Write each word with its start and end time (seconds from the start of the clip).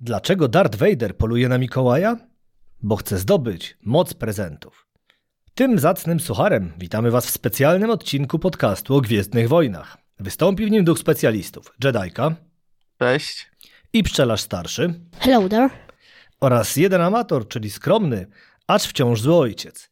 Dlaczego 0.00 0.48
Darth 0.48 0.78
Vader 0.78 1.16
poluje 1.16 1.48
na 1.48 1.58
Mikołaja? 1.58 2.16
Bo 2.82 2.96
chce 2.96 3.18
zdobyć 3.18 3.76
moc 3.82 4.14
prezentów. 4.14 4.86
Tym 5.54 5.78
zacnym 5.78 6.20
sucharem 6.20 6.72
witamy 6.78 7.10
Was 7.10 7.26
w 7.26 7.30
specjalnym 7.30 7.90
odcinku 7.90 8.38
podcastu 8.38 8.94
o 8.94 9.00
Gwiezdnych 9.00 9.48
Wojnach. 9.48 9.96
Wystąpi 10.20 10.66
w 10.66 10.70
nim 10.70 10.84
duch 10.84 10.98
specjalistów 10.98 11.72
Jedajka 11.84 12.34
Cześć. 12.98 13.50
i 13.92 14.02
pszczelarz 14.02 14.40
starszy 14.40 14.94
Hello 15.18 15.48
there. 15.48 15.70
oraz 16.40 16.76
jeden 16.76 17.00
amator, 17.00 17.48
czyli 17.48 17.70
skromny, 17.70 18.26
acz 18.66 18.86
wciąż 18.86 19.20
zły 19.20 19.34
ojciec. 19.34 19.90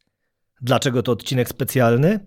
Dlaczego 0.61 1.03
to 1.03 1.11
odcinek 1.11 1.49
specjalny? 1.49 2.19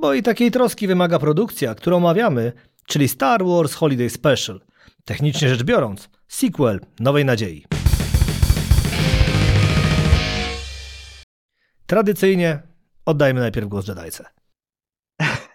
Bo 0.00 0.14
i 0.14 0.22
takiej 0.22 0.50
troski 0.50 0.86
wymaga 0.86 1.18
produkcja, 1.18 1.74
którą 1.74 1.96
omawiamy, 1.96 2.52
czyli 2.86 3.08
Star 3.08 3.44
Wars 3.44 3.74
Holiday 3.74 4.10
Special. 4.10 4.60
Technicznie 5.04 5.48
rzecz 5.48 5.62
biorąc, 5.62 6.08
sequel 6.28 6.80
Nowej 7.00 7.24
Nadziei. 7.24 7.64
Tradycyjnie 11.86 12.62
oddajmy 13.04 13.40
najpierw 13.40 13.68
głos 13.68 13.88
Jedajce. 13.88 14.24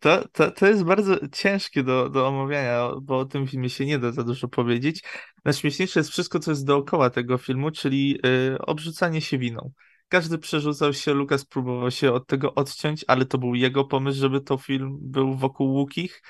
To, 0.00 0.28
to, 0.32 0.50
to 0.50 0.66
jest 0.66 0.84
bardzo 0.84 1.28
ciężkie 1.32 1.82
do, 1.82 2.08
do 2.08 2.28
omawiania, 2.28 2.88
bo 3.02 3.18
o 3.18 3.24
tym 3.24 3.46
filmie 3.46 3.70
się 3.70 3.86
nie 3.86 3.98
da 3.98 4.12
za 4.12 4.22
dużo 4.22 4.48
powiedzieć. 4.48 5.02
Najśmieszniejsze 5.44 6.00
jest 6.00 6.10
wszystko, 6.10 6.38
co 6.38 6.50
jest 6.50 6.66
dookoła 6.66 7.10
tego 7.10 7.38
filmu, 7.38 7.70
czyli 7.70 8.18
y, 8.26 8.58
obrzucanie 8.58 9.20
się 9.20 9.38
winą. 9.38 9.72
Każdy 10.08 10.38
przerzucał 10.38 10.92
się, 10.92 11.14
Lukas 11.14 11.44
próbował 11.44 11.90
się 11.90 12.12
od 12.12 12.26
tego 12.26 12.54
odciąć, 12.54 13.04
ale 13.08 13.26
to 13.26 13.38
był 13.38 13.54
jego 13.54 13.84
pomysł, 13.84 14.20
żeby 14.20 14.40
to 14.40 14.58
film 14.58 14.98
był 15.00 15.34
wokół 15.36 15.74
Łukich. 15.74 16.22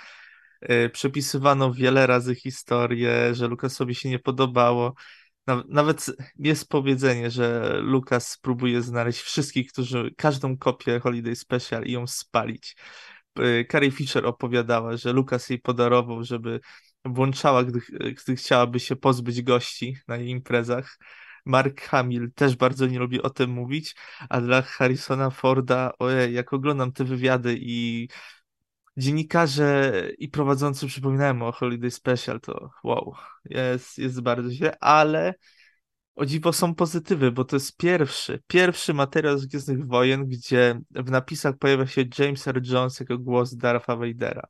Y, 0.62 0.90
przepisywano 0.90 1.72
wiele 1.72 2.06
razy 2.06 2.34
historię, 2.34 3.34
że 3.34 3.48
Lukasowi 3.48 3.94
się 3.94 4.08
nie 4.08 4.18
podobało. 4.18 4.94
Naw- 5.48 5.64
Nawet 5.68 6.06
jest 6.38 6.68
powiedzenie, 6.68 7.30
że 7.30 7.76
Lukas 7.80 8.38
próbuje 8.42 8.82
znaleźć 8.82 9.20
wszystkich, 9.20 9.72
którzy 9.72 10.14
każdą 10.16 10.56
kopię 10.56 11.00
Holiday 11.00 11.36
Special 11.36 11.84
i 11.84 11.92
ją 11.92 12.06
spalić. 12.06 12.76
Y, 13.38 13.66
Carrie 13.72 13.90
Fisher 13.90 14.26
opowiadała, 14.26 14.96
że 14.96 15.12
Lukas 15.12 15.50
jej 15.50 15.60
podarował, 15.60 16.24
żeby 16.24 16.60
włączała, 17.04 17.64
gdy, 17.64 17.80
gdy 18.24 18.36
chciałaby 18.36 18.80
się 18.80 18.96
pozbyć 18.96 19.42
gości 19.42 19.96
na 20.08 20.16
jej 20.16 20.28
imprezach. 20.28 20.98
Mark 21.46 21.80
Hamill 21.80 22.32
też 22.34 22.56
bardzo 22.56 22.86
nie 22.86 22.98
lubi 22.98 23.22
o 23.22 23.30
tym 23.30 23.50
mówić, 23.50 23.94
a 24.28 24.40
dla 24.40 24.62
Harrisona 24.62 25.30
Forda, 25.30 25.92
ojej, 25.98 26.34
jak 26.34 26.52
oglądam 26.52 26.92
te 26.92 27.04
wywiady 27.04 27.56
i 27.60 28.08
dziennikarze 28.98 29.92
i 30.18 30.28
prowadzący 30.28 30.86
przypominają 30.86 31.42
o 31.42 31.52
Holiday 31.52 31.90
Special, 31.90 32.40
to 32.40 32.70
wow, 32.84 33.14
jest, 33.44 33.98
jest 33.98 34.20
bardzo 34.20 34.50
źle, 34.50 34.78
ale 34.80 35.34
o 36.14 36.26
dziwo 36.26 36.52
są 36.52 36.74
pozytywy, 36.74 37.32
bo 37.32 37.44
to 37.44 37.56
jest 37.56 37.76
pierwszy, 37.76 38.42
pierwszy 38.46 38.94
materiał 38.94 39.38
z 39.38 39.46
Gwiezdnych 39.46 39.86
Wojen, 39.86 40.28
gdzie 40.28 40.80
w 40.90 41.10
napisach 41.10 41.58
pojawia 41.58 41.86
się 41.86 42.04
James 42.18 42.48
R. 42.48 42.60
Jones 42.64 43.00
jako 43.00 43.18
głos 43.18 43.54
Dartha 43.54 43.96
Vadera. 43.96 44.42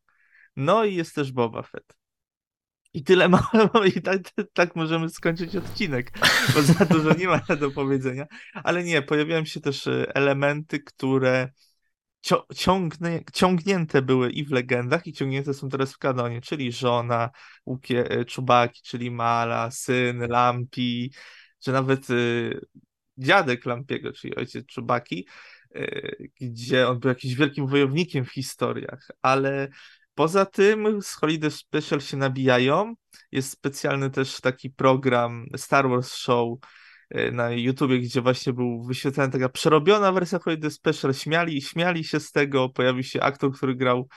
No 0.57 0.85
i 0.85 0.95
jest 0.95 1.15
też 1.15 1.33
Boba 1.33 1.63
Fett. 1.63 1.97
I 2.93 3.05
tyle 3.05 3.29
mamy, 3.29 3.89
i 3.97 4.03
tak, 4.03 4.21
tak 4.53 4.77
możemy 4.77 5.09
skończyć 5.09 5.57
odcinek, 5.57 6.19
bo 6.55 6.63
za 6.63 6.85
dużo 6.85 7.15
nie 7.15 7.27
ma 7.27 7.41
do 7.61 7.71
powiedzenia. 7.71 8.27
Ale 8.55 8.85
nie, 8.85 9.03
pojawiają 9.03 9.45
się 9.45 9.61
też 9.61 9.87
e, 9.87 10.15
elementy, 10.15 10.81
które 10.81 11.49
ciągnięte 13.33 14.03
były 14.03 14.31
i 14.31 14.45
w 14.45 14.51
legendach, 14.51 15.07
i 15.07 15.13
ciągnięte 15.13 15.55
są 15.55 15.69
teraz 15.69 15.93
w 15.93 15.99
kanonie, 15.99 16.41
czyli 16.41 16.73
żona 16.73 17.31
Łukie, 17.67 18.11
e, 18.11 18.25
Czubaki, 18.25 18.83
czyli 18.83 19.11
Mala, 19.11 19.71
syn 19.71 20.19
Lampi, 20.19 21.13
że 21.67 21.73
nawet 21.73 22.11
y, 22.11 22.61
dziadek 23.17 23.67
Lampiego, 23.67 24.13
czyli 24.13 24.37
ojciec 24.37 24.67
Czubaki, 24.67 25.27
y, 25.77 26.31
gdzie 26.41 26.89
on 26.89 27.01
był 27.01 27.09
jakimś 27.09 27.35
wielkim 27.35 27.67
wojownikiem 27.67 28.25
w 28.25 28.33
historiach, 28.33 29.09
ale 29.23 29.69
poza 30.15 30.47
tym 30.47 31.03
z 31.03 31.15
Holiday 31.15 31.51
Special 31.51 32.01
się 32.01 32.17
nabijają. 32.17 32.95
Jest 33.33 33.51
specjalny 33.51 34.11
też 34.11 34.41
taki 34.41 34.71
program 34.71 35.47
Star 35.57 35.89
Wars 35.89 36.15
Show 36.15 36.59
na 37.33 37.51
YouTubie, 37.51 37.99
gdzie 37.99 38.21
właśnie 38.21 38.53
był 38.53 38.83
wyświetlana 38.83 39.33
taka 39.33 39.49
przerobiona 39.49 40.13
wersja 40.13 40.39
Holiday 40.39 40.71
Special. 40.71 41.15
Śmiali, 41.15 41.63
śmiali 41.63 42.05
się 42.05 42.21
z 42.21 42.33
tego. 42.33 42.69
Pojawił 42.69 43.03
się 43.03 43.21
aktor, 43.21 43.53
który 43.53 43.75
grał 43.75 44.09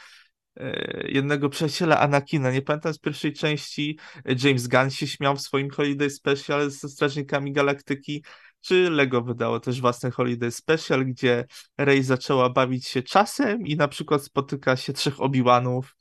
e, 0.58 1.08
jednego 1.08 1.50
przyjaciela 1.50 2.00
Anakina. 2.00 2.52
Nie 2.52 2.62
pamiętam 2.62 2.94
z 2.94 3.00
pierwszej 3.00 3.34
części. 3.34 4.00
James 4.44 4.68
Gunn 4.68 4.90
się 4.90 5.08
śmiał 5.08 5.36
w 5.36 5.42
swoim 5.42 5.70
Holiday 5.70 6.10
Special 6.10 6.72
ze 6.72 6.90
Strażnikami 6.90 7.54
Galaktyki. 7.54 8.24
Czy 8.62 8.90
Lego 8.90 9.22
wydało 9.22 9.60
też 9.60 9.82
własny 9.82 10.12
Holiday 10.12 10.52
Special, 10.52 11.06
gdzie 11.06 11.46
Rey 11.78 12.04
zaczęła 12.04 12.50
bawić 12.50 12.88
się 12.88 13.04
czasem 13.04 13.68
i 13.68 13.76
na 13.76 13.88
przykład 13.88 14.24
spotyka 14.24 14.76
się 14.76 14.94
trzech 14.94 15.22
Obi-Wanów, 15.22 15.96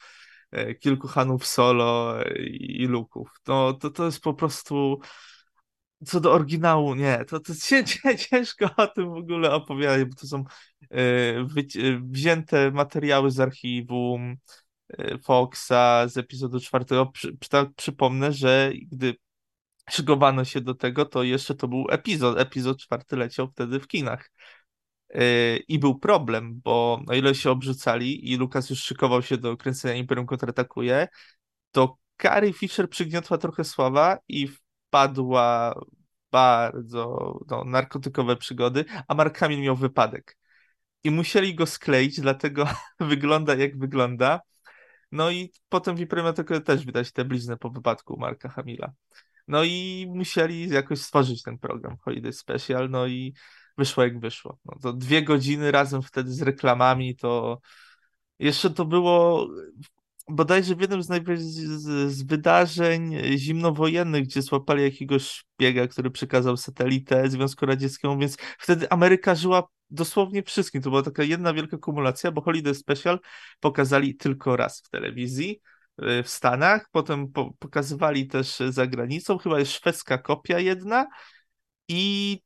e, 0.50 0.74
kilku 0.74 1.08
Hanów 1.08 1.46
Solo 1.46 2.20
e, 2.24 2.38
i 2.48 2.86
Luków. 2.86 3.28
No 3.48 3.72
to, 3.72 3.90
to 3.90 4.04
jest 4.04 4.20
po 4.20 4.34
prostu 4.34 5.00
co 6.06 6.20
do 6.20 6.32
oryginału, 6.32 6.94
nie, 6.94 7.24
to, 7.24 7.40
to 7.40 7.54
cię, 7.54 7.84
cię, 7.90 8.18
ciężko 8.18 8.70
o 8.76 8.86
tym 8.86 9.10
w 9.10 9.16
ogóle 9.16 9.52
opowiadać, 9.52 10.04
bo 10.04 10.14
to 10.14 10.26
są 10.26 10.44
e, 10.90 10.96
e, 10.96 11.46
wzięte 12.02 12.70
materiały 12.70 13.30
z 13.30 13.40
archiwum 13.40 14.36
e, 14.88 15.18
Foxa 15.18 16.08
z 16.08 16.16
epizodu 16.16 16.60
czwartego. 16.60 17.06
Przy, 17.06 17.36
tak 17.50 17.68
przypomnę, 17.76 18.32
że 18.32 18.72
gdy 18.92 19.14
szykowano 19.90 20.44
się 20.44 20.60
do 20.60 20.74
tego, 20.74 21.04
to 21.04 21.22
jeszcze 21.22 21.54
to 21.54 21.68
był 21.68 21.86
epizod. 21.90 22.38
Epizod 22.38 22.78
czwarty 22.78 23.16
leciał 23.16 23.48
wtedy 23.48 23.80
w 23.80 23.86
kinach. 23.86 24.30
I 25.68 25.78
był 25.78 25.98
problem, 25.98 26.60
bo 26.64 27.02
o 27.06 27.14
ile 27.14 27.34
się 27.34 27.50
obrzucali 27.50 28.32
i 28.32 28.36
Lukas 28.36 28.70
już 28.70 28.82
szykował 28.82 29.22
się 29.22 29.38
do 29.38 29.56
kręcenia 29.56 29.94
Imperium 29.94 30.26
kontratakuje, 30.26 31.08
to 31.70 31.98
Carrie 32.22 32.52
Fisher 32.52 32.90
przygniotła 32.90 33.38
trochę 33.38 33.64
sława 33.64 34.18
i 34.28 34.48
wpadła 34.90 35.74
bardzo 36.32 37.38
no, 37.50 37.64
narkotykowe 37.64 38.36
przygody, 38.36 38.84
a 39.08 39.14
Mark 39.14 39.38
Hamill 39.38 39.60
miał 39.60 39.76
wypadek. 39.76 40.36
I 41.04 41.10
musieli 41.10 41.54
go 41.54 41.66
skleić, 41.66 42.20
dlatego 42.20 42.68
wygląda 43.00 43.54
jak 43.54 43.78
wygląda. 43.78 44.40
No 45.12 45.30
i 45.30 45.52
potem 45.68 45.96
w 45.96 46.08
kontratakuje 46.08 46.60
też 46.60 46.86
widać 46.86 47.12
tę 47.12 47.24
bliznę 47.24 47.56
po 47.56 47.70
wypadku 47.70 48.16
Marka 48.20 48.48
Hamilla. 48.48 48.92
No 49.48 49.64
i 49.64 50.06
musieli 50.08 50.68
jakoś 50.68 51.00
stworzyć 51.00 51.42
ten 51.42 51.58
program 51.58 51.96
Holiday 51.96 52.32
Special, 52.32 52.90
no 52.90 53.06
i 53.06 53.34
wyszło 53.78 54.04
jak 54.04 54.20
wyszło. 54.20 54.58
No 54.64 54.76
to 54.82 54.92
dwie 54.92 55.22
godziny 55.22 55.70
razem 55.70 56.02
wtedy 56.02 56.32
z 56.32 56.42
reklamami, 56.42 57.16
to 57.16 57.60
jeszcze 58.38 58.70
to 58.70 58.84
było 58.84 59.48
bodajże 60.30 60.76
w 60.76 60.80
jednym 60.80 61.02
z, 61.02 61.08
z, 61.36 62.12
z 62.12 62.22
wydarzeń 62.22 63.16
zimnowojennych, 63.36 64.24
gdzie 64.24 64.42
złapali 64.42 64.82
jakiegoś 64.82 65.22
szpiega, 65.22 65.86
który 65.86 66.10
przekazał 66.10 66.56
satelitę 66.56 67.30
Związku 67.30 67.66
Radzieckiemu, 67.66 68.18
więc 68.18 68.36
wtedy 68.58 68.90
Ameryka 68.90 69.34
żyła 69.34 69.68
dosłownie 69.90 70.42
wszystkim. 70.42 70.82
To 70.82 70.90
była 70.90 71.02
taka 71.02 71.22
jedna 71.22 71.54
wielka 71.54 71.78
kumulacja, 71.78 72.32
bo 72.32 72.40
Holiday 72.40 72.74
Special 72.74 73.20
pokazali 73.60 74.16
tylko 74.16 74.56
raz 74.56 74.82
w 74.86 74.88
telewizji 74.90 75.60
y, 76.02 76.22
w 76.22 76.28
Stanach, 76.28 76.88
potem 76.92 77.32
po, 77.32 77.52
pokazywali 77.58 78.26
też 78.26 78.58
za 78.68 78.86
granicą, 78.86 79.38
chyba 79.38 79.58
jest 79.58 79.72
szwedzka 79.72 80.18
kopia 80.18 80.58
jedna 80.58 81.06
i 81.88 82.38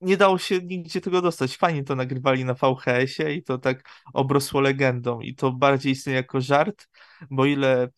nie 0.00 0.16
dało 0.16 0.38
się 0.38 0.58
nigdzie 0.62 1.00
tego 1.00 1.22
dostać. 1.22 1.56
Fajnie 1.56 1.84
to 1.84 1.94
nagrywali 1.96 2.44
na 2.44 2.54
VHS-ie 2.54 3.34
i 3.34 3.42
to 3.42 3.58
tak 3.58 3.88
obrosło 4.14 4.60
legendą 4.60 5.20
i 5.20 5.34
to 5.34 5.52
bardziej 5.52 5.92
istnieje 5.92 6.16
jako 6.16 6.40
żart, 6.40 6.88
bo 7.30 7.46
ile 7.46 7.88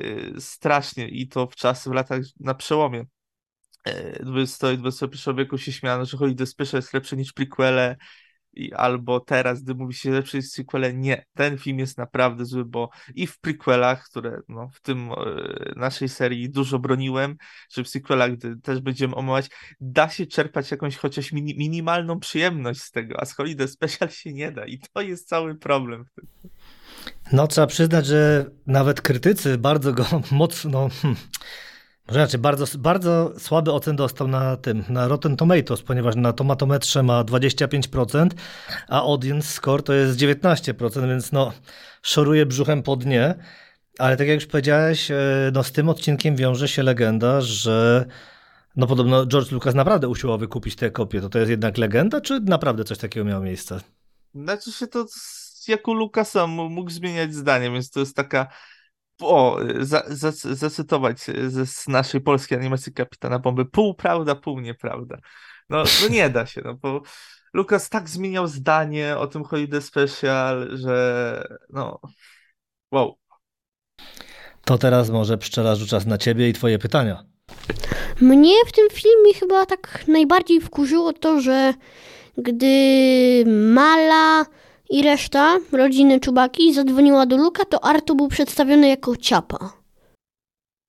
y, 0.00 0.34
strasznie 0.38 1.08
i 1.08 1.28
to 1.28 1.46
w 1.46 1.56
czasy, 1.56 1.90
w 1.90 1.92
latach 1.92 2.20
na 2.40 2.54
przełomie 2.54 3.04
20 4.20 4.72
i 4.72 4.78
XXI 4.84 5.30
wieku 5.36 5.58
się 5.58 5.72
śmiano, 5.72 6.04
że 6.04 6.16
Holiday 6.16 6.46
Special 6.46 6.78
jest 6.78 6.94
lepsze 6.94 7.16
niż 7.16 7.32
prequele 7.32 7.96
i 8.56 8.72
albo 8.72 9.20
teraz, 9.20 9.62
gdy 9.62 9.74
mówi 9.74 9.94
się 9.94 10.10
lepsze 10.10 10.36
niż 10.36 10.52
prequele, 10.54 10.94
nie, 10.94 11.24
ten 11.34 11.58
film 11.58 11.78
jest 11.78 11.98
naprawdę 11.98 12.44
zły, 12.44 12.64
bo 12.64 12.90
i 13.14 13.26
w 13.26 13.40
prequelach, 13.40 14.04
które 14.04 14.40
no, 14.48 14.68
w 14.74 14.80
tym 14.80 15.12
e, 15.12 15.14
naszej 15.76 16.08
serii 16.08 16.50
dużo 16.50 16.78
broniłem, 16.78 17.36
że 17.74 17.84
w 17.84 17.88
sequelach, 17.88 18.36
gdy 18.36 18.60
też 18.60 18.80
będziemy 18.80 19.14
omawiać, 19.14 19.50
da 19.80 20.08
się 20.08 20.26
czerpać 20.26 20.70
jakąś 20.70 20.96
chociaż 20.96 21.32
mini, 21.32 21.54
minimalną 21.58 22.20
przyjemność 22.20 22.80
z 22.80 22.90
tego, 22.90 23.20
a 23.20 23.24
z 23.24 23.34
Holiday 23.34 23.68
Special 23.68 24.10
się 24.10 24.32
nie 24.32 24.52
da 24.52 24.66
i 24.66 24.78
to 24.92 25.00
jest 25.00 25.28
cały 25.28 25.54
problem. 25.54 26.04
No, 27.32 27.46
trzeba 27.46 27.66
przyznać, 27.66 28.06
że 28.06 28.50
nawet 28.66 29.00
krytycy 29.00 29.58
bardzo 29.58 29.92
go 29.92 30.04
mocno. 30.30 30.88
Inaczej, 32.10 32.40
bardzo, 32.40 32.78
bardzo 32.78 33.32
słaby 33.38 33.72
ocen 33.72 33.96
dostał 33.96 34.28
na 34.28 34.56
tym, 34.56 34.84
na 34.88 35.08
Rotten 35.08 35.36
Tomatoes, 35.36 35.82
ponieważ 35.82 36.16
na 36.16 36.32
tomatometrze 36.32 37.02
ma 37.02 37.24
25%, 37.24 38.28
a 38.88 39.02
audience 39.02 39.48
score 39.48 39.82
to 39.82 39.92
jest 39.92 40.18
19%, 40.18 41.08
więc 41.08 41.32
no, 41.32 41.52
szoruje 42.02 42.46
brzuchem 42.46 42.82
po 42.82 42.96
dnie. 42.96 43.34
Ale 43.98 44.16
tak 44.16 44.28
jak 44.28 44.34
już 44.34 44.46
powiedziałeś, 44.46 45.10
e, 45.10 45.16
no, 45.52 45.62
z 45.62 45.72
tym 45.72 45.88
odcinkiem 45.88 46.36
wiąże 46.36 46.68
się 46.68 46.82
legenda, 46.82 47.40
że 47.40 48.04
No 48.76 48.86
podobno 48.86 49.26
George 49.26 49.52
Lucas 49.52 49.74
naprawdę 49.74 50.08
usiłował 50.08 50.38
wykupić 50.38 50.76
te 50.76 50.90
kopie. 50.90 51.20
To 51.20 51.28
to 51.28 51.38
jest 51.38 51.50
jednak 51.50 51.78
legenda, 51.78 52.20
czy 52.20 52.40
naprawdę 52.40 52.84
coś 52.84 52.98
takiego 52.98 53.26
miało 53.26 53.42
miejsce? 53.42 53.80
Znaczy 54.34 54.72
się 54.72 54.86
to 54.86 55.06
jak 55.68 55.88
u 55.88 55.94
Lucasa 55.94 56.46
mógł 56.46 56.90
zmieniać 56.90 57.34
zdanie, 57.34 57.70
więc 57.70 57.90
to 57.90 58.00
jest 58.00 58.16
taka 58.16 58.46
o, 59.20 59.58
za, 59.80 60.02
za, 60.08 60.30
zacytować 60.54 61.18
z 61.48 61.88
naszej 61.88 62.20
polskiej 62.20 62.58
animacji 62.58 62.92
Kapitana 62.92 63.38
Bomby, 63.38 63.64
pół 63.64 63.94
prawda, 63.94 64.34
pół 64.34 64.60
nieprawda. 64.60 65.18
No, 65.68 65.84
no 66.02 66.08
nie 66.08 66.30
da 66.30 66.46
się, 66.46 66.60
no 66.64 66.74
bo 66.74 67.02
Lukas 67.54 67.88
tak 67.88 68.08
zmieniał 68.08 68.48
zdanie 68.48 69.16
o 69.18 69.26
tym 69.26 69.44
Holiday 69.44 69.82
Special, 69.82 70.68
że 70.72 71.46
no 71.70 72.00
wow. 72.92 73.18
To 74.64 74.78
teraz 74.78 75.10
może 75.10 75.38
pszczelarzu 75.38 75.86
czas 75.86 76.06
na 76.06 76.18
ciebie 76.18 76.48
i 76.48 76.52
twoje 76.52 76.78
pytania. 76.78 77.24
Mnie 78.20 78.54
w 78.66 78.72
tym 78.72 78.88
filmie 78.92 79.34
chyba 79.34 79.66
tak 79.66 80.04
najbardziej 80.08 80.60
wkurzyło 80.60 81.12
to, 81.12 81.40
że 81.40 81.74
gdy 82.38 83.44
Mala 83.46 84.46
i 84.90 85.02
reszta 85.02 85.58
rodziny 85.72 86.20
Czubaki 86.20 86.74
zadzwoniła 86.74 87.26
do 87.26 87.36
Luka, 87.36 87.64
to 87.64 87.84
Arto 87.84 88.14
był 88.14 88.28
przedstawiony 88.28 88.88
jako 88.88 89.16
ciapa. 89.16 89.72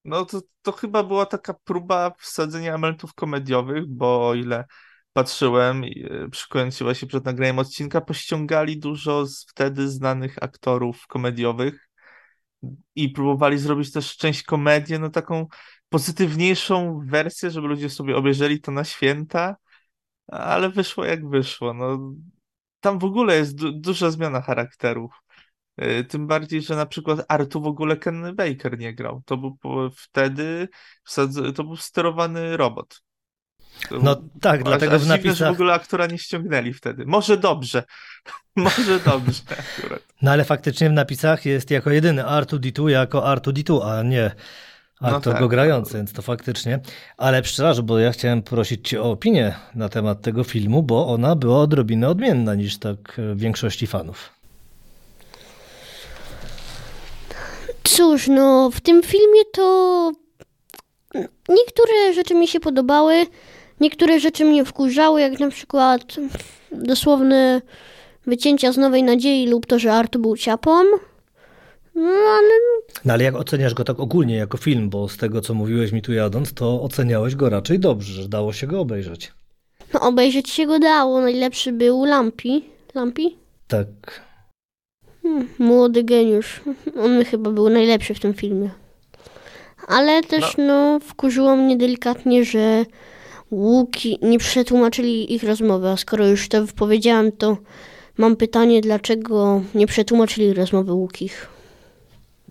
No 0.05 0.25
to, 0.25 0.41
to 0.61 0.71
chyba 0.71 1.03
była 1.03 1.25
taka 1.25 1.53
próba 1.53 2.11
wsadzenia 2.19 2.69
elementów 2.69 3.13
komediowych, 3.13 3.87
bo 3.87 4.27
o 4.27 4.35
ile 4.35 4.65
patrzyłem, 5.13 5.83
e, 5.83 6.29
przykręciła 6.29 6.93
się 6.93 7.07
przed 7.07 7.25
nagraniem 7.25 7.59
odcinka, 7.59 8.01
pościągali 8.01 8.79
dużo 8.79 9.25
z 9.25 9.45
wtedy 9.49 9.89
znanych 9.89 10.35
aktorów 10.41 11.07
komediowych 11.07 11.89
i 12.95 13.09
próbowali 13.09 13.57
zrobić 13.57 13.91
też 13.91 14.17
część 14.17 14.43
komedię, 14.43 14.99
no 14.99 15.09
taką 15.09 15.47
pozytywniejszą 15.89 17.01
wersję, 17.05 17.51
żeby 17.51 17.67
ludzie 17.67 17.89
sobie 17.89 18.15
obejrzeli 18.15 18.61
to 18.61 18.71
na 18.71 18.83
święta, 18.83 19.55
ale 20.27 20.69
wyszło 20.69 21.05
jak 21.05 21.29
wyszło. 21.29 21.73
No, 21.73 22.13
tam 22.85 22.99
w 22.99 23.03
ogóle 23.03 23.35
jest 23.35 23.55
du 23.55 23.71
duża 23.71 24.11
zmiana 24.11 24.41
charakterów. 24.41 25.11
E, 25.77 26.03
tym 26.03 26.27
bardziej, 26.27 26.61
że 26.61 26.75
na 26.75 26.85
przykład 26.85 27.25
Artu 27.27 27.61
w 27.61 27.67
ogóle 27.67 27.97
Ken 27.97 28.35
Baker 28.35 28.79
nie 28.79 28.93
grał. 28.93 29.21
To 29.25 29.37
był 29.37 29.57
wtedy 29.95 30.67
to 31.55 31.63
był 31.63 31.75
sterowany 31.75 32.57
robot. 32.57 33.01
No 33.91 34.15
tak, 34.41 34.63
dlatego 34.63 34.99
w 34.99 35.07
napisach... 35.07 35.35
że 35.35 35.49
w 35.49 35.51
ogóle 35.51 35.73
aktora 35.73 36.07
nie 36.07 36.17
ściągnęli 36.17 36.73
wtedy. 36.73 37.05
Może 37.05 37.37
dobrze. 37.37 37.83
Może 38.55 38.99
dobrze 38.99 39.41
akurat. 39.49 40.01
No 40.21 40.31
ale 40.31 40.45
faktycznie 40.45 40.89
w 40.89 40.93
napisach 40.93 41.45
jest 41.45 41.71
jako 41.71 41.89
jedyny 41.89 42.23
R2D2 42.23 42.87
jako 42.87 43.19
R2D2, 43.19 43.89
a 43.89 44.03
nie 44.03 44.31
aktor 45.01 45.25
no 45.25 45.31
tak, 45.31 45.39
go 45.39 45.47
grający, 45.47 45.97
więc 45.97 46.13
to 46.13 46.21
faktycznie. 46.21 46.79
Ale 47.17 47.41
pszczelarzu, 47.41 47.83
bo 47.83 47.99
ja 47.99 48.11
chciałem 48.11 48.41
prosić 48.41 48.89
cię 48.89 49.01
o 49.01 49.11
opinię 49.11 49.55
na 49.75 49.89
temat 49.89 50.21
tego 50.21 50.43
filmu, 50.43 50.83
bo 50.83 51.07
ona 51.07 51.35
była 51.35 51.59
odrobinę 51.59 52.09
odmienna 52.09 52.55
niż 52.55 52.77
tak 52.77 53.19
e, 53.19 53.35
większości 53.35 53.87
fanów. 53.87 54.29
Cóż, 57.83 58.27
no 58.27 58.69
w 58.73 58.81
tym 58.81 59.03
filmie 59.03 59.41
to 59.53 60.11
niektóre 61.49 62.13
rzeczy 62.13 62.35
mi 62.35 62.47
się 62.47 62.59
podobały. 62.59 63.25
Niektóre 63.79 64.19
rzeczy 64.19 64.45
mnie 64.45 64.65
wkurzały, 64.65 65.21
jak 65.21 65.39
na 65.39 65.49
przykład 65.49 66.01
dosłowne 66.71 67.61
wycięcia 68.27 68.71
z 68.71 68.77
Nowej 68.77 69.03
Nadziei 69.03 69.47
lub 69.47 69.65
to, 69.65 69.79
że 69.79 69.93
Artu 69.93 70.19
był 70.19 70.37
ciapą. 70.37 70.71
No 71.95 72.11
ale... 72.11 72.49
No 73.05 73.13
ale 73.13 73.23
jak 73.23 73.35
oceniasz 73.35 73.73
go 73.73 73.83
tak 73.83 73.99
ogólnie 73.99 74.35
jako 74.35 74.57
film, 74.57 74.89
bo 74.89 75.09
z 75.09 75.17
tego 75.17 75.41
co 75.41 75.53
mówiłeś 75.53 75.91
mi 75.91 76.01
tu 76.01 76.13
jadąc, 76.13 76.53
to 76.53 76.81
oceniałeś 76.81 77.35
go 77.35 77.49
raczej 77.49 77.79
dobrze, 77.79 78.21
że 78.21 78.29
dało 78.29 78.53
się 78.53 78.67
go 78.67 78.79
obejrzeć. 78.79 79.33
No 79.93 79.99
obejrzeć 79.99 80.49
się 80.49 80.65
go 80.65 80.79
dało, 80.79 81.21
najlepszy 81.21 81.71
był 81.71 82.05
Lampi. 82.05 82.65
Lampi? 82.95 83.37
Tak. 83.67 83.87
Hmm, 85.23 85.47
młody 85.59 86.03
geniusz. 86.03 86.61
On 86.99 87.25
chyba 87.25 87.51
był 87.51 87.69
najlepszy 87.69 88.13
w 88.13 88.19
tym 88.19 88.33
filmie. 88.33 88.69
Ale 89.87 90.23
też 90.23 90.57
no, 90.57 90.63
no 90.63 90.99
wkurzyło 90.99 91.55
mnie 91.55 91.77
delikatnie, 91.77 92.45
że 92.45 92.85
Łuki 93.51 94.19
nie 94.21 94.39
przetłumaczyli 94.39 95.33
ich 95.33 95.43
rozmowy, 95.43 95.89
a 95.89 95.97
skoro 95.97 96.27
już 96.27 96.49
to 96.49 96.65
wypowiedziałam, 96.65 97.31
to 97.31 97.57
mam 98.17 98.35
pytanie, 98.35 98.81
dlaczego 98.81 99.61
nie 99.75 99.87
przetłumaczyli 99.87 100.53
rozmowy 100.53 100.93
Łukich? 100.93 101.54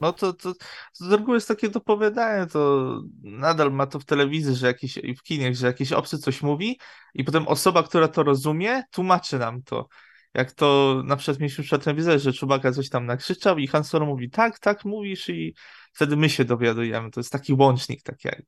No 0.00 0.12
to, 0.12 0.32
to 0.32 0.52
z 0.92 1.12
reguły 1.12 1.36
jest 1.36 1.48
takie 1.48 1.68
dopowiadanie, 1.68 2.46
to 2.46 2.92
nadal 3.22 3.72
ma 3.72 3.86
to 3.86 4.00
w 4.00 4.04
telewizji, 4.04 4.54
że 4.54 4.66
jakiś, 4.66 4.96
i 4.96 5.14
w 5.14 5.22
kinie, 5.22 5.54
że 5.54 5.66
jakiś 5.66 5.92
obcy 5.92 6.18
coś 6.18 6.42
mówi 6.42 6.78
i 7.14 7.24
potem 7.24 7.48
osoba, 7.48 7.82
która 7.82 8.08
to 8.08 8.22
rozumie, 8.22 8.82
tłumaczy 8.90 9.38
nam 9.38 9.62
to. 9.62 9.88
Jak 10.34 10.52
to 10.52 11.02
na 11.04 11.16
przykład 11.16 11.40
mieliśmy 11.40 11.64
przed 11.64 11.84
telewizorem, 11.84 12.20
że 12.20 12.32
Czubaka 12.32 12.72
coś 12.72 12.88
tam 12.88 13.06
nakrzyczał 13.06 13.58
i 13.58 13.66
Han 13.66 13.84
Solo 13.84 14.06
mówi 14.06 14.30
tak, 14.30 14.58
tak 14.58 14.84
mówisz 14.84 15.28
i 15.28 15.54
wtedy 15.92 16.16
my 16.16 16.30
się 16.30 16.44
dowiadujemy. 16.44 17.10
To 17.10 17.20
jest 17.20 17.32
taki 17.32 17.52
łącznik 17.52 18.02
tak 18.02 18.24
jak. 18.24 18.42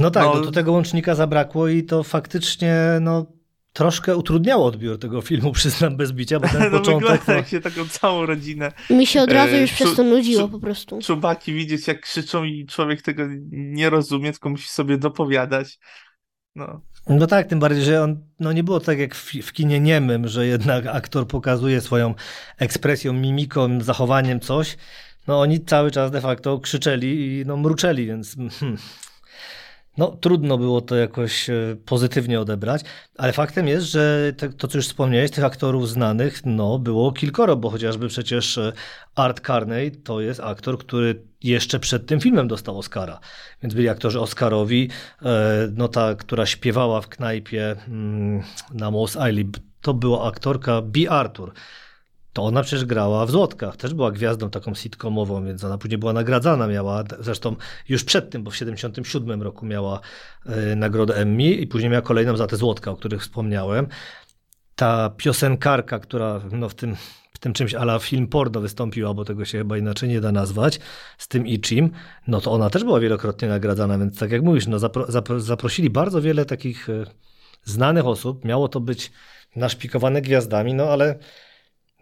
No 0.00 0.10
tak, 0.10 0.24
no, 0.24 0.40
do 0.40 0.52
tego 0.52 0.72
łącznika 0.72 1.14
zabrakło 1.14 1.68
i 1.68 1.84
to 1.84 2.02
faktycznie 2.02 2.98
no, 3.00 3.26
troszkę 3.74 4.16
utrudniało 4.16 4.66
odbiór 4.66 4.98
tego 4.98 5.20
filmu, 5.22 5.52
przyznam 5.62 5.96
bez 5.96 6.12
bicia, 6.12 6.40
bo 6.40 6.48
ten 6.48 6.62
no 6.72 6.78
początek... 6.78 7.24
To... 7.24 7.32
jak 7.32 7.48
się 7.48 7.60
taką 7.60 7.88
całą 7.88 8.26
rodzinę... 8.26 8.72
Mi 8.90 9.06
się 9.06 9.22
od 9.22 9.32
razu 9.32 9.54
e, 9.54 9.60
już 9.60 9.72
przez 9.72 9.94
to 9.94 10.02
nudziło 10.02 10.48
po 10.48 10.58
prostu. 10.58 10.98
Czubaki 11.02 11.52
widzieć 11.52 11.88
jak 11.88 12.00
krzyczą 12.00 12.44
i 12.44 12.66
człowiek 12.66 13.02
tego 13.02 13.22
nie 13.50 13.90
rozumie, 13.90 14.32
tylko 14.32 14.48
musi 14.48 14.68
sobie 14.68 14.98
dopowiadać. 14.98 15.78
No. 16.54 16.80
No 17.08 17.26
tak, 17.26 17.46
tym 17.46 17.60
bardziej, 17.60 17.84
że 17.84 18.02
on, 18.02 18.24
no 18.40 18.52
nie 18.52 18.64
było 18.64 18.80
tak 18.80 18.98
jak 18.98 19.14
w, 19.14 19.32
w 19.32 19.52
kinie 19.52 19.80
niemym, 19.80 20.28
że 20.28 20.46
jednak 20.46 20.86
aktor 20.86 21.26
pokazuje 21.26 21.80
swoją 21.80 22.14
ekspresją, 22.58 23.12
mimiką, 23.12 23.80
zachowaniem 23.80 24.40
coś. 24.40 24.76
No 25.26 25.40
oni 25.40 25.64
cały 25.64 25.90
czas 25.90 26.10
de 26.10 26.20
facto 26.20 26.58
krzyczeli 26.58 27.38
i 27.40 27.46
no 27.46 27.56
mruczeli, 27.56 28.06
więc 28.06 28.36
hmm, 28.60 28.78
no, 29.98 30.16
trudno 30.20 30.58
było 30.58 30.80
to 30.80 30.96
jakoś 30.96 31.50
e, 31.50 31.76
pozytywnie 31.84 32.40
odebrać, 32.40 32.82
ale 33.18 33.32
faktem 33.32 33.68
jest, 33.68 33.86
że 33.86 34.32
te, 34.36 34.48
to, 34.48 34.68
co 34.68 34.78
już 34.78 34.86
wspomniałeś, 34.86 35.30
tych 35.30 35.44
aktorów 35.44 35.88
znanych, 35.88 36.40
no, 36.44 36.78
było 36.78 37.12
kilkoro, 37.12 37.56
bo 37.56 37.70
chociażby 37.70 38.08
przecież 38.08 38.58
e, 38.58 38.72
Art 39.14 39.46
Carney 39.46 39.92
to 39.92 40.20
jest 40.20 40.40
aktor, 40.40 40.78
który 40.78 41.22
jeszcze 41.42 41.80
przed 41.80 42.06
tym 42.06 42.20
filmem 42.20 42.48
dostał 42.48 42.78
Oscara. 42.78 43.20
Więc 43.62 43.74
byli 43.74 43.88
aktorzy 43.88 44.20
Oscarowi, 44.20 44.90
e, 45.22 45.68
no 45.72 45.88
ta, 45.88 46.14
która 46.14 46.46
śpiewała 46.46 47.00
w 47.00 47.08
knajpie 47.08 47.76
mm, 47.88 48.42
na 48.74 48.90
Moss 48.90 49.16
Eisley, 49.16 49.50
to 49.80 49.94
była 49.94 50.28
aktorka 50.28 50.82
B. 50.82 51.10
Arthur 51.10 51.52
to 52.34 52.42
ona 52.42 52.62
przecież 52.62 52.84
grała 52.84 53.26
w 53.26 53.30
Złotkach, 53.30 53.76
też 53.76 53.94
była 53.94 54.12
gwiazdą 54.12 54.50
taką 54.50 54.74
sitcomową, 54.74 55.44
więc 55.44 55.64
ona 55.64 55.78
później 55.78 55.98
była 55.98 56.12
nagradzana, 56.12 56.66
miała, 56.66 57.04
zresztą 57.20 57.56
już 57.88 58.04
przed 58.04 58.30
tym, 58.30 58.44
bo 58.44 58.50
w 58.50 58.56
77 58.56 59.42
roku 59.42 59.66
miała 59.66 60.00
y, 60.72 60.76
nagrodę 60.76 61.16
Emmy 61.16 61.50
i 61.50 61.66
później 61.66 61.90
miała 61.90 62.02
kolejną 62.02 62.36
za 62.36 62.46
te 62.46 62.56
Złotka, 62.56 62.90
o 62.90 62.96
których 62.96 63.22
wspomniałem. 63.22 63.86
Ta 64.76 65.10
piosenkarka, 65.10 65.98
która 65.98 66.40
no, 66.52 66.68
w 66.68 66.74
tym 66.74 66.96
w 67.32 67.38
tym 67.38 67.52
czymś 67.52 67.74
ala 67.74 67.98
film 67.98 68.26
porno 68.26 68.60
wystąpiła, 68.60 69.14
bo 69.14 69.24
tego 69.24 69.44
się 69.44 69.58
chyba 69.58 69.78
inaczej 69.78 70.08
nie 70.08 70.20
da 70.20 70.32
nazwać, 70.32 70.80
z 71.18 71.28
tym 71.28 71.46
Ichim, 71.46 71.90
no 72.26 72.40
to 72.40 72.52
ona 72.52 72.70
też 72.70 72.84
była 72.84 73.00
wielokrotnie 73.00 73.48
nagradzana, 73.48 73.98
więc 73.98 74.18
tak 74.18 74.30
jak 74.30 74.42
mówisz, 74.42 74.66
no 74.66 74.78
zapro, 74.78 75.12
zapro, 75.12 75.40
zaprosili 75.40 75.90
bardzo 75.90 76.22
wiele 76.22 76.44
takich 76.44 76.88
y, 76.88 77.06
znanych 77.64 78.06
osób, 78.06 78.44
miało 78.44 78.68
to 78.68 78.80
być 78.80 79.12
naszpikowane 79.56 80.22
gwiazdami, 80.22 80.74
no 80.74 80.84
ale 80.84 81.18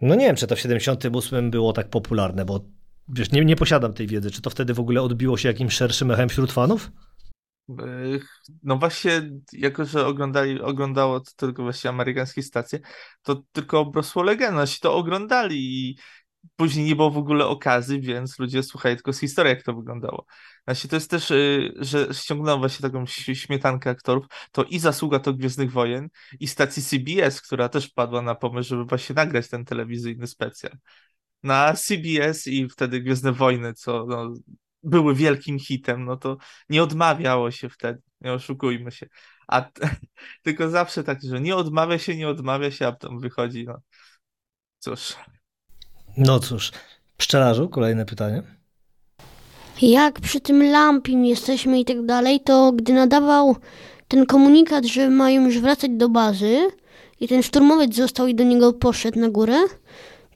no 0.03 0.15
nie 0.15 0.25
wiem, 0.25 0.35
czy 0.35 0.47
to 0.47 0.55
w 0.55 0.59
78 0.59 1.51
było 1.51 1.73
tak 1.73 1.89
popularne, 1.89 2.45
bo 2.45 2.65
wiesz, 3.09 3.31
nie, 3.31 3.45
nie 3.45 3.55
posiadam 3.55 3.93
tej 3.93 4.07
wiedzy. 4.07 4.31
Czy 4.31 4.41
to 4.41 4.49
wtedy 4.49 4.73
w 4.73 4.79
ogóle 4.79 5.01
odbiło 5.01 5.37
się 5.37 5.47
jakimś 5.47 5.73
szerszym 5.73 6.11
echem 6.11 6.29
wśród 6.29 6.51
fanów? 6.51 6.91
No 8.63 8.77
właśnie, 8.77 9.31
jako 9.53 9.85
że 9.85 10.05
oglądali, 10.05 10.61
oglądało 10.61 11.19
to 11.19 11.31
tylko 11.37 11.63
właśnie 11.63 11.89
amerykańskie 11.89 12.43
stacje, 12.43 12.79
to 13.21 13.43
tylko 13.51 13.79
obrosło 13.79 14.23
legendą, 14.23 14.63
to 14.81 14.95
oglądali 14.95 15.57
i 15.57 15.97
później 16.55 16.85
nie 16.85 16.95
było 16.95 17.11
w 17.11 17.17
ogóle 17.17 17.47
okazji, 17.47 18.01
więc 18.01 18.39
ludzie 18.39 18.63
słuchali 18.63 18.95
tylko 18.95 19.13
z 19.13 19.19
historii, 19.19 19.49
jak 19.49 19.63
to 19.63 19.73
wyglądało. 19.73 20.25
Właśnie 20.67 20.89
to 20.89 20.95
jest 20.95 21.09
też, 21.09 21.31
y, 21.31 21.73
że 21.75 22.07
ściągnąłem 22.13 22.59
właśnie 22.59 22.89
taką 22.89 23.05
śmietankę 23.33 23.89
aktorów, 23.89 24.25
to 24.51 24.63
i 24.63 24.79
zasługa 24.79 25.19
to 25.19 25.33
Gwiezdnych 25.33 25.71
Wojen, 25.71 26.09
i 26.39 26.47
stacji 26.47 26.83
CBS, 26.83 27.41
która 27.41 27.69
też 27.69 27.89
padła 27.89 28.21
na 28.21 28.35
pomysł, 28.35 28.69
żeby 28.69 28.85
właśnie 28.85 29.15
nagrać 29.15 29.49
ten 29.49 29.65
telewizyjny 29.65 30.27
specjal. 30.27 30.77
Na 31.43 31.73
CBS 31.73 32.47
i 32.47 32.69
wtedy 32.69 33.01
Gwiezdne 33.01 33.31
Wojny, 33.31 33.73
co 33.73 34.05
no, 34.07 34.33
były 34.83 35.15
wielkim 35.15 35.59
hitem, 35.59 36.05
no 36.05 36.17
to 36.17 36.37
nie 36.69 36.83
odmawiało 36.83 37.51
się 37.51 37.69
wtedy, 37.69 38.01
nie 38.21 38.33
oszukujmy 38.33 38.91
się. 38.91 39.07
A 39.47 39.69
tylko 40.43 40.69
zawsze 40.69 41.03
tak, 41.03 41.19
że 41.23 41.41
nie 41.41 41.55
odmawia 41.55 41.99
się, 41.99 42.15
nie 42.15 42.29
odmawia 42.29 42.71
się, 42.71 42.87
a 42.87 42.91
potem 42.91 43.19
wychodzi, 43.19 43.65
no 43.65 43.81
cóż. 44.79 45.15
No 46.17 46.39
cóż, 46.39 46.71
pszczelarzu, 47.17 47.69
kolejne 47.69 48.05
pytanie. 48.05 48.43
Jak 49.81 50.21
przy 50.21 50.39
tym 50.39 50.63
Lampim 50.63 51.25
jesteśmy 51.25 51.79
i 51.79 51.85
tak 51.85 52.05
dalej, 52.05 52.39
to 52.39 52.71
gdy 52.71 52.93
nadawał 52.93 53.55
ten 54.07 54.25
komunikat, 54.25 54.85
że 54.85 55.09
mają 55.09 55.45
już 55.45 55.59
wracać 55.59 55.91
do 55.91 56.09
bazy 56.09 56.67
i 57.19 57.27
ten 57.27 57.43
szturmowiec 57.43 57.95
został 57.95 58.27
i 58.27 58.35
do 58.35 58.43
niego 58.43 58.73
poszedł 58.73 59.19
na 59.19 59.29
górę, 59.29 59.57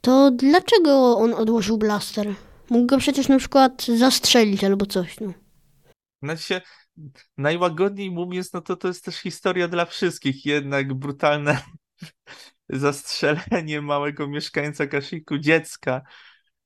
to 0.00 0.30
dlaczego 0.30 1.18
on 1.18 1.34
odłożył 1.34 1.78
blaster? 1.78 2.34
Mógł 2.70 2.86
go 2.86 2.98
przecież 2.98 3.28
na 3.28 3.38
przykład 3.38 3.84
zastrzelić 3.84 4.64
albo 4.64 4.86
coś, 4.86 5.20
no. 5.20 5.32
Znaczy 6.22 6.42
się, 6.42 6.60
najłagodniej 7.38 8.10
mówiąc, 8.10 8.52
no 8.52 8.60
to 8.60 8.76
to 8.76 8.88
jest 8.88 9.04
też 9.04 9.16
historia 9.16 9.68
dla 9.68 9.84
wszystkich, 9.84 10.46
jednak 10.46 10.94
brutalne 10.94 11.58
zastrzelenie 12.70 13.82
małego 13.82 14.28
mieszkańca 14.28 14.86
Kashiku, 14.86 15.38
dziecka, 15.38 16.02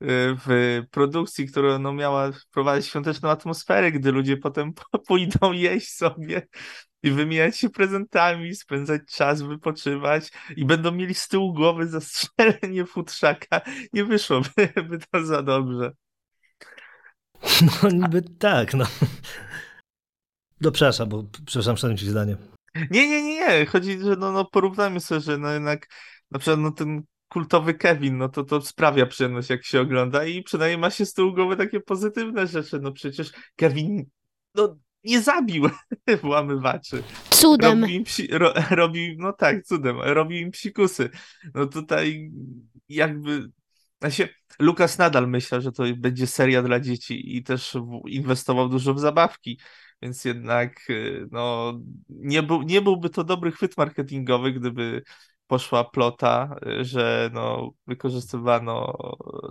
y, 0.02 0.06
w 0.47 0.82
produkcji, 0.90 1.47
która 1.47 1.78
no, 1.78 1.92
miała 1.92 2.32
wprowadzić 2.32 2.90
świąteczną 2.90 3.30
atmosferę, 3.30 3.92
gdy 3.92 4.12
ludzie 4.12 4.37
potem 4.37 4.73
pójdą 5.09 5.52
jeść 5.52 5.92
sobie 5.92 6.49
i 7.02 7.11
wymieniać 7.11 7.59
się 7.59 7.71
prezentami, 7.71 8.54
spędzać 8.54 9.02
czas, 9.11 9.42
wypoczywać 9.42 10.30
i 10.56 10.64
będą 10.64 10.92
mieli 10.92 11.14
z 11.14 11.28
tyłu 11.28 11.54
głowy 11.54 11.88
zastrzelenie 11.88 12.87
futrzaka. 12.87 13.61
Nie 13.92 14.04
wyszłoby 14.04 14.49
by 14.88 14.99
to 15.11 15.25
za 15.25 15.42
dobrze. 15.42 15.92
No 17.82 17.90
niby 17.90 18.23
tak, 18.23 18.75
no. 18.75 18.85
No 20.61 20.71
przepraszam, 20.71 21.09
bo 21.09 21.25
przepraszam, 21.47 21.76
przerwę 21.76 21.97
zdanie. 21.97 22.37
Nie, 22.75 23.09
nie, 23.09 23.23
nie, 23.23 23.35
nie. 23.35 23.67
Chodzi, 23.67 23.99
że 24.00 24.17
no, 24.17 24.33
no 24.33 24.45
porównajmy 24.45 25.00
sobie, 25.00 25.21
że 25.21 25.38
no 25.38 25.52
jednak 25.52 25.88
na 26.31 26.38
przykład 26.38 26.61
no 26.61 26.71
ten 26.71 27.02
kultowy 27.29 27.75
Kevin, 27.75 28.19
no 28.19 28.29
to 28.29 28.45
to 28.45 28.61
sprawia 28.61 29.07
przyjemność, 29.07 29.50
jak 29.50 29.64
się 29.64 29.81
ogląda 29.81 30.25
i 30.25 30.43
przynajmniej 30.43 30.79
ma 30.79 30.91
się 30.91 31.07
z 31.07 31.14
tyłu 31.14 31.35
głowy 31.35 31.57
takie 31.57 31.81
pozytywne 31.81 32.47
rzeczy. 32.47 32.81
No 32.83 32.93
przecież 32.93 33.33
Kevin 33.57 34.05
no, 34.55 34.76
nie 35.05 35.21
zabił 35.21 35.69
włamywaczy. 36.23 37.02
Cudem. 37.31 37.81
Robił 37.81 37.97
im 37.97 38.05
psi, 38.05 38.26
ro, 38.26 38.52
robił, 38.71 39.14
no 39.19 39.33
tak, 39.33 39.64
cudem, 39.64 40.00
robił 40.00 40.38
im 40.38 40.50
psikusy. 40.50 41.11
No 41.55 41.67
tutaj 41.67 42.31
jakby 42.88 43.50
się 44.09 44.29
Lukas 44.59 44.99
nadal 44.99 45.29
myślał, 45.29 45.61
że 45.61 45.73
to 45.73 45.85
będzie 45.97 46.26
seria 46.26 46.62
dla 46.62 46.81
dzieci 46.81 47.37
i 47.37 47.43
też 47.43 47.76
inwestował 48.07 48.69
dużo 48.69 48.95
w 48.95 49.00
zabawki, 49.00 49.61
więc 50.02 50.25
jednak 50.25 50.90
y, 50.90 51.28
no, 51.30 51.73
nie, 52.09 52.42
był, 52.42 52.62
nie 52.62 52.82
byłby 52.82 53.11
to 53.11 53.25
dobry 53.25 53.52
chwyt 53.52 53.76
marketingowy, 53.76 54.52
gdyby 54.52 55.02
poszła 55.47 55.85
plota, 55.85 56.56
y, 56.80 56.85
że 56.85 57.30
no, 57.32 57.71
wykorzystywano 57.87 58.99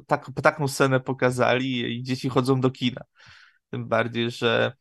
tak, 0.08 0.26
taką 0.44 0.68
scenę 0.68 1.00
pokazali 1.00 1.98
i 1.98 2.04
dzieci 2.04 2.30
chodzą 2.30 2.62
do 2.62 2.72
kina. 2.72 3.02
Tym 3.70 3.88
bardziej, 3.88 4.32
że 4.32 4.74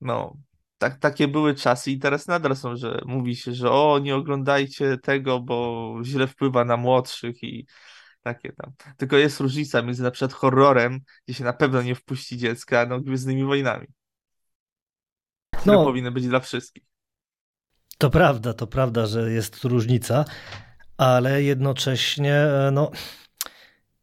no, 0.00 0.36
tak, 0.78 0.98
takie 0.98 1.28
były 1.28 1.54
czasy 1.54 1.90
i 1.90 1.98
teraz 1.98 2.26
nadal 2.26 2.56
są, 2.56 2.76
że 2.76 3.00
mówi 3.06 3.36
się, 3.36 3.54
że 3.54 3.70
o, 3.70 3.98
nie 3.98 4.16
oglądajcie 4.16 4.98
tego, 4.98 5.40
bo 5.40 5.94
źle 6.04 6.26
wpływa 6.26 6.64
na 6.64 6.76
młodszych 6.76 7.42
i 7.42 7.66
takie 8.22 8.52
tam. 8.52 8.72
Tylko 8.96 9.16
jest 9.16 9.40
różnica 9.40 9.82
między 9.82 10.02
na 10.02 10.10
przykład 10.10 10.32
horrorem, 10.32 11.00
gdzie 11.26 11.34
się 11.34 11.44
na 11.44 11.52
pewno 11.52 11.82
nie 11.82 11.94
wpuści 11.94 12.38
dziecka, 12.38 12.86
no 12.86 13.00
Gwiezdnymi 13.00 13.44
Wojnami. 13.44 13.86
Które 15.56 15.76
no, 15.76 15.84
powinny 15.84 16.10
być 16.10 16.28
dla 16.28 16.40
wszystkich. 16.40 16.84
To 17.98 18.10
prawda, 18.10 18.54
to 18.54 18.66
prawda, 18.66 19.06
że 19.06 19.32
jest 19.32 19.64
różnica, 19.64 20.24
ale 20.96 21.42
jednocześnie, 21.42 22.34
e, 22.34 22.70
no, 22.72 22.90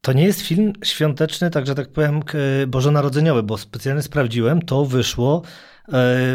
to 0.01 0.13
nie 0.13 0.23
jest 0.23 0.41
film 0.41 0.73
świąteczny, 0.83 1.49
także 1.49 1.75
tak 1.75 1.91
powiem, 1.91 2.21
bożonarodzeniowy, 2.67 3.43
bo 3.43 3.57
specjalnie 3.57 4.01
sprawdziłem, 4.01 4.61
to 4.61 4.85
wyszło 4.85 5.41
e, 5.41 5.41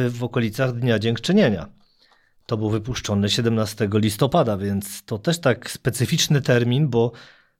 w 0.08 0.18
okolicach 0.24 0.72
Dnia 0.72 0.98
Dziękczynienia. 0.98 1.68
To 2.46 2.56
był 2.56 2.70
wypuszczony 2.70 3.30
17 3.30 3.88
listopada, 3.92 4.56
więc 4.56 5.02
to 5.04 5.18
też 5.18 5.40
tak 5.40 5.70
specyficzny 5.70 6.42
termin, 6.42 6.88
bo 6.88 7.12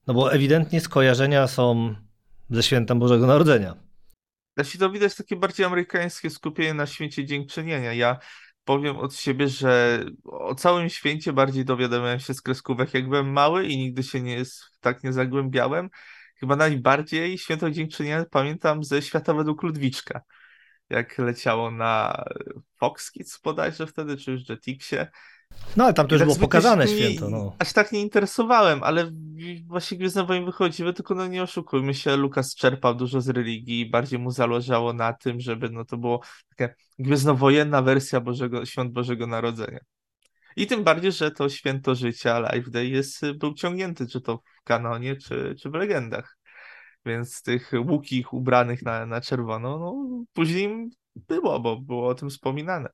no 0.06 0.14
bo 0.14 0.32
ewidentnie 0.32 0.80
skojarzenia 0.80 1.46
są 1.46 1.94
ze 2.50 2.62
świętem 2.62 2.98
Bożego 2.98 3.26
Narodzenia. 3.26 3.89
Znaczy 4.56 4.78
to 4.78 4.90
widać 4.90 5.14
takie 5.14 5.36
bardziej 5.36 5.66
amerykańskie 5.66 6.30
skupienie 6.30 6.74
na 6.74 6.86
święcie 6.86 7.24
dziękczynienia. 7.24 7.92
Ja 7.92 8.18
powiem 8.64 8.96
od 8.96 9.14
siebie, 9.14 9.48
że 9.48 10.04
o 10.24 10.54
całym 10.54 10.88
święcie 10.88 11.32
bardziej 11.32 11.64
dowiadywałem 11.64 12.20
się 12.20 12.34
z 12.34 12.42
kreskówek, 12.42 12.94
jak 12.94 13.08
byłem 13.08 13.32
mały 13.32 13.66
i 13.66 13.78
nigdy 13.78 14.02
się 14.02 14.20
nie, 14.20 14.42
tak 14.80 15.04
nie 15.04 15.12
zagłębiałem. 15.12 15.90
Chyba 16.40 16.56
najbardziej 16.56 17.38
święto 17.38 17.70
dziękczynienia 17.70 18.24
pamiętam 18.30 18.84
ze 18.84 19.02
Świata 19.02 19.34
według 19.34 19.62
Ludwiczka. 19.62 20.20
Jak 20.90 21.18
leciało 21.18 21.70
na 21.70 22.24
Fox 22.76 23.10
Kids 23.10 23.40
bodajże 23.40 23.86
wtedy, 23.86 24.16
czy 24.16 24.30
już 24.30 24.48
Jetixie 24.48 25.10
no 25.76 25.84
ale 25.84 25.94
tam 25.94 26.08
to 26.08 26.14
już 26.14 26.20
tak 26.20 26.28
było 26.28 26.38
pokazane 26.38 26.88
święto. 26.88 27.30
No. 27.30 27.54
Aż 27.58 27.72
tak 27.72 27.92
nie 27.92 28.00
interesowałem, 28.00 28.82
ale 28.82 29.10
właśnie 29.66 29.98
Gwiezdne 29.98 30.24
Wojny 30.24 30.46
wychodziły, 30.46 30.92
tylko 30.92 31.14
no 31.14 31.26
nie 31.26 31.42
oszukujmy 31.42 31.94
się, 31.94 32.16
Lukas 32.16 32.54
czerpał 32.54 32.94
dużo 32.94 33.20
z 33.20 33.28
religii 33.28 33.80
i 33.80 33.90
bardziej 33.90 34.18
mu 34.18 34.30
zależało 34.30 34.92
na 34.92 35.12
tym, 35.12 35.40
żeby 35.40 35.70
no 35.70 35.84
to 35.84 35.96
było 35.96 36.20
taka 36.56 36.74
gwiezdnowojenna 36.98 37.82
wersja 37.82 38.20
Bożego, 38.20 38.66
Świąt 38.66 38.92
Bożego 38.92 39.26
Narodzenia. 39.26 39.80
I 40.56 40.66
tym 40.66 40.84
bardziej, 40.84 41.12
że 41.12 41.30
to 41.30 41.48
święto 41.48 41.94
życia 41.94 42.40
Life 42.40 42.70
Day 42.70 42.88
jest, 42.88 43.32
był 43.38 43.54
ciągnięty, 43.54 44.06
czy 44.06 44.20
to 44.20 44.36
w 44.36 44.64
kanonie, 44.64 45.16
czy, 45.16 45.54
czy 45.62 45.70
w 45.70 45.74
legendach. 45.74 46.38
Więc 47.06 47.42
tych 47.42 47.72
łukich 47.86 48.32
ubranych 48.32 48.82
na, 48.82 49.06
na 49.06 49.20
czerwono, 49.20 49.78
no 49.78 50.24
później 50.32 50.90
było, 51.28 51.60
bo 51.60 51.76
było 51.76 52.08
o 52.08 52.14
tym 52.14 52.30
wspominane. 52.30 52.88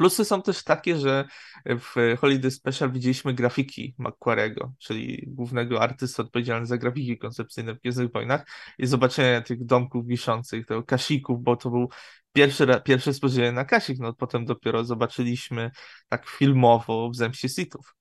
Plusy 0.00 0.24
są 0.24 0.42
też 0.42 0.64
takie, 0.64 0.98
że 0.98 1.24
w 1.66 2.16
Holiday 2.20 2.50
Special 2.50 2.92
widzieliśmy 2.92 3.34
grafiki 3.34 3.94
Macquarego, 3.98 4.72
czyli 4.78 5.24
głównego 5.26 5.82
artysty 5.82 6.22
odpowiedzialnego 6.22 6.66
za 6.66 6.78
grafiki 6.78 7.18
koncepcyjne 7.18 7.74
w 7.74 7.80
Gwiezdnych 7.80 8.12
Wojnach 8.12 8.46
i 8.78 8.86
zobaczenie 8.86 9.42
tych 9.42 9.64
domków 9.64 10.06
wiszących, 10.06 10.66
tego 10.66 10.82
kasików, 10.82 11.42
bo 11.42 11.56
to 11.56 11.70
był 11.70 11.88
pierwszy, 12.32 12.66
pierwsze 12.84 13.14
spojrzenie 13.14 13.52
na 13.52 13.64
kasik, 13.64 13.98
no 13.98 14.12
potem 14.12 14.44
dopiero 14.44 14.84
zobaczyliśmy 14.84 15.70
tak 16.08 16.28
filmowo 16.28 17.10
w 17.10 17.16
Zemście 17.16 17.48
Sithów. 17.48 17.94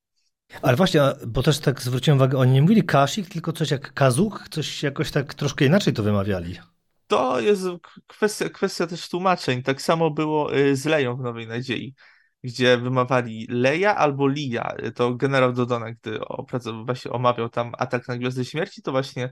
Ale 0.62 0.77
właśnie, 0.77 1.01
bo 1.27 1.44
też 1.44 1.60
tak 1.60 1.82
zwróciłem 1.82 2.18
uwagę, 2.18 2.38
oni 2.38 2.51
nie 2.51 2.62
mówili 2.62 2.84
kasik, 2.84 3.29
tylko 3.29 3.53
coś 3.53 3.72
jak 3.72 3.94
kazuk, 3.94 4.48
coś 4.51 4.84
jakoś 4.84 5.12
tak 5.12 5.34
troszkę 5.34 5.65
inaczej 5.65 5.94
to 5.94 6.03
wymawiali. 6.03 6.60
To 7.09 7.39
jest 7.39 7.63
kwestia, 8.07 8.49
kwestia 8.49 8.87
też 8.87 9.09
tłumaczeń. 9.09 9.63
Tak 9.63 9.81
samo 9.81 10.11
było 10.11 10.57
y, 10.57 10.75
z 10.75 10.85
Leją 10.85 11.17
w 11.17 11.21
Nowej 11.21 11.47
Nadziei, 11.47 11.95
gdzie 12.43 12.77
wymawali 12.77 13.47
Leja 13.49 13.95
albo 13.95 14.27
Lija. 14.27 14.75
To 14.95 15.15
generał 15.15 15.53
Dodona, 15.53 15.91
gdy 15.91 16.19
właśnie 16.85 17.11
omawiał 17.11 17.49
tam 17.49 17.71
atak 17.77 18.07
na 18.07 18.17
Gwiazdę 18.17 18.45
Śmierci, 18.45 18.81
to 18.81 18.91
właśnie 18.91 19.29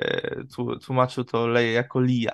y, 0.00 0.46
tłumaczył 0.84 1.24
to 1.24 1.46
Leję 1.46 1.72
jako 1.72 2.00
Lija. 2.00 2.32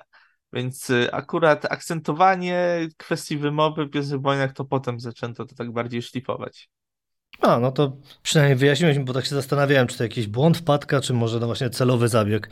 Więc 0.53 0.89
y, 0.89 1.09
akurat 1.11 1.65
akcentowanie 1.71 2.87
kwestii 2.97 3.37
wymowy 3.37 3.85
w 3.85 3.89
Gwiezdnych 3.89 4.21
Wojnach 4.21 4.53
to 4.53 4.65
potem 4.65 4.99
zaczęto 4.99 5.45
to 5.45 5.55
tak 5.55 5.71
bardziej 5.71 6.01
szlifować. 6.01 6.69
A, 7.41 7.59
no 7.59 7.71
to 7.71 7.97
przynajmniej 8.23 8.57
wyjaśniłeś 8.57 8.97
mi, 8.97 9.03
bo 9.03 9.13
tak 9.13 9.25
się 9.25 9.35
zastanawiałem, 9.35 9.87
czy 9.87 9.97
to 9.97 10.03
jakiś 10.03 10.27
błąd, 10.27 10.57
wpadka, 10.57 11.01
czy 11.01 11.13
może 11.13 11.39
no 11.39 11.45
właśnie 11.45 11.69
celowy 11.69 12.07
zabieg. 12.07 12.49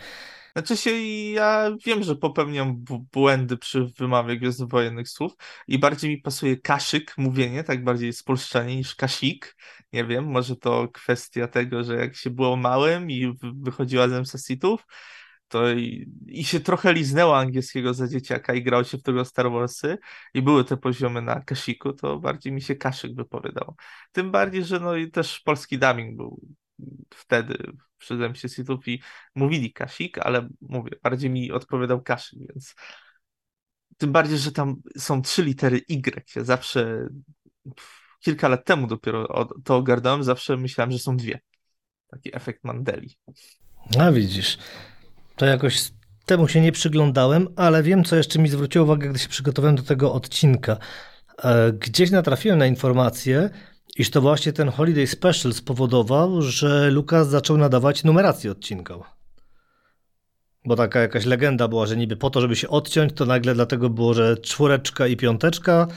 Znaczy 0.55 0.77
się, 0.77 0.91
ja 1.31 1.71
wiem, 1.85 2.03
że 2.03 2.15
popełniam 2.15 2.85
błędy 3.13 3.57
przy 3.57 3.85
wymawie 3.85 4.37
gwiezdnowojennych 4.37 5.09
słów 5.09 5.33
i 5.67 5.79
bardziej 5.79 6.09
mi 6.09 6.21
pasuje 6.21 6.57
kaszyk, 6.57 7.13
mówienie, 7.17 7.63
tak 7.63 7.83
bardziej 7.83 8.13
spolszczanie 8.13 8.75
niż 8.75 8.95
kasik. 8.95 9.55
Nie 9.93 10.05
wiem, 10.05 10.25
może 10.25 10.55
to 10.55 10.87
kwestia 10.87 11.47
tego, 11.47 11.83
że 11.83 11.95
jak 11.95 12.15
się 12.15 12.29
było 12.29 12.55
małym 12.55 13.11
i 13.11 13.33
wychodziła 13.41 14.07
zemsta 14.07 14.37
sitów, 14.37 14.85
to 15.47 15.71
i, 15.71 16.09
i, 16.27 16.43
się 16.43 16.59
trochę 16.59 16.93
liznęło 16.93 17.37
angielskiego 17.37 17.93
za 17.93 18.07
dzieciaka 18.07 18.53
i 18.53 18.63
grał 18.63 18.83
się 18.85 18.97
w 18.97 19.03
tego 19.03 19.25
Star 19.25 19.51
Warsy 19.51 19.97
i 20.33 20.41
były 20.41 20.63
te 20.65 20.77
poziomy 20.77 21.21
na 21.21 21.41
Kasiku, 21.41 21.93
to 21.93 22.19
bardziej 22.19 22.53
mi 22.53 22.61
się 22.61 22.75
Kaszyk 22.75 23.15
wypowiadał. 23.15 23.75
Tym 24.11 24.31
bardziej, 24.31 24.63
że 24.63 24.79
no 24.79 24.95
i 24.95 25.11
też 25.11 25.39
polski 25.39 25.79
dubbing 25.79 26.17
był 26.17 26.39
wtedy 27.13 27.57
przy 27.97 28.17
Zemście 28.17 28.49
Sithów 28.49 28.87
i 28.87 29.01
mówili 29.35 29.73
Kasik, 29.73 30.17
ale 30.17 30.49
mówię, 30.61 30.91
bardziej 31.03 31.29
mi 31.29 31.51
odpowiadał 31.51 32.01
Kaszyk, 32.01 32.39
więc 32.39 32.75
tym 33.97 34.11
bardziej, 34.11 34.37
że 34.37 34.51
tam 34.51 34.75
są 34.97 35.21
trzy 35.21 35.43
litery 35.43 35.81
Y. 35.89 36.23
Ja 36.35 36.43
zawsze 36.43 37.07
kilka 38.19 38.47
lat 38.47 38.65
temu 38.65 38.87
dopiero 38.87 39.47
to 39.63 39.75
ogarnąłem, 39.75 40.23
zawsze 40.23 40.57
myślałem, 40.57 40.91
że 40.91 40.99
są 40.99 41.17
dwie. 41.17 41.39
Taki 42.11 42.35
efekt 42.35 42.63
Mandeli. 42.63 43.17
A 43.99 44.11
widzisz, 44.11 44.57
to 45.35 45.45
jakoś 45.45 45.91
temu 46.25 46.47
się 46.47 46.61
nie 46.61 46.71
przyglądałem, 46.71 47.47
ale 47.55 47.83
wiem, 47.83 48.03
co 48.03 48.15
jeszcze 48.15 48.39
mi 48.39 48.49
zwróciło 48.49 48.85
uwagę, 48.85 49.09
gdy 49.09 49.19
się 49.19 49.29
przygotowałem 49.29 49.75
do 49.75 49.83
tego 49.83 50.13
odcinka. 50.13 50.77
E, 51.43 51.73
gdzieś 51.73 52.11
natrafiłem 52.11 52.57
na 52.57 52.65
informację, 52.65 53.49
iż 53.95 54.09
to 54.09 54.21
właśnie 54.21 54.53
ten 54.53 54.69
Holiday 54.69 55.07
Special 55.07 55.53
spowodował, 55.53 56.41
że 56.41 56.91
Lucas 56.91 57.29
zaczął 57.29 57.57
nadawać 57.57 58.03
numerację 58.03 58.51
odcinkom. 58.51 59.03
bo 60.65 60.75
taka 60.75 60.99
jakaś 60.99 61.25
legenda 61.25 61.67
była, 61.67 61.85
że 61.85 61.97
niby 61.97 62.17
po 62.17 62.29
to, 62.29 62.41
żeby 62.41 62.55
się 62.55 62.69
odciąć, 62.69 63.13
to 63.13 63.25
nagle 63.25 63.55
dlatego 63.55 63.89
było, 63.89 64.13
że 64.13 64.37
czwóreczka 64.37 65.07
i 65.07 65.17
piąteczka, 65.17 65.87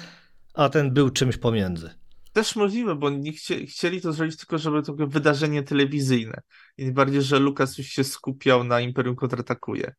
a 0.54 0.68
ten 0.68 0.94
był 0.94 1.10
czymś 1.10 1.36
pomiędzy. 1.36 1.90
Też 2.32 2.56
możliwe, 2.56 2.94
bo 2.94 3.10
nie 3.10 3.32
chcie, 3.32 3.66
chcieli 3.66 4.00
to 4.00 4.12
zrobić 4.12 4.36
tylko, 4.36 4.58
żeby 4.58 4.82
to 4.82 4.92
było 4.92 5.08
wydarzenie 5.08 5.62
telewizyjne. 5.62 6.40
I 6.78 6.92
bardziej, 6.92 7.22
że 7.22 7.38
Lukas 7.38 7.78
już 7.78 7.86
się 7.86 8.04
skupiał 8.04 8.64
na 8.64 8.80
Imperium 8.80 9.16
kontratakuje. 9.16 9.94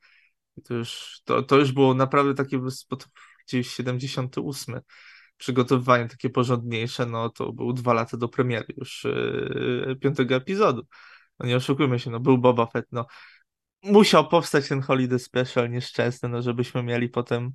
I 0.58 0.62
to 0.62 0.74
już, 0.74 1.22
to, 1.26 1.44
to 1.44 1.58
już 1.58 1.72
było 1.72 1.94
naprawdę 1.94 2.34
takie 2.34 2.60
gdzieś 3.48 3.68
78 3.72 4.80
przygotowywanie 5.40 6.08
takie 6.08 6.30
porządniejsze, 6.30 7.06
no 7.06 7.30
to 7.30 7.54
było 7.54 7.74
dwa 7.74 7.94
lata 7.94 8.18
do 8.18 8.28
premiery 8.28 8.74
już 8.78 9.04
yy, 9.04 9.96
piątego 9.96 10.36
epizodu. 10.36 10.84
No 11.40 11.48
nie 11.48 11.56
oszukujmy 11.56 12.00
się, 12.00 12.10
no 12.10 12.20
był 12.20 12.38
Boba 12.38 12.66
Fett, 12.66 12.86
no 12.92 13.06
musiał 13.84 14.28
powstać 14.28 14.68
ten 14.68 14.82
Holiday 14.82 15.20
Special 15.20 15.70
nieszczęsny, 15.70 16.30
no 16.30 16.42
żebyśmy 16.42 16.84
mieli 16.84 17.10
potem 17.10 17.52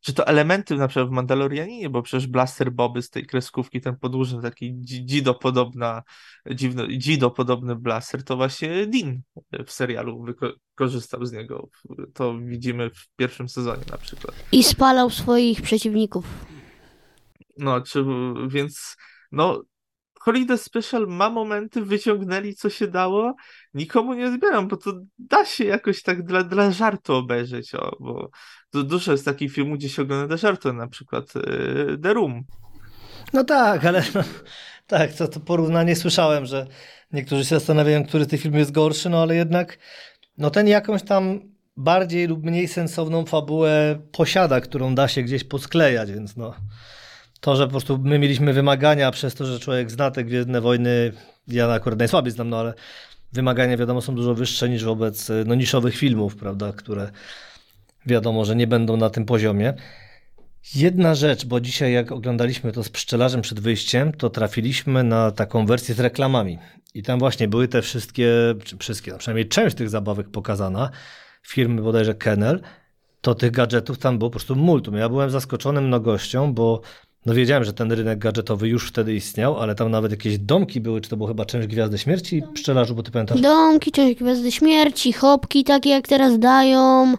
czy 0.00 0.14
to 0.14 0.26
elementy 0.26 0.76
na 0.76 0.88
przykład 0.88 1.08
w 1.08 1.12
Mandalorianinie, 1.12 1.90
bo 1.90 2.02
przecież 2.02 2.26
Blaster 2.26 2.72
Boby 2.72 3.02
z 3.02 3.10
tej 3.10 3.26
kreskówki, 3.26 3.80
ten 3.80 3.96
podłużny 3.96 4.42
taki 4.42 4.74
Dzido 4.80 5.34
podobna, 5.34 6.02
dziwny, 6.50 6.98
Dzido 6.98 7.30
podobny 7.30 7.76
Blaster, 7.76 8.24
to 8.24 8.36
właśnie 8.36 8.86
Dean 8.86 9.22
w 9.66 9.72
serialu 9.72 10.24
wykorzystał 10.24 11.26
z 11.26 11.32
niego. 11.32 11.68
To 12.14 12.38
widzimy 12.38 12.90
w 12.90 13.08
pierwszym 13.16 13.48
sezonie 13.48 13.82
na 13.90 13.98
przykład. 13.98 14.34
I 14.52 14.64
spalał 14.64 15.10
swoich 15.10 15.62
przeciwników. 15.62 16.51
No, 17.58 17.80
czy, 17.80 18.04
więc 18.48 18.96
no 19.32 19.62
Holiday 20.20 20.58
Special 20.58 21.06
ma 21.06 21.30
momenty, 21.30 21.82
wyciągnęli 21.82 22.54
co 22.54 22.70
się 22.70 22.86
dało, 22.86 23.34
nikomu 23.74 24.14
nie 24.14 24.26
odbieram, 24.26 24.68
bo 24.68 24.76
to 24.76 24.92
da 25.18 25.44
się 25.44 25.64
jakoś 25.64 26.02
tak 26.02 26.22
dla, 26.22 26.42
dla 26.42 26.70
żartu 26.70 27.14
obejrzeć, 27.14 27.74
o, 27.74 27.96
bo 28.00 28.30
dużo 28.72 29.12
jest 29.12 29.24
takich 29.24 29.52
filmów, 29.52 29.78
gdzie 29.78 29.88
się 29.88 30.02
ogląda 30.02 30.26
dla 30.26 30.36
żartu, 30.36 30.72
na 30.72 30.88
przykład 30.88 31.34
yy, 31.34 31.98
The 32.02 32.14
Room. 32.14 32.44
No 33.32 33.44
tak, 33.44 33.84
ale 33.84 34.02
no, 34.14 34.22
tak, 34.86 35.12
to, 35.12 35.28
to 35.28 35.40
porównanie 35.40 35.96
słyszałem, 35.96 36.46
że 36.46 36.66
niektórzy 37.12 37.44
się 37.44 37.54
zastanawiają, 37.54 38.04
który 38.04 38.24
z 38.24 38.28
tych 38.28 38.40
filmów 38.40 38.58
jest 38.58 38.72
gorszy, 38.72 39.10
no 39.10 39.22
ale 39.22 39.36
jednak 39.36 39.78
no 40.38 40.50
ten 40.50 40.68
jakąś 40.68 41.02
tam 41.02 41.40
bardziej 41.76 42.26
lub 42.26 42.44
mniej 42.44 42.68
sensowną 42.68 43.26
fabułę 43.26 43.98
posiada, 44.12 44.60
którą 44.60 44.94
da 44.94 45.08
się 45.08 45.22
gdzieś 45.22 45.44
posklejać, 45.44 46.12
więc 46.12 46.36
no 46.36 46.54
to, 47.42 47.56
że 47.56 47.64
po 47.64 47.70
prostu 47.70 47.98
my 47.98 48.18
mieliśmy 48.18 48.52
wymagania 48.52 49.10
przez 49.10 49.34
to, 49.34 49.46
że 49.46 49.60
człowiek 49.60 49.90
zna 49.90 50.10
te 50.10 50.24
Gwiezdne 50.24 50.60
Wojny, 50.60 51.12
ja 51.48 51.72
akurat 51.72 51.98
najsłabiej 51.98 52.32
znam, 52.32 52.48
no 52.48 52.60
ale 52.60 52.74
wymagania 53.32 53.76
wiadomo 53.76 54.00
są 54.00 54.14
dużo 54.14 54.34
wyższe 54.34 54.68
niż 54.68 54.84
wobec 54.84 55.30
no, 55.46 55.54
niszowych 55.54 55.96
filmów, 55.96 56.36
prawda, 56.36 56.72
które 56.72 57.10
wiadomo, 58.06 58.44
że 58.44 58.56
nie 58.56 58.66
będą 58.66 58.96
na 58.96 59.10
tym 59.10 59.24
poziomie. 59.24 59.74
Jedna 60.74 61.14
rzecz, 61.14 61.44
bo 61.44 61.60
dzisiaj 61.60 61.92
jak 61.92 62.12
oglądaliśmy 62.12 62.72
to 62.72 62.84
z 62.84 62.88
pszczelarzem 62.88 63.42
przed 63.42 63.60
wyjściem, 63.60 64.12
to 64.12 64.30
trafiliśmy 64.30 65.04
na 65.04 65.30
taką 65.30 65.66
wersję 65.66 65.94
z 65.94 66.00
reklamami. 66.00 66.58
I 66.94 67.02
tam 67.02 67.18
właśnie 67.18 67.48
były 67.48 67.68
te 67.68 67.82
wszystkie, 67.82 68.30
czy 68.64 68.78
wszystkie, 68.78 69.12
no 69.12 69.18
przynajmniej 69.18 69.48
część 69.48 69.76
tych 69.76 69.88
zabawek 69.88 70.28
pokazana, 70.28 70.90
firmy 71.42 71.82
bodajże 71.82 72.14
Kennel, 72.14 72.60
to 73.20 73.34
tych 73.34 73.50
gadżetów 73.50 73.98
tam 73.98 74.18
było 74.18 74.30
po 74.30 74.32
prostu 74.32 74.56
multum. 74.56 74.96
Ja 74.96 75.08
byłem 75.08 75.30
zaskoczony 75.30 75.80
mnogością, 75.80 76.54
bo 76.54 76.80
no 77.26 77.34
wiedziałem, 77.34 77.64
że 77.64 77.72
ten 77.72 77.92
rynek 77.92 78.18
gadżetowy 78.18 78.68
już 78.68 78.88
wtedy 78.88 79.14
istniał, 79.14 79.58
ale 79.58 79.74
tam 79.74 79.90
nawet 79.90 80.10
jakieś 80.10 80.38
domki 80.38 80.80
były, 80.80 81.00
czy 81.00 81.10
to 81.10 81.16
była 81.16 81.28
chyba 81.28 81.44
część 81.44 81.68
Gwiazdy 81.68 81.98
Śmierci, 81.98 82.42
pszczelarzu, 82.54 82.94
bo 82.94 83.02
ty 83.02 83.10
pamiętasz? 83.10 83.40
Domki, 83.40 83.92
część 83.92 84.20
Gwiazdy 84.20 84.52
Śmierci, 84.52 85.12
hopki 85.12 85.64
takie 85.64 85.90
jak 85.90 86.08
teraz 86.08 86.38
dają, 86.38 87.14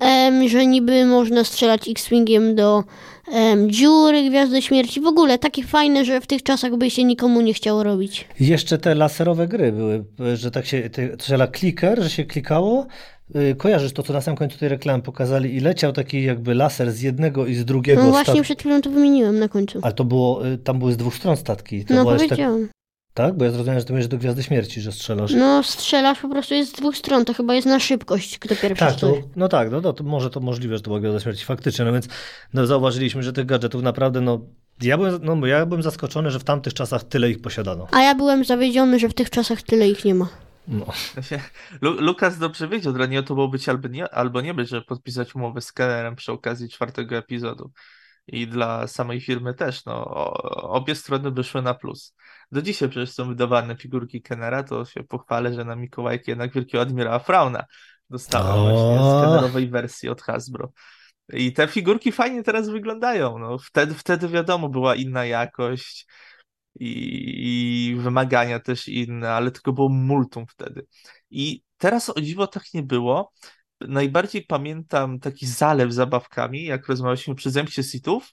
em, 0.00 0.48
że 0.48 0.66
niby 0.66 1.04
można 1.04 1.44
strzelać 1.44 1.88
X-Wingiem 1.88 2.54
do 2.54 2.84
em, 3.32 3.70
dziury 3.70 4.28
Gwiazdy 4.28 4.62
Śmierci. 4.62 5.00
W 5.00 5.06
ogóle 5.06 5.38
takie 5.38 5.62
fajne, 5.62 6.04
że 6.04 6.20
w 6.20 6.26
tych 6.26 6.42
czasach 6.42 6.76
by 6.76 6.90
się 6.90 7.04
nikomu 7.04 7.40
nie 7.40 7.54
chciało 7.54 7.82
robić. 7.82 8.28
Jeszcze 8.40 8.78
te 8.78 8.94
laserowe 8.94 9.48
gry 9.48 9.72
były, 9.72 10.04
że 10.36 10.50
tak 10.50 10.66
się, 10.66 10.90
się 11.26 11.48
kliker, 11.52 12.02
że 12.02 12.10
się 12.10 12.24
klikało 12.24 12.86
kojarzysz 13.58 13.92
to, 13.92 14.02
co 14.02 14.12
na 14.12 14.20
samym 14.20 14.36
końcu 14.36 14.58
tej 14.58 14.68
reklamy 14.68 15.02
pokazali 15.02 15.56
i 15.56 15.60
leciał 15.60 15.92
taki 15.92 16.22
jakby 16.22 16.54
laser 16.54 16.92
z 16.92 17.00
jednego 17.00 17.46
i 17.46 17.54
z 17.54 17.64
drugiego. 17.64 18.02
No 18.02 18.10
właśnie 18.10 18.42
przed 18.42 18.60
chwilą 18.60 18.80
to 18.80 18.90
wymieniłem 18.90 19.38
na 19.38 19.48
końcu. 19.48 19.78
Ale 19.82 19.92
to 19.92 20.04
było, 20.04 20.48
y, 20.48 20.58
tam 20.58 20.78
były 20.78 20.92
z 20.92 20.96
dwóch 20.96 21.14
stron 21.14 21.36
statki. 21.36 21.84
To 21.84 21.94
no 21.94 22.04
powiedziałem. 22.04 22.68
Tak... 22.68 22.74
Tak? 23.14 23.36
Bo 23.36 23.44
ja 23.44 23.50
zrozumiałem, 23.50 23.80
że 23.80 23.86
to 23.86 23.96
jest 23.96 24.08
do 24.08 24.18
Gwiazdy 24.18 24.42
Śmierci, 24.42 24.80
że 24.80 24.92
strzelasz. 24.92 25.32
No 25.34 25.62
strzelasz 25.62 26.20
po 26.20 26.28
prostu 26.28 26.54
jest 26.54 26.70
z 26.70 26.74
dwóch 26.74 26.96
stron, 26.96 27.24
to 27.24 27.34
chyba 27.34 27.54
jest 27.54 27.66
na 27.66 27.80
szybkość, 27.80 28.38
kto 28.38 28.56
pierwszy 28.56 28.84
tak, 28.84 28.94
to, 28.94 29.14
No 29.36 29.48
tak, 29.48 29.70
no, 29.70 29.80
no 29.80 29.92
to 29.92 30.04
może 30.04 30.30
to 30.30 30.40
możliwe, 30.40 30.76
że 30.76 30.82
to 30.82 30.90
była 30.90 31.00
Gwiazda 31.00 31.20
Śmierci 31.20 31.44
faktycznie, 31.44 31.84
no 31.84 31.92
więc 31.92 32.08
no, 32.54 32.66
zauważyliśmy, 32.66 33.22
że 33.22 33.32
tych 33.32 33.46
gadżetów 33.46 33.82
naprawdę, 33.82 34.20
no 34.20 34.40
ja 34.82 34.96
byłem, 34.96 35.20
no, 35.22 35.46
ja 35.46 35.66
byłem 35.66 35.82
zaskoczony, 35.82 36.30
że 36.30 36.38
w 36.38 36.44
tamtych 36.44 36.74
czasach 36.74 37.04
tyle 37.04 37.30
ich 37.30 37.40
posiadano. 37.40 37.86
A 37.90 38.02
ja 38.02 38.14
byłem 38.14 38.44
zawiedziony, 38.44 38.98
że 38.98 39.08
w 39.08 39.14
tych 39.14 39.30
czasach 39.30 39.62
tyle 39.62 39.88
ich 39.88 40.04
nie 40.04 40.14
ma. 40.14 40.28
No. 40.68 40.86
Lukas 41.80 42.38
dobrze 42.38 42.68
wiedział, 42.68 42.92
dla 42.92 43.06
niego 43.06 43.22
to 43.22 43.34
było 43.34 43.48
być 43.48 43.68
albo 43.68 43.88
nie, 43.88 44.14
albo 44.14 44.40
nie 44.40 44.54
być, 44.54 44.68
żeby 44.68 44.86
podpisać 44.86 45.34
umowę 45.34 45.60
z 45.60 45.72
Kennerem 45.72 46.16
przy 46.16 46.32
okazji 46.32 46.68
czwartego 46.68 47.16
epizodu. 47.16 47.72
I 48.26 48.48
dla 48.48 48.86
samej 48.86 49.20
firmy 49.20 49.54
też, 49.54 49.84
no, 49.84 50.04
obie 50.54 50.94
strony 50.94 51.30
wyszły 51.30 51.62
na 51.62 51.74
plus. 51.74 52.14
Do 52.52 52.62
dzisiaj 52.62 52.88
przecież 52.88 53.10
są 53.10 53.28
wydawane 53.28 53.76
figurki 53.76 54.22
Kennera, 54.22 54.62
to 54.62 54.84
się 54.84 55.04
pochwalę, 55.04 55.54
że 55.54 55.64
na 55.64 55.76
Mikołajki 55.76 56.30
jednak 56.30 56.52
Wielkiego 56.52 56.82
Admirała 56.82 57.18
Frauna 57.18 57.64
dostałem 58.10 58.62
właśnie 58.62 58.98
z 58.98 59.24
Kennerowej 59.24 59.70
wersji 59.70 60.08
od 60.08 60.22
Hasbro. 60.22 60.72
I 61.32 61.52
te 61.52 61.68
figurki 61.68 62.12
fajnie 62.12 62.42
teraz 62.42 62.68
wyglądają. 62.68 63.38
No, 63.38 63.58
wtedy, 63.58 63.94
wtedy 63.94 64.28
wiadomo, 64.28 64.68
była 64.68 64.94
inna 64.94 65.24
jakość, 65.24 66.06
i, 66.74 67.90
i 67.90 67.96
wymagania 67.96 68.60
też 68.60 68.88
inne, 68.88 69.30
ale 69.32 69.50
tylko 69.50 69.72
było 69.72 69.88
multum 69.88 70.46
wtedy. 70.46 70.86
I 71.30 71.62
teraz 71.78 72.10
o 72.10 72.20
dziwo 72.20 72.46
tak 72.46 72.62
nie 72.74 72.82
było. 72.82 73.32
Najbardziej 73.80 74.42
pamiętam 74.46 75.20
taki 75.20 75.46
zalew 75.46 75.92
zabawkami, 75.92 76.64
jak 76.64 76.88
rozmawialiśmy 76.88 77.34
przy 77.34 77.50
Zemście 77.50 77.82
Sithów, 77.82 78.32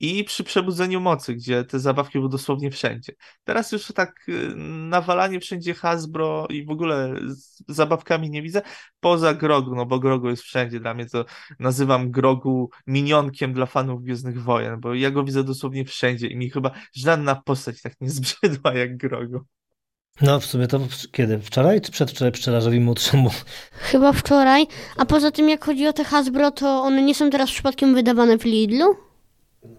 i 0.00 0.24
przy 0.24 0.44
przebudzeniu 0.44 1.00
mocy, 1.00 1.34
gdzie 1.34 1.64
te 1.64 1.78
zabawki 1.78 2.18
były 2.18 2.30
dosłownie 2.30 2.70
wszędzie. 2.70 3.12
Teraz 3.44 3.72
już 3.72 3.86
tak 3.86 4.28
y, 4.28 4.52
nawalanie 4.88 5.40
wszędzie 5.40 5.74
Hasbro 5.74 6.46
i 6.50 6.64
w 6.64 6.70
ogóle 6.70 7.14
z 7.26 7.62
zabawkami 7.68 8.30
nie 8.30 8.42
widzę, 8.42 8.62
poza 9.00 9.34
Grogu, 9.34 9.74
no 9.74 9.86
bo 9.86 9.98
Grogu 9.98 10.28
jest 10.28 10.42
wszędzie. 10.42 10.80
Dla 10.80 10.94
mnie 10.94 11.06
to 11.06 11.24
nazywam 11.58 12.10
Grogu 12.10 12.70
minionkiem 12.86 13.52
dla 13.52 13.66
fanów 13.66 14.02
Gwiezdnych 14.02 14.42
Wojen, 14.42 14.80
bo 14.80 14.94
ja 14.94 15.10
go 15.10 15.24
widzę 15.24 15.44
dosłownie 15.44 15.84
wszędzie 15.84 16.26
i 16.26 16.36
mi 16.36 16.50
chyba 16.50 16.70
żadna 16.94 17.34
postać 17.34 17.82
tak 17.82 17.92
nie 18.00 18.10
zbrzydła 18.20 18.74
jak 18.74 18.96
Grogu. 18.96 19.40
No 20.20 20.40
w 20.40 20.46
sumie 20.46 20.66
to 20.66 20.80
kiedy? 21.12 21.38
Wczoraj 21.38 21.80
czy 21.80 21.92
przedwczoraj 21.92 22.32
pszczelarzowi 22.32 22.80
młodszemu? 22.80 23.30
Chyba 23.72 24.12
wczoraj. 24.12 24.66
A 24.96 25.06
poza 25.06 25.30
tym 25.30 25.48
jak 25.48 25.64
chodzi 25.64 25.86
o 25.86 25.92
te 25.92 26.04
Hasbro, 26.04 26.50
to 26.50 26.82
one 26.82 27.02
nie 27.02 27.14
są 27.14 27.30
teraz 27.30 27.50
przypadkiem 27.50 27.94
wydawane 27.94 28.38
w 28.38 28.44
Lidlu? 28.44 28.96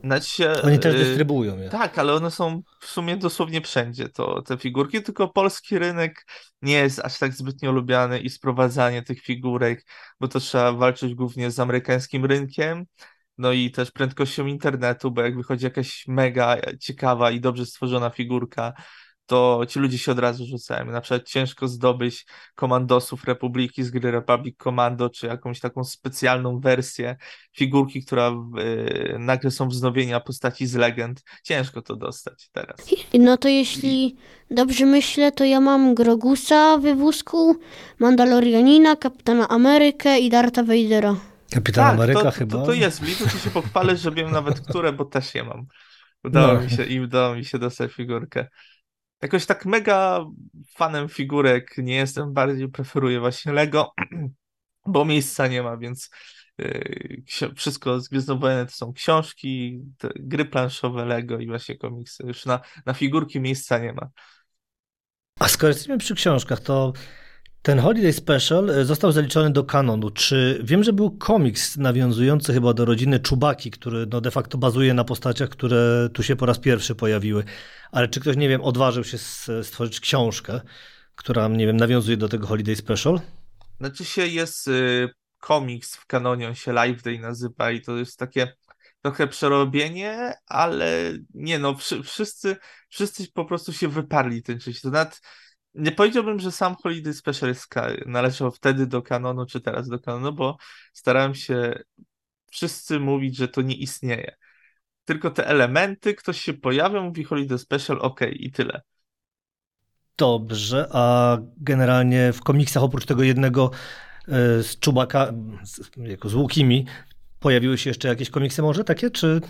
Znaczy 0.03 0.29
się, 0.29 0.53
Oni 0.63 0.79
też 0.79 0.95
dystrybuują 0.95 1.57
je. 1.57 1.69
Tak, 1.69 1.99
ale 1.99 2.13
one 2.13 2.31
są 2.31 2.61
w 2.79 2.85
sumie 2.85 3.17
dosłownie 3.17 3.61
wszędzie, 3.61 4.09
to, 4.09 4.41
te 4.41 4.57
figurki, 4.57 5.03
tylko 5.03 5.27
polski 5.27 5.79
rynek 5.79 6.25
nie 6.61 6.73
jest 6.73 6.99
aż 6.99 7.19
tak 7.19 7.33
zbytnio 7.33 7.71
lubiany 7.71 8.19
i 8.19 8.29
sprowadzanie 8.29 9.01
tych 9.01 9.21
figurek, 9.21 9.85
bo 10.19 10.27
to 10.27 10.39
trzeba 10.39 10.71
walczyć 10.71 11.15
głównie 11.15 11.51
z 11.51 11.59
amerykańskim 11.59 12.25
rynkiem, 12.25 12.85
no 13.37 13.51
i 13.51 13.71
też 13.71 13.91
prędkością 13.91 14.45
internetu, 14.45 15.11
bo 15.11 15.21
jak 15.21 15.35
wychodzi 15.37 15.65
jakaś 15.65 16.07
mega 16.07 16.57
ciekawa 16.79 17.31
i 17.31 17.41
dobrze 17.41 17.65
stworzona 17.65 18.09
figurka, 18.09 18.73
to 19.25 19.61
ci 19.69 19.79
ludzie 19.79 19.97
się 19.97 20.11
od 20.11 20.19
razu 20.19 20.45
rzucają. 20.45 20.85
Na 20.85 21.01
przykład 21.01 21.27
ciężko 21.27 21.67
zdobyć 21.67 22.25
komandosów 22.55 23.23
Republiki 23.23 23.83
z 23.83 23.91
gry 23.91 24.11
Republic 24.11 24.57
Commando, 24.57 25.09
czy 25.09 25.27
jakąś 25.27 25.59
taką 25.59 25.83
specjalną 25.83 26.59
wersję 26.59 27.15
figurki, 27.57 28.05
która 28.05 28.31
yy, 28.55 29.17
nagle 29.19 29.51
są 29.51 29.67
wznowienia 29.67 30.19
postaci 30.19 30.67
z 30.67 30.75
legend. 30.75 31.23
Ciężko 31.43 31.81
to 31.81 31.95
dostać 31.95 32.49
teraz. 32.51 32.77
No 33.13 33.37
to 33.37 33.47
jeśli 33.47 34.15
dobrze 34.51 34.85
myślę, 34.85 35.31
to 35.31 35.43
ja 35.43 35.61
mam 35.61 35.95
Grogusa 35.95 36.77
w 36.77 36.97
wózku, 36.97 37.55
Mandalorianina, 37.99 38.95
Kapitana 38.95 39.47
Amerykę 39.47 40.19
i 40.19 40.29
Darta 40.29 40.63
Vadera. 40.63 41.15
Kapitan 41.51 41.85
tak, 41.85 41.93
Ameryka 41.93 42.21
to, 42.23 42.31
chyba? 42.31 42.57
To, 42.57 42.65
to 42.65 42.73
jest, 42.73 43.01
mi 43.01 43.15
to 43.15 43.29
się 43.29 43.49
pochwalę, 43.49 43.97
że 43.97 44.11
wiem 44.11 44.31
nawet 44.31 44.59
które, 44.59 44.93
bo 44.93 45.05
też 45.05 45.35
je 45.35 45.43
mam. 45.43 45.65
Udało 46.23 46.53
no. 46.53 46.61
mi 46.61 46.69
się 46.69 46.85
i 46.85 46.99
udało 46.99 47.35
mi 47.35 47.45
się 47.45 47.59
dostać 47.59 47.91
figurkę 47.91 48.47
jakoś 49.25 49.45
tak 49.45 49.65
mega 49.65 50.25
fanem 50.75 51.09
figurek 51.09 51.77
nie 51.77 51.95
jestem, 51.95 52.33
bardziej 52.33 52.69
preferuję 52.69 53.19
właśnie 53.19 53.53
Lego, 53.53 53.93
bo 54.85 55.05
miejsca 55.05 55.47
nie 55.47 55.63
ma, 55.63 55.77
więc 55.77 56.09
yy, 56.57 57.23
wszystko 57.55 57.99
z 57.99 58.09
Gwiezdnowojny 58.09 58.65
to 58.65 58.71
są 58.71 58.93
książki, 58.93 59.81
gry 60.15 60.45
planszowe 60.45 61.05
Lego 61.05 61.39
i 61.39 61.47
właśnie 61.47 61.77
komiksy. 61.77 62.23
Już 62.27 62.45
na, 62.45 62.59
na 62.85 62.93
figurki 62.93 63.39
miejsca 63.39 63.77
nie 63.77 63.93
ma. 63.93 64.09
A 65.39 65.47
skoro 65.47 65.67
jesteśmy 65.67 65.97
przy 65.97 66.15
książkach, 66.15 66.59
to 66.59 66.93
Ten 67.65 67.79
Holiday 67.79 68.13
Special 68.13 68.69
e, 68.69 68.85
został 68.85 69.11
zaliczony 69.11 69.51
do 69.51 69.63
kanonu. 69.63 70.11
Czy 70.11 70.59
wiem, 70.63 70.83
że 70.83 70.93
był 70.93 71.17
komiks 71.17 71.77
nawiązujący 71.77 72.53
chyba 72.53 72.73
do 72.73 72.85
rodziny 72.85 73.19
Czubaki, 73.19 73.71
który 73.71 74.05
no 74.11 74.21
de 74.21 74.31
facto 74.31 74.57
bazuje 74.57 74.93
na 74.93 75.03
postaciach, 75.03 75.49
które 75.49 76.09
tu 76.13 76.23
się 76.23 76.35
po 76.35 76.45
raz 76.45 76.59
pierwszy 76.59 76.95
pojawiły. 76.95 77.43
Ale 77.91 78.07
czy 78.07 78.19
ktoś, 78.19 78.37
nie 78.37 78.49
wiem, 78.49 78.61
odważył 78.61 79.03
się 79.03 79.17
stworzyć 79.63 79.99
książkę, 79.99 80.61
która, 81.15 81.47
nie 81.47 81.67
wiem, 81.67 81.77
nawiązuje 81.77 82.17
do 82.17 82.29
tego 82.29 82.47
Holiday 82.47 82.75
Special? 82.75 83.19
Znaczy 83.79 84.05
się 84.05 84.27
jest 84.27 84.67
y, 84.67 85.09
komiks 85.39 85.95
w 85.95 86.05
kanonie, 86.05 86.47
on 86.47 86.55
się 86.55 86.73
Live 86.73 87.01
Day 87.01 87.19
nazywa 87.19 87.71
i 87.71 87.81
to 87.81 87.97
jest 87.97 88.19
takie 88.19 88.53
trochę 89.01 89.27
przerobienie, 89.27 90.33
ale 90.47 91.13
nie 91.33 91.59
no, 91.59 91.75
wszyscy, 92.03 92.55
wszyscy 92.89 93.31
po 93.33 93.45
prostu 93.45 93.73
się 93.73 93.87
wyparli 93.87 94.43
ten 94.43 94.59
część. 94.59 94.81
To 94.81 94.89
nawet 94.89 95.21
nie 95.75 95.91
powiedziałbym, 95.91 96.39
że 96.39 96.51
sam 96.51 96.75
Holiday 96.75 97.13
Special 97.13 97.49
jest, 97.49 97.67
należał 98.05 98.51
wtedy 98.51 98.87
do 98.87 99.01
kanonu, 99.01 99.45
czy 99.45 99.61
teraz 99.61 99.89
do 99.89 99.99
kanonu, 99.99 100.33
bo 100.33 100.57
starałem 100.93 101.35
się 101.35 101.83
wszyscy 102.51 102.99
mówić, 102.99 103.37
że 103.37 103.47
to 103.47 103.61
nie 103.61 103.75
istnieje. 103.75 104.35
Tylko 105.05 105.31
te 105.31 105.47
elementy, 105.47 106.13
ktoś 106.13 106.41
się 106.41 106.53
pojawia, 106.53 107.01
mówi 107.01 107.23
Holiday 107.23 107.59
Special, 107.59 107.97
ok, 108.01 108.21
i 108.31 108.51
tyle. 108.51 108.81
Dobrze, 110.17 110.87
a 110.91 111.37
generalnie 111.57 112.33
w 112.33 112.41
komiksach 112.41 112.83
oprócz 112.83 113.05
tego 113.05 113.23
jednego 113.23 113.71
e, 114.27 114.63
z 114.63 114.79
Czubaka, 114.79 115.33
jako 115.97 116.29
z 116.29 116.33
Łukimi, 116.33 116.85
pojawiły 117.39 117.77
się 117.77 117.89
jeszcze 117.89 118.07
jakieś 118.07 118.29
komiksy 118.29 118.61
może 118.61 118.83
takie, 118.83 119.11
czy... 119.11 119.41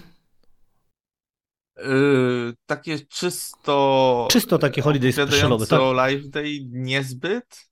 Yy, 1.77 2.53
takie 2.65 2.99
czysto. 2.99 4.27
Czysto 4.31 4.57
takie 4.57 4.81
holiday 4.81 5.11
specialowe, 5.11 5.67
tak? 5.67 5.81
Live 5.95 6.29
Day 6.29 6.59
niezbyt. 6.69 7.69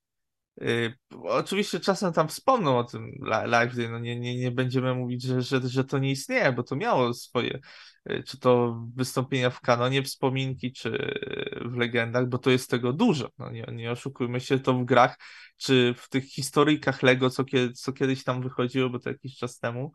Yy, 0.57 0.93
oczywiście 1.23 1.79
czasem 1.79 2.13
tam 2.13 2.27
wspomną 2.27 2.77
o 2.77 2.83
tym 2.83 3.11
Live 3.45 3.75
Day, 3.75 3.89
no 3.89 3.99
nie, 3.99 4.19
nie, 4.19 4.39
nie 4.39 4.51
będziemy 4.51 4.95
mówić, 4.95 5.23
że, 5.23 5.41
że, 5.41 5.61
że 5.69 5.83
to 5.83 5.97
nie 5.97 6.11
istnieje, 6.11 6.51
bo 6.51 6.63
to 6.63 6.75
miało 6.75 7.13
swoje, 7.13 7.59
yy, 8.05 8.23
czy 8.23 8.39
to 8.39 8.81
wystąpienia 8.95 9.49
w 9.49 9.61
kanonie, 9.61 10.03
wspominki, 10.03 10.71
czy 10.71 11.19
w 11.65 11.77
legendach, 11.77 12.29
bo 12.29 12.37
to 12.37 12.49
jest 12.49 12.69
tego 12.69 12.93
dużo. 12.93 13.29
No 13.37 13.51
nie, 13.51 13.65
nie 13.71 13.91
oszukujmy 13.91 14.39
się, 14.39 14.59
to 14.59 14.73
w 14.73 14.85
grach, 14.85 15.17
czy 15.57 15.95
w 15.97 16.09
tych 16.09 16.25
historyjkach 16.25 17.03
Lego, 17.03 17.29
co, 17.29 17.43
kiedy, 17.43 17.73
co 17.73 17.93
kiedyś 17.93 18.23
tam 18.23 18.41
wychodziło, 18.41 18.89
bo 18.89 18.99
to 18.99 19.09
jakiś 19.09 19.37
czas 19.37 19.59
temu, 19.59 19.91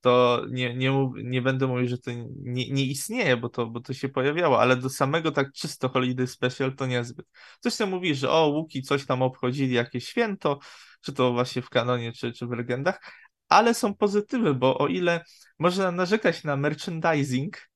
to 0.00 0.42
nie, 0.50 0.74
nie, 0.74 1.10
nie 1.14 1.42
będę 1.42 1.66
mówił, 1.66 1.88
że 1.88 1.98
to 1.98 2.10
nie, 2.36 2.70
nie 2.70 2.84
istnieje, 2.84 3.36
bo 3.36 3.48
to, 3.48 3.66
bo 3.66 3.80
to 3.80 3.94
się 3.94 4.08
pojawiało, 4.08 4.60
ale 4.60 4.76
do 4.76 4.90
samego 4.90 5.32
tak 5.32 5.52
czysto 5.52 5.88
Holiday 5.88 6.26
Special 6.26 6.74
to 6.76 6.86
niezbyt. 6.86 7.26
Coś 7.60 7.76
tam 7.76 7.90
mówi, 7.90 8.14
że 8.14 8.30
o, 8.30 8.48
Łuki 8.48 8.82
coś 8.82 9.06
tam 9.06 9.22
obchodzili, 9.22 9.74
jakieś 9.74 10.08
święto, 10.08 10.58
czy 11.00 11.12
to 11.12 11.32
właśnie 11.32 11.62
w 11.62 11.70
kanonie, 11.70 12.12
czy, 12.12 12.32
czy 12.32 12.46
w 12.46 12.50
legendach, 12.50 13.00
ale 13.48 13.74
są 13.74 13.94
pozytywy, 13.94 14.54
bo 14.54 14.78
o 14.78 14.86
ile 14.86 15.24
można 15.58 15.92
narzekać 15.92 16.44
na 16.44 16.56
merchandising, 16.56 17.70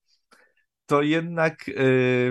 to 0.86 1.02
jednak 1.02 1.68
yy, 1.68 1.74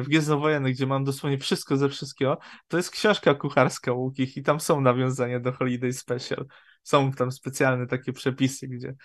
w 0.01 0.05
Gwiezdnowojennych, 0.07 0.73
gdzie 0.73 0.87
mam 0.87 1.03
dosłownie 1.03 1.37
wszystko 1.37 1.77
ze 1.77 1.89
wszystkiego, 1.89 2.37
to 2.67 2.77
jest 2.77 2.91
książka 2.91 3.33
kucharska 3.33 3.93
Łukich 3.93 4.37
i 4.37 4.43
tam 4.43 4.59
są 4.59 4.81
nawiązania 4.81 5.39
do 5.39 5.51
Holiday 5.51 5.93
Special. 5.93 6.45
Są 6.83 7.11
tam 7.11 7.31
specjalne 7.31 7.87
takie 7.87 8.13
przepisy, 8.13 8.67
gdzie 8.67 8.95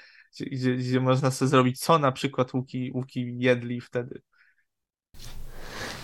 gdzie, 0.41 0.77
gdzie 0.77 1.01
można 1.01 1.31
sobie 1.31 1.49
zrobić, 1.49 1.81
co 1.81 1.99
na 1.99 2.13
przykład 2.13 2.55
łuki, 2.55 2.93
łuki 2.95 3.35
jedli 3.39 3.81
wtedy. 3.81 4.23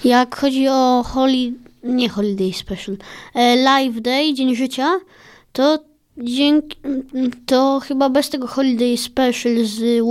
Jak 0.04 0.36
chodzi 0.36 0.68
o 0.68 1.02
holi, 1.06 1.58
nie 1.82 2.08
Holiday 2.08 2.52
Special, 2.52 2.96
e, 3.34 3.56
Live 3.56 4.00
Day, 4.00 4.34
Dzień 4.34 4.56
Życia, 4.56 4.98
to 5.52 5.78
dzięki, 6.16 6.78
to 7.46 7.80
chyba 7.80 8.10
bez 8.10 8.30
tego 8.30 8.46
Holiday 8.46 8.96
Special 8.96 9.64
z 9.64 10.04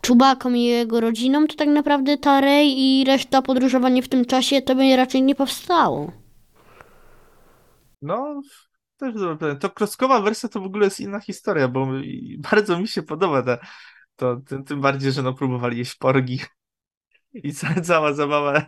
Czubaką 0.00 0.52
i 0.52 0.62
jego 0.62 1.00
rodziną, 1.00 1.46
to 1.46 1.54
tak 1.54 1.68
naprawdę 1.68 2.18
ta 2.18 2.40
Rey 2.40 2.74
i 2.78 3.04
reszta 3.04 3.42
podróżowania 3.42 4.02
w 4.02 4.08
tym 4.08 4.24
czasie 4.24 4.62
to 4.62 4.74
by 4.74 4.96
raczej 4.96 5.22
nie 5.22 5.34
powstało. 5.34 6.12
No, 8.02 8.40
też 8.96 9.14
dobre 9.14 9.36
pytanie. 9.36 9.56
To 9.56 9.70
kroskowa 9.70 10.20
wersja 10.20 10.48
to 10.48 10.60
w 10.60 10.66
ogóle 10.66 10.84
jest 10.84 11.00
inna 11.00 11.20
historia, 11.20 11.68
bo 11.68 11.88
bardzo 12.38 12.78
mi 12.80 12.88
się 12.88 13.02
podoba 13.02 13.42
ta, 13.42 13.58
to, 14.16 14.36
tym, 14.36 14.64
tym 14.64 14.80
bardziej, 14.80 15.12
że 15.12 15.22
no 15.22 15.34
próbowali 15.34 15.78
jeść 15.78 15.94
porgi. 15.94 16.40
I 17.34 17.52
cała, 17.82 18.12
zabawa, 18.12 18.66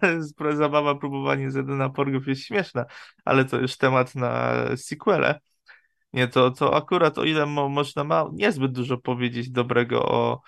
zabawa 0.56 0.94
próbowanie 0.94 1.50
zjadania 1.50 1.88
porgów 1.88 2.28
jest 2.28 2.42
śmieszna, 2.42 2.84
ale 3.24 3.44
to 3.44 3.60
już 3.60 3.76
temat 3.76 4.14
na 4.14 4.54
sequele. 4.76 5.40
Nie, 6.12 6.28
to, 6.28 6.50
to 6.50 6.76
akurat 6.76 7.18
o 7.18 7.24
ile 7.24 7.46
mo, 7.46 7.68
można 7.68 8.04
ma 8.04 8.24
niezbyt 8.32 8.72
dużo 8.72 8.98
powiedzieć 8.98 9.50
dobrego 9.50 10.08
o, 10.08 10.40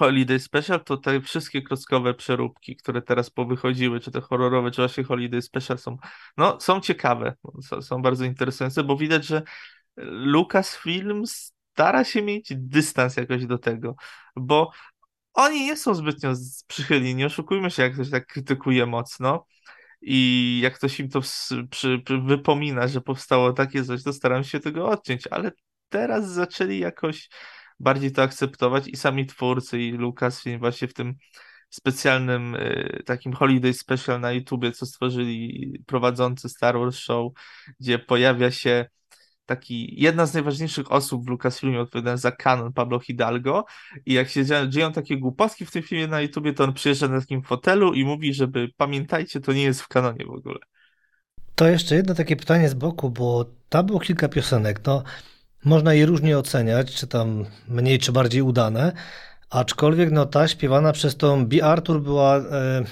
Holiday 0.00 0.38
Special, 0.38 0.84
to 0.84 0.96
te 0.96 1.20
wszystkie 1.20 1.62
klockowe 1.62 2.14
przeróbki, 2.14 2.76
które 2.76 3.02
teraz 3.02 3.30
powychodziły, 3.30 4.00
czy 4.00 4.10
te 4.10 4.20
horrorowe, 4.20 4.70
czy 4.70 4.82
właśnie 4.82 5.04
Holiday 5.04 5.42
Special 5.42 5.78
są, 5.78 5.96
no, 6.36 6.60
są 6.60 6.80
ciekawe, 6.80 7.34
są 7.80 8.02
bardzo 8.02 8.24
interesujące, 8.24 8.84
bo 8.84 8.96
widać, 8.96 9.26
że 9.26 9.42
Lucasfilm 9.96 11.26
stara 11.26 12.04
się 12.04 12.22
mieć 12.22 12.52
dystans 12.56 13.16
jakoś 13.16 13.46
do 13.46 13.58
tego, 13.58 13.94
bo 14.36 14.70
oni 15.34 15.60
nie 15.60 15.76
są 15.76 15.94
zbytnio 15.94 16.32
przychylni, 16.66 17.14
nie 17.14 17.26
oszukujmy 17.26 17.70
się, 17.70 17.82
jak 17.82 17.94
ktoś 17.94 18.10
tak 18.10 18.26
krytykuje 18.26 18.86
mocno 18.86 19.46
i 20.00 20.60
jak 20.62 20.74
ktoś 20.74 21.00
im 21.00 21.08
to 21.08 21.20
przy, 21.20 21.66
przy, 21.70 22.02
wypomina, 22.26 22.88
że 22.88 23.00
powstało 23.00 23.52
takie 23.52 23.84
coś, 23.84 24.02
to 24.02 24.12
staram 24.12 24.44
się 24.44 24.60
tego 24.60 24.88
odciąć, 24.88 25.26
ale 25.26 25.52
teraz 25.88 26.30
zaczęli 26.30 26.78
jakoś 26.78 27.28
bardziej 27.80 28.12
to 28.12 28.22
akceptować 28.22 28.88
i 28.88 28.96
sami 28.96 29.26
twórcy 29.26 29.80
i 29.80 29.92
Lucasfilm 29.92 30.58
właśnie 30.58 30.88
w 30.88 30.94
tym 30.94 31.14
specjalnym 31.70 32.54
y, 32.54 33.02
takim 33.06 33.32
holiday 33.32 33.72
special 33.72 34.20
na 34.20 34.32
YouTubie, 34.32 34.72
co 34.72 34.86
stworzyli 34.86 35.72
prowadzący 35.86 36.48
Star 36.48 36.78
Wars 36.78 36.96
Show, 36.96 37.32
gdzie 37.80 37.98
pojawia 37.98 38.50
się 38.50 38.86
taki, 39.46 40.02
jedna 40.02 40.26
z 40.26 40.34
najważniejszych 40.34 40.92
osób 40.92 41.24
w 41.24 41.28
Lucasfilmie 41.28 41.80
odpowiedzialna 41.80 42.16
za 42.16 42.32
kanon, 42.32 42.72
Pablo 42.72 43.00
Hidalgo 43.00 43.64
i 44.06 44.12
jak 44.12 44.28
się 44.28 44.44
dzieją 44.68 44.92
takie 44.92 45.16
głupotki 45.16 45.66
w 45.66 45.70
tym 45.70 45.82
filmie 45.82 46.06
na 46.06 46.20
YouTubie, 46.20 46.52
to 46.52 46.64
on 46.64 46.72
przyjeżdża 46.72 47.08
na 47.08 47.20
takim 47.20 47.42
fotelu 47.42 47.94
i 47.94 48.04
mówi, 48.04 48.34
żeby 48.34 48.68
pamiętajcie, 48.76 49.40
to 49.40 49.52
nie 49.52 49.62
jest 49.62 49.80
w 49.80 49.88
kanonie 49.88 50.26
w 50.26 50.30
ogóle. 50.30 50.58
To 51.54 51.68
jeszcze 51.68 51.94
jedno 51.94 52.14
takie 52.14 52.36
pytanie 52.36 52.68
z 52.68 52.74
boku, 52.74 53.10
bo 53.10 53.46
tam 53.68 53.86
było 53.86 54.00
kilka 54.00 54.28
piosenek, 54.28 54.80
no 54.86 55.02
można 55.64 55.94
je 55.94 56.06
różnie 56.06 56.38
oceniać, 56.38 56.94
czy 56.94 57.06
tam 57.06 57.46
mniej 57.68 57.98
czy 57.98 58.12
bardziej 58.12 58.42
udane, 58.42 58.92
aczkolwiek 59.50 60.10
no, 60.10 60.26
ta 60.26 60.48
śpiewana 60.48 60.92
przez 60.92 61.16
tą 61.16 61.46
B. 61.46 61.64
Arthur 61.64 62.02
była, 62.02 62.36
e, 62.36 62.84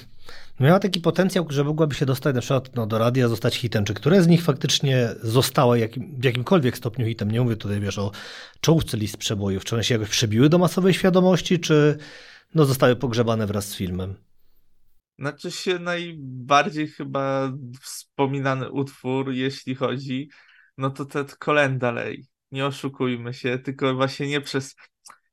miała 0.61 0.79
taki 0.79 1.01
potencjał, 1.01 1.47
że 1.51 1.65
mogłaby 1.65 1.95
się 1.95 2.07
dostać 2.07 2.35
na 2.35 2.41
przykład 2.41 2.77
no, 2.77 2.87
do 2.87 2.99
radia, 2.99 3.29
zostać 3.29 3.57
hitem. 3.57 3.85
Czy 3.85 3.95
które 3.95 4.23
z 4.23 4.27
nich 4.27 4.43
faktycznie 4.43 5.09
zostały 5.23 5.79
jakim, 5.79 6.21
w 6.21 6.25
jakimkolwiek 6.25 6.77
stopniu 6.77 7.07
hitem? 7.07 7.31
Nie 7.31 7.41
mówię 7.41 7.57
tutaj, 7.57 7.81
wiesz, 7.81 7.99
o 7.99 8.11
czołówce 8.61 8.97
list 8.97 9.17
przebojów. 9.17 9.65
Czy 9.65 9.75
one 9.75 9.85
się 9.85 9.95
jakoś 9.95 10.09
przebiły 10.09 10.49
do 10.49 10.59
masowej 10.59 10.95
świadomości, 10.95 11.61
czy 11.61 11.99
no, 12.55 12.65
zostały 12.65 12.97
pogrzebane 12.97 13.47
wraz 13.47 13.69
z 13.69 13.77
filmem? 13.77 14.15
Znaczy 15.19 15.51
się 15.51 15.79
najbardziej 15.79 16.89
chyba 16.89 17.53
wspominany 17.83 18.71
utwór, 18.71 19.33
jeśli 19.33 19.75
chodzi, 19.75 20.29
no 20.79 20.91
to 20.91 21.05
ten 21.05 21.27
kolenda 21.39 21.93
dalej 21.93 22.27
nie 22.53 22.67
oszukujmy 22.67 23.35
się, 23.35 23.59
tylko 23.59 23.95
właśnie 23.95 24.29
nie 24.29 24.41
przez 24.41 24.75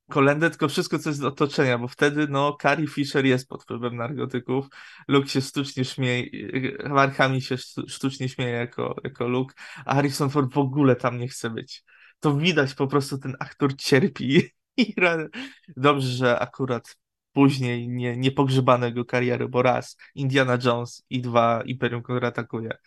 kolendę, 0.10 0.50
tylko 0.50 0.68
wszystko, 0.68 1.00
co 1.00 1.10
jest 1.10 1.20
z 1.20 1.24
otoczenia, 1.24 1.78
bo 1.78 1.88
wtedy, 1.88 2.28
no, 2.28 2.58
Carrie 2.62 2.88
Fisher 2.88 3.26
jest 3.26 3.50
pod 3.50 3.64
wpływem 3.64 3.96
narkotyków, 3.96 4.66
Luke 5.08 5.28
się 5.28 5.42
sztucznie 5.42 5.86
śmieje, 5.86 6.26
Markami 6.90 7.42
się 7.42 7.58
sztucznie 7.88 8.30
śmieje 8.30 8.52
jako, 8.52 8.96
jako 9.04 9.28
Luke, 9.28 9.56
a 9.86 9.96
Harrison 9.96 10.30
Ford 10.30 10.54
w 10.54 10.58
ogóle 10.58 10.96
tam 10.96 11.20
nie 11.20 11.28
chce 11.28 11.50
być. 11.50 11.84
To 12.20 12.38
widać 12.38 12.74
po 12.74 12.88
prostu, 12.88 13.18
ten 13.18 13.36
aktor 13.40 13.76
cierpi 13.76 14.42
dobrze, 15.78 16.08
że 16.08 16.40
akurat 16.40 16.96
później 17.32 17.90
nie, 17.90 18.18
nie 18.18 18.32
pogrzebano 18.32 18.86
jego 18.86 19.06
kariery, 19.06 19.50
bo 19.50 19.62
raz 19.62 19.98
Indiana 20.16 20.58
Jones 20.64 21.06
i 21.10 21.22
dwa 21.22 21.62
Imperium 21.66 22.02
kontratakuje, 22.02 22.78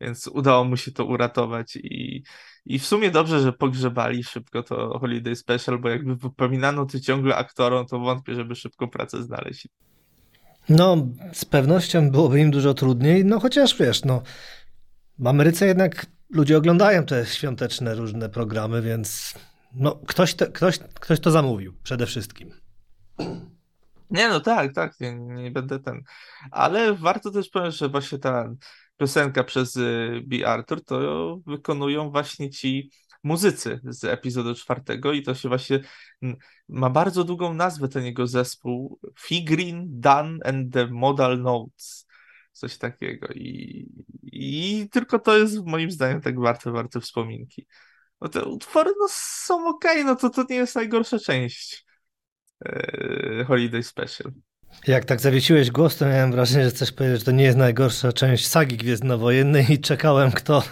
więc 0.00 0.26
udało 0.26 0.64
mu 0.64 0.76
się 0.76 0.92
to 0.92 1.04
uratować 1.04 1.76
i 1.76 2.22
i 2.68 2.78
w 2.78 2.86
sumie 2.86 3.10
dobrze, 3.10 3.40
że 3.40 3.52
pogrzebali 3.52 4.24
szybko 4.24 4.62
to 4.62 4.98
Holiday 4.98 5.36
Special, 5.36 5.78
bo 5.78 5.88
jakby 5.88 6.16
wypominano 6.16 6.86
to 6.86 7.00
ciągle 7.00 7.36
aktorom, 7.36 7.86
to 7.86 7.98
wątpię, 7.98 8.34
żeby 8.34 8.54
szybko 8.54 8.88
pracę 8.88 9.22
znaleźć. 9.22 9.68
No, 10.68 11.08
z 11.32 11.44
pewnością 11.44 12.10
byłoby 12.10 12.40
im 12.40 12.50
dużo 12.50 12.74
trudniej, 12.74 13.24
no 13.24 13.40
chociaż 13.40 13.78
wiesz, 13.78 14.04
no 14.04 14.22
w 15.18 15.26
Ameryce 15.26 15.66
jednak 15.66 16.06
ludzie 16.30 16.58
oglądają 16.58 17.04
te 17.04 17.26
świąteczne 17.26 17.94
różne 17.94 18.28
programy, 18.28 18.82
więc 18.82 19.34
no 19.74 19.94
ktoś, 20.06 20.34
te, 20.34 20.46
ktoś, 20.46 20.78
ktoś 20.78 21.20
to 21.20 21.30
zamówił 21.30 21.74
przede 21.82 22.06
wszystkim. 22.06 22.50
Nie, 24.10 24.28
no 24.28 24.40
tak, 24.40 24.72
tak, 24.72 25.00
nie, 25.00 25.14
nie 25.14 25.50
będę 25.50 25.80
ten. 25.80 26.02
Ale 26.50 26.94
warto 26.94 27.30
też 27.30 27.48
powiedzieć, 27.48 27.78
że 27.78 27.88
właśnie 27.88 28.18
ta 28.18 28.54
piosenka 28.98 29.44
przez 29.44 29.76
y, 29.76 30.22
B. 30.26 30.48
Arthur, 30.48 30.84
to 30.84 31.38
wykonują 31.46 32.10
właśnie 32.10 32.50
ci 32.50 32.90
muzycy 33.22 33.80
z 33.84 34.04
epizodu 34.04 34.54
czwartego 34.54 35.12
i 35.12 35.22
to 35.22 35.34
się 35.34 35.48
właśnie 35.48 35.80
ma 36.68 36.90
bardzo 36.90 37.24
długą 37.24 37.54
nazwę 37.54 37.88
ten 37.88 38.04
jego 38.04 38.26
zespół 38.26 39.00
Figrin, 39.18 39.86
Dan 40.00 40.38
and 40.44 40.72
the 40.72 40.86
Modal 40.86 41.42
Notes 41.42 42.06
coś 42.52 42.78
takiego 42.78 43.28
i, 43.34 43.86
i 44.22 44.88
tylko 44.92 45.18
to 45.18 45.38
jest 45.38 45.66
moim 45.66 45.90
zdaniem 45.90 46.20
tak 46.20 46.40
warte, 46.40 46.72
warte 46.72 47.00
wspominki. 47.00 47.66
No 48.20 48.28
te 48.28 48.44
utwory 48.44 48.92
no, 49.00 49.06
są 49.10 49.68
ok, 49.68 49.84
no 50.04 50.16
to 50.16 50.30
to 50.30 50.44
nie 50.50 50.56
jest 50.56 50.74
najgorsza 50.74 51.18
część 51.18 51.86
yy, 52.64 53.44
Holiday 53.48 53.82
Special. 53.82 54.32
Jak 54.86 55.04
tak 55.04 55.20
zawiesiłeś 55.20 55.70
głos, 55.70 55.96
to 55.96 56.06
miałem 56.06 56.32
wrażenie, 56.32 56.64
że 56.64 56.70
chcesz 56.70 56.92
powiedzieć, 56.92 57.18
że 57.18 57.24
to 57.24 57.30
nie 57.30 57.44
jest 57.44 57.58
najgorsza 57.58 58.12
część 58.12 58.46
sagi 58.46 58.76
Gwiezdnowojennej 58.76 59.72
i 59.72 59.80
czekałem, 59.80 60.30
kto, 60.32 60.62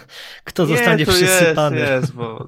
kto 0.43 0.65
nie, 0.65 0.75
zostanie 0.75 1.05
to 1.05 1.11
przysypany. 1.11 1.79
Jest, 1.79 1.91
jest, 1.91 2.13
bo 2.13 2.47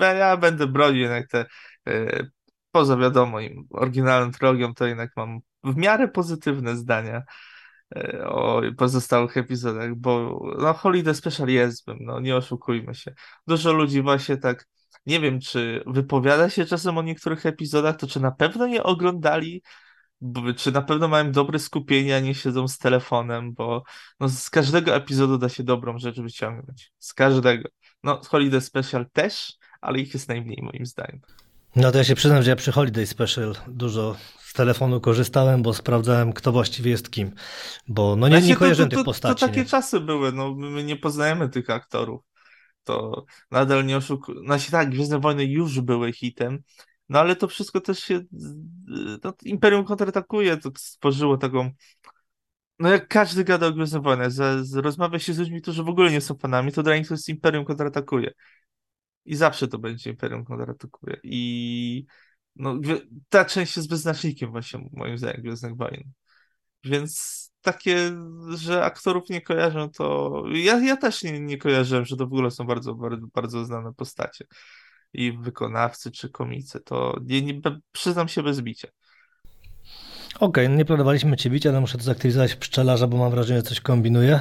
ja 0.00 0.36
będę 0.36 0.66
bronił 0.66 1.00
jednak 1.02 1.28
te, 1.28 1.46
yy, 1.86 2.30
poza 2.70 2.96
wiadomo, 2.96 3.38
oryginalną 3.70 4.32
trylogią, 4.32 4.74
to 4.74 4.86
jednak 4.86 5.10
mam 5.16 5.40
w 5.64 5.76
miarę 5.76 6.08
pozytywne 6.08 6.76
zdania 6.76 7.22
yy, 7.96 8.26
o 8.26 8.62
pozostałych 8.76 9.36
epizodach, 9.36 9.94
bo 9.94 10.40
no 10.58 10.72
Holiday 10.72 11.14
Special 11.14 11.48
jest, 11.48 11.86
no 12.00 12.20
nie 12.20 12.36
oszukujmy 12.36 12.94
się. 12.94 13.14
Dużo 13.46 13.72
ludzi 13.72 14.02
właśnie 14.02 14.36
tak, 14.36 14.66
nie 15.06 15.20
wiem, 15.20 15.40
czy 15.40 15.82
wypowiada 15.86 16.50
się 16.50 16.64
czasem 16.64 16.98
o 16.98 17.02
niektórych 17.02 17.46
epizodach, 17.46 17.96
to 17.96 18.06
czy 18.06 18.20
na 18.20 18.30
pewno 18.30 18.66
nie 18.66 18.82
oglądali 18.82 19.62
czy 20.56 20.72
na 20.72 20.82
pewno 20.82 21.08
mają 21.08 21.32
dobre 21.32 21.58
skupienie, 21.58 22.16
a 22.16 22.20
nie 22.20 22.34
siedzą 22.34 22.68
z 22.68 22.78
telefonem, 22.78 23.52
bo 23.52 23.82
no, 24.20 24.28
z 24.28 24.50
każdego 24.50 24.96
epizodu 24.96 25.38
da 25.38 25.48
się 25.48 25.62
dobrą 25.62 25.98
rzecz 25.98 26.20
wyciągnąć. 26.20 26.92
Z 26.98 27.14
każdego. 27.14 27.68
No, 28.02 28.20
Holiday 28.28 28.60
Special 28.60 29.06
też, 29.12 29.52
ale 29.80 29.98
ich 29.98 30.14
jest 30.14 30.28
najmniej 30.28 30.58
moim 30.62 30.86
zdaniem. 30.86 31.20
No 31.76 31.92
to 31.92 31.98
ja 31.98 32.04
się 32.04 32.14
przyznam, 32.14 32.42
że 32.42 32.50
ja 32.50 32.56
przy 32.56 32.72
Holiday 32.72 33.06
Special 33.06 33.54
dużo 33.68 34.16
z 34.38 34.52
telefonu 34.52 35.00
korzystałem, 35.00 35.62
bo 35.62 35.74
sprawdzałem, 35.74 36.32
kto 36.32 36.52
właściwie 36.52 36.90
jest 36.90 37.10
kim. 37.10 37.32
Bo 37.88 38.16
no 38.16 38.28
nie, 38.28 38.40
nie 38.40 38.56
kojarzę 38.56 38.88
tych 38.88 39.04
postaci. 39.04 39.40
To 39.40 39.46
takie 39.46 39.60
nie? 39.60 39.66
czasy 39.66 40.00
były, 40.00 40.32
no 40.32 40.54
my 40.54 40.84
nie 40.84 40.96
poznajemy 40.96 41.48
tych 41.48 41.70
aktorów. 41.70 42.22
To 42.84 43.24
nadal 43.50 43.86
nie 43.86 43.96
oszukujmy. 43.96 44.40
Znaczy 44.40 44.70
tak, 44.70 44.90
Gwiezdne 44.90 45.18
Wojny 45.18 45.44
już 45.44 45.80
były 45.80 46.12
hitem, 46.12 46.62
no 47.12 47.18
ale 47.18 47.36
to 47.36 47.48
wszystko 47.48 47.80
też 47.80 47.98
się. 47.98 48.20
No, 49.24 49.34
Imperium 49.44 49.84
kontratakuje, 49.84 50.56
to 50.56 50.70
stworzyło 50.76 51.36
taką. 51.36 51.70
No 52.78 52.90
jak 52.90 53.08
każdy 53.08 53.44
gada 53.44 53.66
o 53.66 53.72
Gwiezdnych 53.72 54.02
Wojnach, 54.02 54.32
rozmawia 54.74 55.18
się 55.18 55.32
z 55.32 55.38
ludźmi, 55.38 55.62
którzy 55.62 55.82
w 55.82 55.88
ogóle 55.88 56.10
nie 56.10 56.20
są 56.20 56.34
fanami, 56.34 56.72
to 56.72 56.82
dla 56.82 56.96
nich 56.96 57.08
to 57.08 57.14
jest 57.14 57.28
Imperium 57.28 57.64
kontratakuje. 57.64 58.32
I 59.24 59.36
zawsze 59.36 59.68
to 59.68 59.78
będzie 59.78 60.10
Imperium 60.10 60.44
kontratakuje. 60.44 61.16
I 61.22 62.04
no, 62.56 62.78
ta 63.28 63.44
część 63.44 63.76
jest 63.76 63.90
wyznacznikiem 63.90 64.50
właśnie 64.50 64.88
moim 64.92 65.18
zdaniem 65.18 65.42
Gwiezdnych 65.42 65.76
Wojen. 65.76 66.12
Więc 66.84 67.42
takie, 67.60 68.12
że 68.54 68.84
aktorów 68.84 69.28
nie 69.30 69.40
kojarzą, 69.40 69.90
to 69.90 70.42
ja, 70.52 70.78
ja 70.78 70.96
też 70.96 71.22
nie, 71.22 71.40
nie 71.40 71.58
kojarzyłem, 71.58 72.04
że 72.04 72.16
to 72.16 72.24
w 72.24 72.32
ogóle 72.32 72.50
są 72.50 72.66
bardzo, 72.66 72.94
bardzo, 72.94 73.26
bardzo 73.34 73.64
znane 73.64 73.94
postacie 73.94 74.44
i 75.14 75.32
wykonawcy 75.32 76.10
czy 76.10 76.28
komicy, 76.28 76.80
to 76.80 77.16
nie, 77.22 77.42
nie, 77.42 77.60
przyznam 77.92 78.28
się 78.28 78.42
bez 78.42 78.60
bicia. 78.60 78.88
Okej, 80.34 80.66
okay, 80.66 80.76
nie 80.76 80.84
planowaliśmy 80.84 81.36
cię 81.36 81.50
bić, 81.50 81.66
ale 81.66 81.80
muszę 81.80 81.98
to 81.98 82.04
zaktywizować 82.04 82.54
pszczelarza, 82.54 83.06
bo 83.06 83.16
mam 83.16 83.30
wrażenie, 83.30 83.60
że 83.60 83.66
coś 83.66 83.80
kombinuje. 83.80 84.40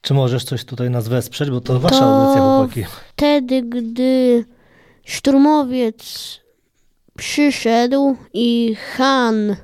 Czy 0.00 0.14
możesz 0.14 0.44
coś 0.44 0.64
tutaj 0.64 0.90
nas 0.90 1.08
wesprzeć, 1.08 1.50
bo 1.50 1.60
to 1.60 1.80
wasza 1.80 1.98
to 1.98 2.04
audycja, 2.04 2.42
chłopaki. 2.42 2.84
wtedy, 3.12 3.62
gdy 3.62 4.44
szturmowiec 5.04 6.40
przyszedł 7.16 8.16
i 8.34 8.76
Han, 8.96 9.56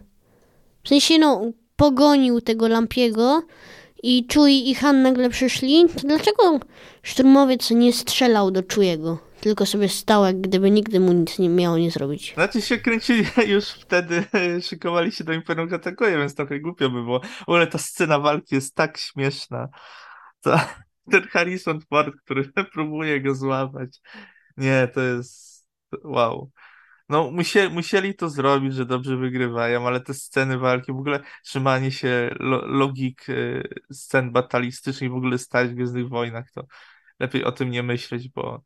w 0.83 0.89
sensie 0.89 1.19
no, 1.19 1.51
pogonił 1.77 2.41
tego 2.41 2.69
Lampiego 2.69 3.43
i 4.07 4.27
Czuj 4.27 4.69
i 4.71 4.75
Han 4.75 5.03
nagle 5.03 5.31
przyszli, 5.31 5.87
to 5.89 6.09
dlaczego 6.09 6.61
szturmowiec 7.03 7.71
nie 7.71 7.93
strzelał 7.93 8.51
do 8.51 8.63
Czujego? 8.63 9.19
tylko 9.45 9.67
sobie 9.67 9.89
stał, 9.89 10.25
jak 10.25 10.41
gdyby 10.41 10.71
nigdy 10.71 11.01
mu 11.01 11.13
nic 11.13 11.39
nie 11.39 11.49
miało 11.49 11.79
nie 11.79 11.91
zrobić. 11.91 12.35
Znaczy 12.35 12.63
się 12.63 12.79
kręcili 12.79 13.27
już 13.55 13.69
wtedy, 13.69 14.25
szykowali 14.63 15.13
się 15.13 15.25
do 15.25 15.33
Imperium 15.33 15.69
Katakuje, 15.69 16.19
więc 16.19 16.35
trochę 16.35 16.61
głupio 16.61 16.91
by 16.91 17.03
było. 17.03 17.21
W 17.21 17.43
ogóle 17.49 17.67
ta 17.67 17.79
scena 17.79 18.19
walki 18.19 18.55
jest 18.55 18.75
tak 18.75 18.99
śmieszna. 18.99 19.69
To, 20.41 20.61
ten 21.13 21.23
Harrison 21.23 21.81
Ford, 21.81 22.15
który 22.25 22.53
próbuje 22.75 23.21
go 23.21 23.35
złapać. 23.35 24.01
Nie, 24.57 24.89
to 24.95 25.01
jest 25.01 25.67
wow. 26.05 26.51
No, 27.09 27.31
musieli, 27.31 27.75
musieli 27.75 28.15
to 28.15 28.29
zrobić, 28.29 28.75
że 28.75 28.87
dobrze 28.87 29.17
wygrywają, 29.17 29.87
ale 29.87 30.01
te 30.01 30.15
sceny 30.15 30.59
walki, 30.59 30.93
w 30.93 30.97
ogóle 30.97 31.21
trzymanie 31.45 31.93
się 31.93 32.31
lo, 32.41 32.67
logik 32.67 33.29
y, 33.29 33.69
scen 33.93 34.33
batalistycznych, 34.33 35.11
w 35.11 35.15
ogóle 35.15 35.39
stać 35.39 35.71
w 35.71 35.75
Gwiezdnych 35.75 36.09
Wojnach, 36.09 36.51
to 36.55 36.67
lepiej 37.21 37.45
o 37.45 37.53
tym 37.53 37.71
nie 37.71 37.83
myśleć, 37.83 38.29
bo 38.29 38.63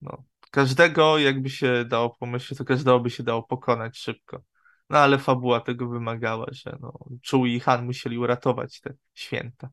no, 0.00 0.24
każdego 0.50 1.18
jakby 1.18 1.50
się 1.50 1.84
dało 1.84 2.16
pomyśleć, 2.20 2.58
to 2.58 2.64
każdego 2.64 3.00
by 3.00 3.10
się 3.10 3.22
dało 3.22 3.42
pokonać 3.42 3.98
szybko. 3.98 4.42
No 4.90 4.98
ale 4.98 5.18
fabuła 5.18 5.60
tego 5.60 5.88
wymagała, 5.88 6.46
że 6.52 6.76
no, 6.80 6.98
Czuł 7.22 7.46
i 7.46 7.60
Han 7.60 7.84
musieli 7.84 8.18
uratować 8.18 8.80
te 8.80 8.94
święta. 9.14 9.70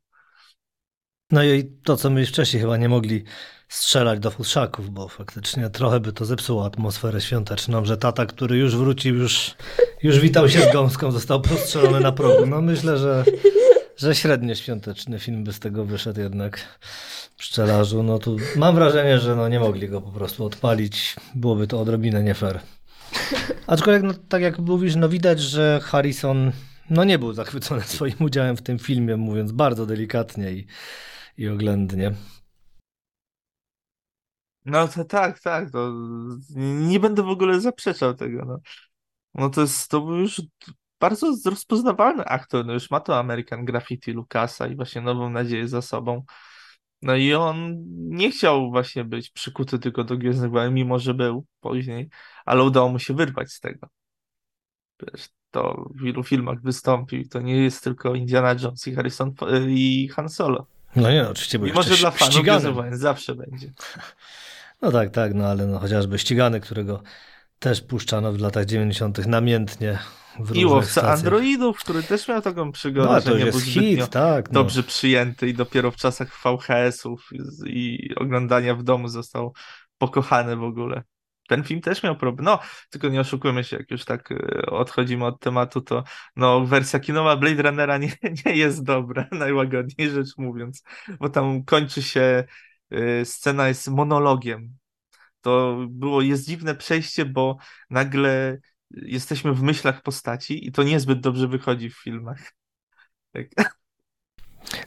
No 1.32 1.44
i 1.44 1.64
to, 1.84 1.98
co 1.98 2.10
my 2.10 2.26
wcześniej 2.26 2.62
chyba 2.62 2.78
nie 2.78 2.90
mogli 2.90 3.24
strzelać 3.74 4.20
do 4.20 4.32
futrzaków, 4.32 4.90
bo 4.90 5.08
faktycznie 5.08 5.70
trochę 5.70 6.00
by 6.00 6.14
to 6.14 6.26
zepsuło 6.26 6.66
atmosferę 6.66 7.22
świąteczną, 7.22 7.86
że 7.86 7.98
tata, 7.98 8.26
który 8.26 8.58
już 8.58 8.76
wrócił, 8.76 9.16
już, 9.16 9.56
już 10.04 10.20
witał 10.20 10.50
się 10.50 10.62
z 10.62 10.74
gąską, 10.74 11.12
został 11.12 11.42
postrzelony 11.42 12.00
na 12.00 12.12
progu. 12.12 12.46
No 12.46 12.62
myślę, 12.62 12.98
że, 12.98 13.24
że 13.98 14.16
średnio 14.16 14.56
świąteczny 14.56 15.20
film 15.20 15.44
by 15.44 15.54
z 15.54 15.60
tego 15.60 15.86
wyszedł 15.86 16.20
jednak 16.22 16.80
pszczelarzu, 17.38 18.04
no 18.04 18.20
tu 18.20 18.38
mam 18.56 18.76
wrażenie, 18.76 19.20
że 19.20 19.36
no 19.36 19.50
nie 19.50 19.60
mogli 19.60 19.90
go 19.90 20.02
po 20.02 20.12
prostu 20.12 20.46
odpalić. 20.46 21.16
Byłoby 21.36 21.68
to 21.68 21.82
odrobinę 21.82 22.24
nie 22.24 22.34
fair. 22.34 22.60
Aczkolwiek, 23.68 24.04
no, 24.04 24.14
tak 24.30 24.42
jak 24.42 24.60
mówisz, 24.60 24.96
no 24.96 25.10
widać, 25.10 25.40
że 25.40 25.80
Harrison 25.84 26.52
no 26.90 27.04
nie 27.04 27.20
był 27.20 27.34
zachwycony 27.34 27.82
swoim 27.82 28.16
udziałem 28.20 28.58
w 28.58 28.62
tym 28.62 28.80
filmie, 28.80 29.18
mówiąc 29.18 29.52
bardzo 29.52 29.86
delikatnie 29.86 30.52
i, 30.52 30.68
i 31.38 31.48
oględnie. 31.48 32.12
No 34.66 34.88
to 34.88 35.06
tak, 35.06 35.40
tak, 35.40 35.72
to 35.72 35.94
nie 36.58 37.00
będę 37.00 37.24
w 37.24 37.30
ogóle 37.30 37.62
zaprzeczał 37.62 38.14
tego, 38.14 38.46
no. 38.46 38.60
No 39.34 39.50
to 39.50 39.62
jest, 39.62 39.90
to 39.90 40.02
był 40.02 40.16
już 40.16 40.42
bardzo 41.00 41.34
rozpoznawalny 41.46 42.26
aktor, 42.26 42.66
no 42.66 42.74
już 42.74 42.92
ma 42.92 43.00
to 43.00 43.20
American 43.20 43.66
Graffiti 43.66 44.12
Lucasa 44.12 44.68
i 44.68 44.76
właśnie 44.76 45.02
Nową 45.02 45.30
Nadzieję 45.30 45.68
za 45.68 45.82
sobą. 45.82 46.24
No 47.02 47.16
i 47.16 47.34
on 47.34 47.84
nie 48.10 48.32
chciał 48.32 48.72
właśnie 48.72 49.04
być 49.04 49.30
przykuty 49.30 49.80
tylko 49.80 50.04
do 50.04 50.18
Gwiezdnych 50.18 50.52
Wojen, 50.52 50.74
mimo 50.74 51.00
że 51.00 51.14
był 51.14 51.46
później, 51.60 52.10
ale 52.46 52.64
udało 52.64 52.90
mu 52.90 53.00
się 53.00 53.14
wyrwać 53.14 53.52
z 53.52 53.60
tego. 53.60 53.88
Wiesz, 55.02 55.30
to 55.52 55.90
w 55.96 56.04
wielu 56.04 56.24
filmach 56.24 56.62
wystąpił. 56.62 57.28
To 57.30 57.42
nie 57.42 57.56
jest 57.56 57.84
tylko 57.84 58.16
Indiana 58.16 58.56
Jones 58.62 58.88
i 58.88 58.96
Harrison 58.96 59.34
i 59.68 60.10
Han 60.16 60.30
Solo. 60.30 60.66
No 60.96 61.12
nie, 61.12 61.24
no, 61.24 61.30
oczywiście 61.30 61.60
był 61.60 61.68
Mimo, 61.68 61.84
że 61.84 61.98
dla 61.98 62.12
fanów 62.12 62.42
Gwiezdnych 62.42 62.74
Wojen 62.74 62.98
zawsze 62.98 63.36
będzie. 63.36 63.74
No 64.84 64.92
tak, 64.92 65.10
tak, 65.10 65.34
no 65.34 65.46
ale 65.46 65.68
no, 65.68 65.80
chociażby 65.80 66.20
ścigany, 66.20 66.60
którego 66.60 67.04
też 67.60 67.82
puszczano 67.82 68.34
w 68.34 68.40
latach 68.40 68.66
90. 68.66 69.28
namiętnie 69.28 70.00
w 70.40 70.56
I 70.56 70.66
łowca 70.66 70.92
stacjach. 70.92 71.14
androidów, 71.14 71.80
który 71.80 72.04
też 72.04 72.28
miał 72.28 72.42
taką 72.42 72.72
przygodę, 72.72 73.14
no, 73.14 73.22
że 73.22 73.46
nie 73.46 73.52
był 73.52 73.60
hit, 73.60 74.10
tak, 74.10 74.52
no. 74.52 74.54
dobrze 74.54 74.84
przyjęty 74.84 75.50
i 75.50 75.54
dopiero 75.54 75.92
w 75.92 75.96
czasach 75.96 76.42
VHS-ów 76.44 77.30
i, 77.66 78.10
oglądania 78.16 78.76
w 78.76 78.84
domu 78.84 79.08
został 79.08 79.54
pokochany 79.98 80.56
w 80.56 80.64
ogóle. 80.64 81.04
Ten 81.48 81.64
film 81.64 81.82
też 81.82 82.04
miał 82.04 82.16
problem. 82.16 82.46
No, 82.46 82.60
tylko 82.90 83.08
nie 83.10 83.20
oszukujmy 83.22 83.64
się, 83.64 83.78
jak 83.78 83.92
już 83.92 84.06
tak 84.06 84.32
e, 84.32 84.66
odchodzimy 84.66 85.26
od 85.26 85.40
tematu, 85.40 85.82
to 85.82 86.04
no, 86.36 86.66
wersja 86.66 87.00
kinowa 87.00 87.38
Blade 87.38 87.64
Runnera 87.64 87.98
nie, 87.98 88.12
nie 88.46 88.56
jest 88.56 88.84
dobra, 88.84 89.28
najłagodniej 89.32 90.10
rzecz 90.10 90.38
mówiąc, 90.38 90.84
bo 91.20 91.30
tam 91.30 91.64
kończy 91.64 92.02
się, 92.02 92.44
scena 93.24 93.68
jest 93.68 93.88
monologiem. 93.88 94.78
To 95.42 95.78
było, 95.90 96.22
jest 96.22 96.46
dziwne 96.46 96.76
przejście, 96.76 97.26
bo 97.26 97.58
nagle 97.90 98.58
jesteśmy 98.92 99.54
w 99.54 99.62
myślach 99.62 100.02
postaci 100.02 100.68
i 100.68 100.72
to 100.72 100.84
niezbyt 100.84 101.20
dobrze 101.20 101.48
wychodzi 101.48 101.90
w 101.90 101.98
filmach. 101.98 102.54
Tak. 103.32 103.48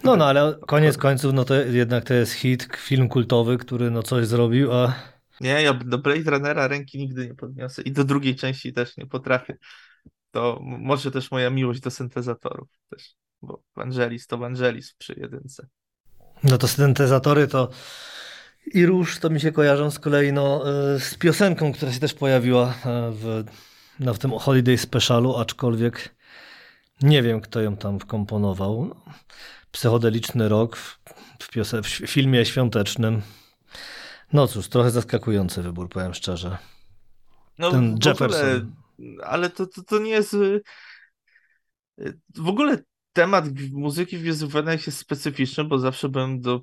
No, 0.05 0.17
no, 0.17 0.27
ale 0.27 0.59
koniec 0.67 0.97
końców, 0.99 1.33
no 1.33 1.45
to 1.45 1.55
jednak 1.55 2.05
to 2.05 2.15
jest 2.15 2.33
hit, 2.33 2.69
film 2.77 3.09
kultowy, 3.09 3.59
który 3.59 3.91
no 3.91 4.03
coś 4.03 4.27
zrobił, 4.27 4.73
a... 4.73 4.95
Nie, 5.41 5.63
ja 5.63 5.75
do 5.75 5.99
Blade 5.99 6.31
Runnera 6.31 6.69
ręki 6.69 6.99
nigdy 6.99 7.27
nie 7.27 7.35
podniosę 7.35 7.83
i 7.83 7.93
do 7.93 8.05
drugiej 8.05 8.37
części 8.37 8.73
też 8.73 8.97
nie 8.97 9.07
potrafię. 9.07 9.57
To 10.31 10.59
może 10.63 11.11
też 11.11 11.31
moja 11.31 11.51
miłość 11.51 11.81
do 11.81 11.91
syntezatorów 11.91 12.69
też 12.91 13.17
bo 13.43 13.63
Vangelis 13.77 14.27
to 14.27 14.39
Vangelis 14.39 14.95
przy 14.95 15.15
jedynce. 15.21 15.67
No 16.45 16.59
to 16.59 16.69
syntezatory 16.69 17.49
to 17.49 17.69
i 18.67 18.87
róż 18.87 19.19
to 19.19 19.31
mi 19.31 19.41
się 19.41 19.53
kojarzą 19.53 19.91
z 19.91 19.99
kolei 19.99 20.33
no, 20.33 20.71
e, 20.95 21.01
z 21.01 21.15
piosenką, 21.15 21.73
która 21.73 21.93
się 21.93 22.01
też 22.01 22.15
pojawiła 22.15 22.69
e, 22.69 23.11
w, 23.13 23.45
no, 24.01 24.15
w 24.15 24.19
tym 24.19 24.31
Holiday 24.31 24.79
Specialu, 24.79 25.37
aczkolwiek 25.37 26.15
nie 27.03 27.23
wiem, 27.23 27.41
kto 27.41 27.61
ją 27.61 27.77
tam 27.77 28.01
wkomponował. 28.01 28.85
No, 28.85 29.13
psychodeliczny 29.71 30.49
rok 30.49 30.77
w, 30.77 30.99
w, 31.43 31.51
piose- 31.53 31.83
w 31.83 32.11
filmie 32.11 32.45
świątecznym. 32.47 33.23
No 34.33 34.47
cóż, 34.47 34.69
trochę 34.69 34.91
zaskakujący 34.91 35.63
wybór, 35.63 35.89
powiem 35.89 36.15
szczerze. 36.15 36.59
No, 37.59 37.71
Ten 37.71 37.99
Jefferson. 38.05 38.41
Ogóle, 38.41 39.25
ale 39.25 39.51
to, 39.51 39.67
to, 39.67 39.83
to 39.83 39.99
nie 39.99 40.11
jest. 40.11 40.35
y, 40.35 40.63
W 42.35 42.49
ogóle 42.49 42.79
temat 43.17 43.45
muzyki 43.73 44.19
w 44.19 44.21
Gwiezdnych 44.21 44.51
Wojnach 44.51 44.87
jest 44.87 44.99
specyficzny, 44.99 45.65
bo 45.65 45.79
zawsze 45.79 46.09
byłem 46.09 46.41
do, 46.41 46.61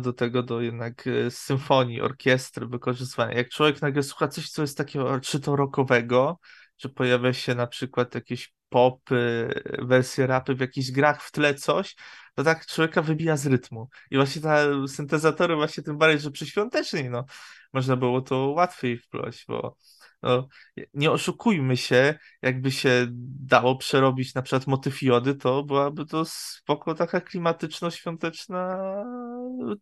do 0.00 0.12
tego, 0.12 0.42
do 0.42 0.60
jednak 0.60 1.06
y, 1.06 1.30
symfonii, 1.30 2.00
orkiestry, 2.00 2.66
wykorzystywania. 2.66 3.36
Jak 3.36 3.48
człowiek 3.48 3.82
nagle 3.82 4.02
słucha 4.02 4.28
coś, 4.28 4.50
co 4.50 4.62
jest 4.62 4.78
takiego, 4.78 5.20
czy 5.20 5.40
to 5.40 5.56
rockowego, 5.56 6.38
czy 6.76 6.88
pojawia 6.88 7.32
się 7.32 7.54
na 7.54 7.66
przykład 7.66 8.14
jakieś 8.14 8.54
popy, 8.68 9.48
wersje 9.78 10.26
rapy 10.26 10.54
w 10.54 10.60
jakichś 10.60 10.90
grach 10.90 11.22
w 11.22 11.32
tle 11.32 11.54
coś, 11.54 11.96
to 12.34 12.44
tak 12.44 12.66
człowieka 12.66 13.02
wybija 13.02 13.36
z 13.36 13.46
rytmu. 13.46 13.88
I 14.10 14.16
właśnie 14.16 14.42
te 14.42 14.88
syntezatory, 14.88 15.56
właśnie 15.56 15.82
tym 15.82 15.98
bardziej, 15.98 16.20
że 16.20 16.30
przy 16.30 16.46
świątecznej, 16.46 17.10
no, 17.10 17.24
można 17.72 17.96
było 17.96 18.20
to 18.20 18.36
łatwiej 18.48 18.98
wplość, 18.98 19.44
bo 19.48 19.76
no, 20.22 20.48
nie 20.94 21.10
oszukujmy 21.10 21.76
się, 21.76 22.18
jakby 22.42 22.70
się 22.70 23.06
dało 23.40 23.76
przerobić 23.76 24.34
na 24.34 24.42
przykład 24.42 24.66
motyw 24.66 25.02
jody, 25.02 25.34
to 25.34 25.62
byłaby 25.62 26.06
to 26.06 26.24
spoko 26.24 26.94
taka 26.94 27.20
klimatyczno-świąteczna 27.20 28.78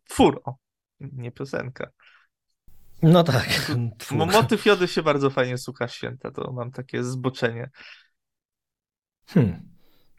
twór, 0.09 0.41
o, 0.45 0.55
nie 0.99 1.31
piosenka. 1.31 1.89
No 3.01 3.23
tak. 3.23 3.47
Twór. 3.97 4.17
Motyw 4.17 4.65
jody 4.65 4.87
się 4.87 5.03
bardzo 5.03 5.29
fajnie 5.29 5.57
słucha 5.57 5.87
święta, 5.87 6.31
to 6.31 6.51
mam 6.53 6.71
takie 6.71 7.03
zboczenie. 7.03 7.69
Hmm. 9.25 9.69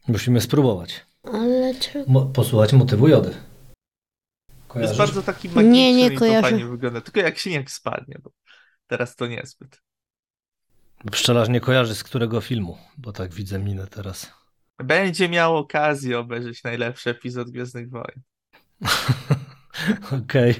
Musimy 0.08 0.40
spróbować. 0.40 1.06
Ale 1.22 1.74
czego? 1.74 2.12
Mo- 2.12 2.26
posłuchać 2.26 2.72
motywu 2.72 3.08
jody. 3.08 3.28
Jest 3.28 3.44
Kojarzysz? 4.68 4.98
bardzo 4.98 5.22
taki 5.22 5.48
magiczny 5.48 5.72
Nie, 5.72 5.94
nie 5.94 6.06
i 6.06 6.18
to 6.18 6.40
fajnie 6.40 6.66
wygląda, 6.66 7.00
tylko 7.00 7.20
jak 7.20 7.38
śnieg 7.38 7.70
spadnie, 7.70 8.18
bo 8.22 8.30
teraz 8.86 9.16
to 9.16 9.26
niezbyt. 9.26 9.82
Pszczelarz 11.10 11.48
nie 11.48 11.60
kojarzy 11.60 11.94
z 11.94 12.04
którego 12.04 12.40
filmu, 12.40 12.78
bo 12.98 13.12
tak 13.12 13.34
widzę 13.34 13.58
minę 13.58 13.86
teraz. 13.86 14.32
Będzie 14.78 15.28
miał 15.28 15.56
okazję 15.56 16.18
obejrzeć 16.18 16.64
najlepszy 16.64 17.10
epizod 17.10 17.50
Gwiezdnych 17.50 17.90
Wojen. 17.90 18.22
Okej, 20.24 20.54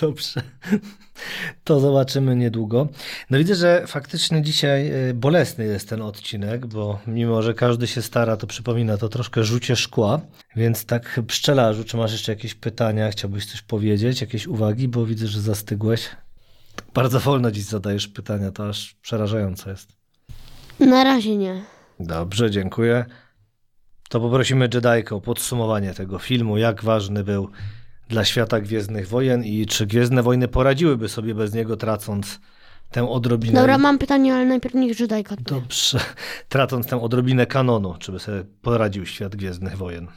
dobrze. 0.00 0.42
To 1.64 1.80
zobaczymy 1.80 2.36
niedługo. 2.36 2.88
No 3.30 3.38
widzę, 3.38 3.54
że 3.54 3.84
faktycznie 3.86 4.42
dzisiaj 4.42 5.08
y, 5.10 5.14
bolesny 5.14 5.64
jest 5.64 5.88
ten 5.88 6.02
odcinek, 6.02 6.66
bo 6.66 6.98
mimo, 7.06 7.42
że 7.42 7.54
każdy 7.54 7.86
się 7.86 8.02
stara, 8.02 8.36
to 8.36 8.46
przypomina 8.46 8.96
to 8.96 9.08
troszkę 9.08 9.44
rzucie 9.44 9.76
szkła. 9.76 10.20
Więc 10.56 10.86
tak 10.86 11.20
pszczelarzu, 11.26 11.84
czy 11.84 11.96
masz 11.96 12.12
jeszcze 12.12 12.32
jakieś 12.32 12.54
pytania? 12.54 13.10
Chciałbyś 13.10 13.46
coś 13.46 13.62
powiedzieć? 13.62 14.20
Jakieś 14.20 14.46
uwagi? 14.46 14.88
Bo 14.88 15.06
widzę, 15.06 15.26
że 15.26 15.40
zastygłeś. 15.40 16.08
Bardzo 16.94 17.20
wolno 17.20 17.50
dziś 17.50 17.64
zadajesz 17.64 18.08
pytania, 18.08 18.50
to 18.50 18.68
aż 18.68 18.94
przerażające 19.02 19.70
jest. 19.70 19.92
Na 20.80 21.04
razie 21.04 21.36
nie. 21.36 21.62
Dobrze, 22.00 22.50
dziękuję. 22.50 23.04
To 24.08 24.20
poprosimy 24.20 24.68
Jedi'kę 24.68 25.14
o 25.14 25.20
podsumowanie 25.20 25.94
tego 25.94 26.18
filmu, 26.18 26.58
jak 26.58 26.84
ważny 26.84 27.24
był 27.24 27.50
dla 28.08 28.24
świata 28.24 28.60
Gwiezdnych 28.60 29.08
Wojen 29.08 29.44
i 29.44 29.66
czy 29.66 29.86
Gwiezdne 29.86 30.22
Wojny 30.22 30.48
poradziłyby 30.48 31.08
sobie 31.08 31.34
bez 31.34 31.54
niego, 31.54 31.76
tracąc 31.76 32.40
tę 32.90 33.08
odrobinę... 33.08 33.60
Dobra, 33.60 33.78
mam 33.78 33.98
pytanie, 33.98 34.34
ale 34.34 34.44
najpierw 34.44 34.74
niech 34.74 34.96
Żydajka 34.96 35.34
odpowie. 35.34 35.60
Dobrze, 35.60 36.00
tracąc 36.48 36.86
tę 36.86 37.02
odrobinę 37.02 37.46
kanonu, 37.46 37.94
czy 37.98 38.12
by 38.12 38.18
sobie 38.18 38.44
poradził 38.62 39.06
świat 39.06 39.36
Gwiezdnych 39.36 39.76
Wojen. 39.76 40.08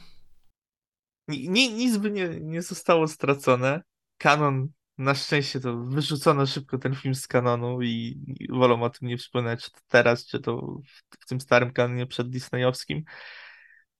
Ni, 1.28 1.72
nic 1.72 1.96
by 1.96 2.10
nie, 2.10 2.28
nie 2.40 2.62
zostało 2.62 3.08
stracone. 3.08 3.82
Kanon, 4.18 4.68
na 4.98 5.14
szczęście 5.14 5.60
to 5.60 5.76
wyrzucono 5.76 6.46
szybko 6.46 6.78
ten 6.78 6.94
film 6.94 7.14
z 7.14 7.28
kanonu 7.28 7.82
i, 7.82 8.18
wolą 8.50 8.82
o 8.82 8.90
tym 8.90 9.08
nie 9.08 9.18
wspominać, 9.18 9.64
czy 9.64 9.70
to 9.70 9.78
teraz, 9.88 10.26
czy 10.26 10.40
to 10.40 10.80
w, 11.20 11.26
tym 11.26 11.40
starym 11.40 11.72
kanonie 11.72 12.06
przed 12.06 12.30
Disneyowskim. 12.30 13.04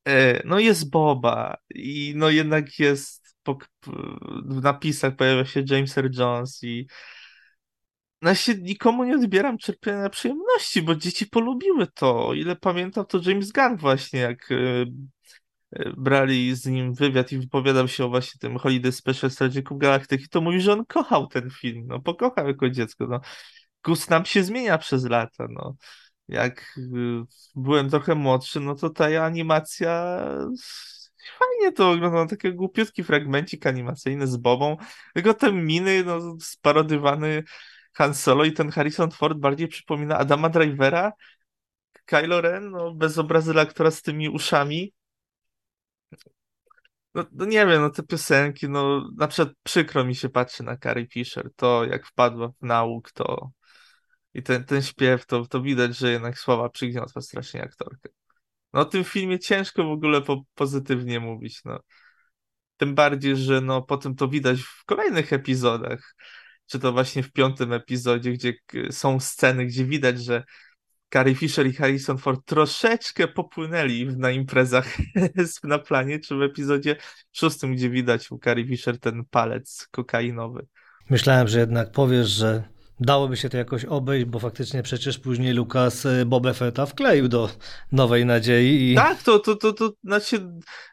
E, 0.05 0.43
No 0.47 0.59
jest 0.59 0.91
Boba 0.91 1.57
i 1.75 2.13
no 2.17 2.31
jednak 2.31 2.79
jest 2.79 3.37
po, 3.43 3.59
w 4.45 4.63
napisach 4.63 5.17
pojawia 5.17 5.45
się 5.45 5.65
James 5.71 5.99
Earl 5.99 6.11
Jones 6.19 6.65
i 6.65 6.87
no 8.23 8.35
się 8.35 8.55
nikomu 8.55 9.05
nie 9.05 9.15
odbieram 9.15 9.59
czerpienia 9.59 10.09
przyjemności, 10.09 10.83
bo 10.83 10.95
dzieci 10.95 11.27
polubiły 11.27 11.87
to. 11.87 12.27
O 12.29 12.35
ile 12.35 12.57
pamiętam, 12.57 13.07
to 13.07 13.21
James 13.25 13.53
Gunn 13.53 13.77
właśnie, 13.77 14.21
jak 14.21 14.53
e, 14.53 14.57
brali 15.97 16.55
z 16.57 16.67
nim 16.67 16.95
wywiad 16.95 17.33
i 17.33 17.39
wypowiadał 17.39 17.89
się 17.89 18.05
o 18.05 18.09
właśnie 18.09 18.39
tym 18.41 18.59
Holiday 18.59 18.93
Special 18.93 19.31
Strażników 19.31 19.79
Galaktyki, 19.79 20.29
to 20.29 20.41
mówi, 20.41 20.61
że 20.61 20.73
on 20.73 20.85
kochał 20.87 21.27
ten 21.27 21.51
film, 21.51 21.87
no 21.87 22.01
pokochał 22.01 22.47
jako 22.47 22.71
dziecko, 22.71 23.07
no. 23.07 23.21
Gust 23.85 24.11
nam 24.11 24.25
się 24.25 24.43
zmienia 24.43 24.79
przez 24.79 25.05
lata, 25.05 25.47
no. 25.51 25.77
Jak 26.29 26.79
y, 26.79 27.23
byłem 27.55 27.91
trochę 27.91 28.15
młodszy, 28.15 28.61
no 28.61 28.75
to 28.75 28.91
ta 28.91 29.05
animacja 29.05 30.19
fajnie 31.39 31.73
to 31.73 31.93
wyglądało, 31.93 32.27
takie 32.27 32.53
głupiutki 32.53 33.05
fragmencik 33.05 33.67
animacyjny 33.67 34.27
z 34.27 34.37
Bobą, 34.37 34.77
tylko 35.15 35.35
te 35.35 35.53
miny, 35.53 36.05
no 36.05 36.37
sparodywany 36.41 37.43
Han 37.93 38.15
Solo 38.15 38.45
i 38.45 38.53
ten 38.53 38.71
Harrison 38.71 39.11
Ford 39.11 39.39
bardziej 39.39 39.69
przypomina 39.69 40.19
Adama 40.19 40.49
Drivera, 40.49 41.13
Kylo 42.05 42.41
Ren, 42.41 42.71
no 42.71 42.95
bez 42.95 43.19
obrazy 43.19 43.61
aktora 43.61 43.91
z 43.91 44.03
tymi 44.03 44.29
uszami. 44.29 44.93
No, 47.17 47.25
no 47.33 47.45
nie 47.45 47.67
wiem, 47.67 47.83
no 47.83 47.91
te 47.91 48.03
piosenki, 48.03 48.69
no 48.69 49.11
na 49.17 49.29
przykład 49.29 49.55
przykro 49.63 50.05
mi 50.05 50.15
się 50.15 50.29
patrzy 50.29 50.63
na 50.63 50.77
Carrie 50.77 51.07
Fisher, 51.07 51.51
to 51.57 51.85
jak 51.85 52.07
wpadła 52.07 52.49
w 52.49 52.63
nauk, 52.63 53.13
to 53.13 53.51
i 54.35 54.43
ten, 54.43 54.65
ten 54.65 54.83
śpiew, 54.83 55.27
to, 55.27 55.47
to 55.47 55.63
widać, 55.63 55.97
że 55.97 56.13
jednak 56.13 56.39
sława 56.39 56.69
przygniotła 56.69 57.23
strasznie 57.23 57.63
aktorkę. 57.63 58.09
No 58.73 58.81
o 58.81 58.85
tym 58.85 59.05
filmie 59.05 59.39
ciężko 59.39 59.85
w 59.85 59.91
ogóle 59.91 60.23
po, 60.23 60.43
pozytywnie 60.55 61.21
mówić, 61.21 61.65
no. 61.65 61.81
Tym 62.77 62.95
bardziej, 62.95 63.37
że 63.37 63.61
no 63.61 63.83
potem 63.83 64.15
to 64.15 64.29
widać 64.29 64.61
w 64.61 64.85
kolejnych 64.85 65.33
epizodach, 65.33 66.15
czy 66.67 66.79
to 66.79 66.93
właśnie 66.93 67.23
w 67.23 67.33
piątym 67.33 67.73
epizodzie, 67.73 68.33
gdzie 68.33 68.55
są 68.91 69.21
sceny, 69.21 69.67
gdzie 69.67 69.85
widać, 69.85 70.25
że 70.25 70.45
Carrie 71.12 71.35
Fisher 71.35 71.66
i 71.66 71.73
Harrison 71.73 72.19
Ford 72.19 72.40
troszeczkę 72.45 73.29
popłynęli 73.29 74.07
na 74.07 74.31
imprezach 74.31 74.97
na 75.64 75.79
planie, 75.79 76.21
czy 76.21 76.37
w 76.37 76.42
epizodzie 76.42 76.97
szóstym, 77.33 77.75
gdzie 77.75 77.90
widać 77.90 78.31
u 78.31 78.38
Carrie 78.38 78.66
Fisher 78.66 79.01
ten 79.01 79.25
palec 79.31 79.88
kokainowy. 79.90 80.66
Myślałem, 81.11 81.49
że 81.49 81.61
jednak 81.61 81.92
powiesz, 81.92 82.29
że 82.29 82.62
dałoby 83.01 83.37
się 83.37 83.49
to 83.49 83.57
jakoś 83.57 83.85
obejść, 83.85 84.27
bo 84.27 84.38
faktycznie 84.38 84.83
przecież 84.83 85.19
później 85.19 85.53
Lukas 85.53 86.05
y, 86.05 86.27
Boba 86.27 86.53
Fetta 86.53 86.87
wkleił 86.87 87.29
do 87.29 87.51
Nowej 87.92 88.27
Nadziei 88.27 88.92
i 88.92 88.95
Tak, 88.95 89.23
to, 89.23 89.38
to, 89.38 89.57
to, 89.57 89.73
to 89.73 89.92
znaczy 90.05 90.49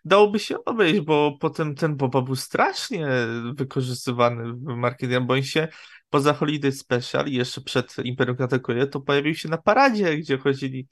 dałoby 0.06 0.40
się 0.40 0.66
obejść, 0.66 1.02
bo 1.02 1.38
potem 1.40 1.76
ten 1.76 1.96
Boba 1.96 2.22
był 2.22 2.36
strasznie 2.36 3.08
wykorzystywany 3.56 4.54
w 4.54 4.76
marketingu, 4.76 5.26
bo 5.26 5.34
on 5.34 5.44
się 5.44 5.68
poza 6.14 6.34
Holiday 6.34 6.72
Special 6.72 7.28
i 7.28 7.34
jeszcze 7.34 7.62
przed 7.62 7.96
Imperium 8.04 8.38
atakuje, 8.40 8.88
to 8.88 9.02
pojawił 9.02 9.36
się 9.36 9.50
na 9.50 9.58
paradzie, 9.58 10.18
gdzie 10.18 10.38
chodzili 10.38 10.88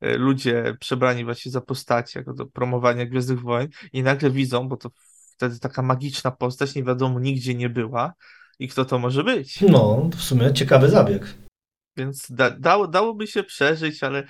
e, 0.00 0.16
ludzie 0.16 0.76
przebrani 0.80 1.24
właśnie 1.24 1.52
za 1.52 1.60
postacie, 1.60 2.20
jako 2.20 2.34
do 2.34 2.46
promowania 2.46 3.06
Gwiezdnych 3.06 3.40
Wojen 3.40 3.68
i 3.92 4.02
nagle 4.02 4.30
widzą, 4.30 4.68
bo 4.68 4.76
to 4.76 4.90
wtedy 5.36 5.58
taka 5.58 5.82
magiczna 5.82 6.30
postać, 6.30 6.74
nie 6.74 6.84
wiadomo, 6.84 7.20
nigdzie 7.20 7.54
nie 7.54 7.68
była 7.68 8.14
i 8.58 8.68
kto 8.68 8.84
to 8.84 8.98
może 8.98 9.24
być. 9.24 9.60
no, 9.60 10.10
w 10.16 10.22
sumie 10.22 10.52
ciekawy 10.52 10.90
zabieg. 10.90 11.34
Więc 11.96 12.26
da, 12.30 12.50
dało, 12.50 12.88
dałoby 12.88 13.26
się 13.26 13.44
przeżyć, 13.44 14.02
ale 14.02 14.26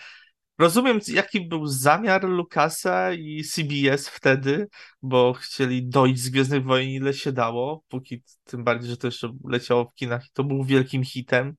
rozumiem, 0.59 1.01
jaki 1.09 1.49
był 1.49 1.67
zamiar 1.67 2.25
Lucasa 2.25 3.13
i 3.13 3.45
CBS 3.45 4.09
wtedy, 4.09 4.69
bo 5.03 5.33
chcieli 5.33 5.89
dojść 5.89 6.21
z 6.21 6.29
Gwiezdnych 6.29 6.65
Wojen 6.65 6.89
ile 6.89 7.15
się 7.15 7.33
dało, 7.33 7.83
póki 7.89 8.23
tym 8.45 8.65
bardziej, 8.65 8.91
że 8.91 8.97
to 8.97 9.07
jeszcze 9.07 9.33
leciało 9.49 9.85
w 9.85 9.95
kinach 9.95 10.25
i 10.27 10.31
to 10.33 10.45
był 10.45 10.65
wielkim 10.65 11.05
hitem. 11.05 11.55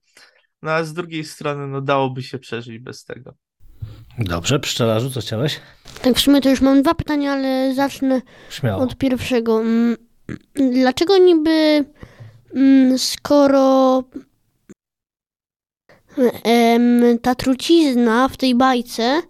No 0.62 0.70
a 0.70 0.84
z 0.84 0.92
drugiej 0.92 1.24
strony, 1.24 1.66
no 1.66 1.80
dałoby 1.80 2.22
się 2.22 2.38
przeżyć 2.38 2.78
bez 2.78 3.04
tego. 3.04 3.34
Dobrze, 4.18 4.60
pszczelarzu, 4.60 5.10
co 5.10 5.20
chciałeś? 5.20 5.60
Tak 6.02 6.16
w 6.16 6.20
sumie 6.20 6.40
to 6.40 6.50
już 6.50 6.60
mam 6.60 6.82
dwa 6.82 6.94
pytania, 6.94 7.32
ale 7.32 7.74
zacznę 7.74 8.22
Śmiało. 8.50 8.82
od 8.82 8.96
pierwszego. 8.96 9.60
Mm, 9.60 9.96
Dlaczego 10.72 11.18
niby, 11.18 11.84
mm, 12.54 12.98
skoro 12.98 14.02
ta 17.22 17.34
trucizna 17.34 18.28
w 18.28 18.36
tej 18.36 18.54
bajce 18.54 19.22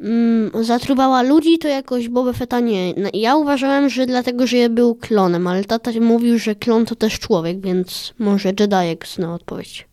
mm, 0.00 0.64
zatruwała 0.64 1.22
ludzi, 1.22 1.58
to 1.58 1.68
jakoś 1.68 2.08
Boba 2.08 2.32
Fetta 2.32 2.60
nie. 2.60 2.94
No, 2.96 3.08
ja 3.12 3.36
uważałem, 3.36 3.88
że 3.88 4.06
dlatego, 4.06 4.46
że 4.46 4.68
był 4.68 4.94
klonem, 4.94 5.46
ale 5.46 5.64
tata 5.64 5.90
mówił, 6.00 6.38
że 6.38 6.54
klon 6.54 6.86
to 6.86 6.94
też 6.94 7.18
człowiek, 7.18 7.60
więc 7.60 8.14
może 8.18 8.48
Jediek 8.48 9.06
zna 9.06 9.34
odpowiedź. 9.34 9.88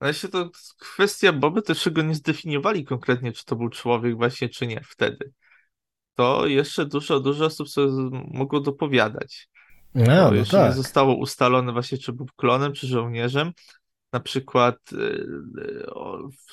Ale 0.00 0.14
się 0.14 0.28
to 0.28 0.50
kwestia 0.78 1.32
Boby 1.32 1.62
też 1.62 1.90
go 1.90 2.02
nie 2.02 2.14
zdefiniowali 2.14 2.84
konkretnie, 2.84 3.32
czy 3.32 3.44
to 3.44 3.56
był 3.56 3.68
człowiek 3.68 4.16
właśnie, 4.16 4.48
czy 4.48 4.66
nie 4.66 4.80
wtedy. 4.88 5.32
To 6.14 6.46
jeszcze 6.46 6.86
dużo, 6.86 7.20
dużo 7.20 7.44
osób 7.44 7.68
sobie 7.68 7.88
mogło 8.30 8.60
dopowiadać. 8.60 9.48
No, 9.94 10.04
no 10.04 10.34
jeszcze 10.34 10.56
tak. 10.56 10.70
nie 10.70 10.76
zostało 10.76 11.14
ustalone 11.14 11.72
właśnie, 11.72 11.98
czy 11.98 12.12
był 12.12 12.26
klonem, 12.36 12.72
czy 12.72 12.86
żołnierzem. 12.86 13.52
Na 14.12 14.20
przykład 14.20 14.92
y, 14.92 14.96
y, 14.96 15.86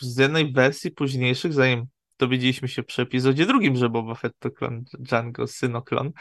z 0.01 0.17
jednej 0.17 0.53
wersji 0.53 0.91
późniejszych, 0.91 1.53
zanim 1.53 1.85
dowiedzieliśmy 2.19 2.67
się 2.67 2.83
przy 2.83 3.01
epizodzie 3.01 3.45
drugim, 3.45 3.75
że 3.75 3.89
Boba 3.89 4.15
Fett 4.15 4.33
to 4.39 4.51
klon 4.51 4.83
Django, 4.99 5.47
synoklon, 5.47 6.11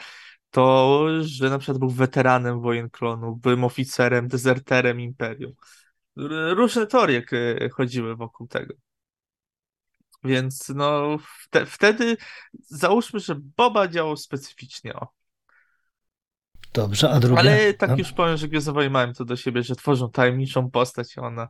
to, 0.51 1.05
że 1.21 1.49
na 1.49 1.59
przykład 1.59 1.77
był 1.77 1.89
weteranem 1.89 2.61
wojen 2.61 2.89
klonów, 2.89 3.41
był 3.41 3.65
oficerem, 3.65 4.27
dezerterem 4.27 5.01
Imperium. 5.01 5.53
Różne 6.55 6.87
teorie 6.87 7.21
k- 7.21 7.35
chodziły 7.73 8.15
wokół 8.15 8.47
tego. 8.47 8.73
Więc 10.23 10.69
no, 10.69 11.17
wte, 11.43 11.65
wtedy 11.65 12.17
załóżmy, 12.59 13.19
że 13.19 13.35
Boba 13.57 13.87
działał 13.87 14.17
specyficznie. 14.17 14.93
O. 14.93 15.18
Dobrze, 16.73 17.09
a 17.09 17.19
drugie? 17.19 17.39
Ale 17.39 17.73
tak 17.73 17.89
No, 17.89 17.97
już 17.97 18.11
powiem, 18.11 18.37
że 18.37 18.47
Gwiezdne 18.47 18.73
Wojny 18.73 18.89
mają 18.89 19.13
to 19.13 19.25
do 19.25 19.35
siebie, 19.35 19.63
że 19.63 19.75
tworzą 19.75 20.11
tajemniczą 20.11 20.71
postać 20.71 21.17
i 21.17 21.19
ona 21.19 21.47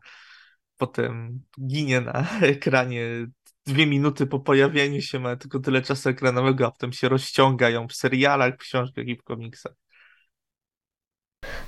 potem 0.77 1.41
ginie 1.67 2.01
na 2.01 2.27
ekranie 2.41 3.27
dwie 3.65 3.87
minuty 3.87 4.27
po 4.27 4.39
pojawieniu 4.39 5.01
się, 5.01 5.19
ma 5.19 5.35
tylko 5.35 5.59
tyle 5.59 5.81
czasu 5.81 6.09
ekranowego, 6.09 6.67
a 6.67 6.71
potem 6.71 6.93
się 6.93 7.09
rozciąga 7.09 7.69
ją 7.69 7.87
w 7.87 7.93
serialach, 7.93 8.53
w 8.53 8.57
książkach 8.57 9.07
i 9.07 9.15
w 9.15 9.23
komiksach. 9.23 9.73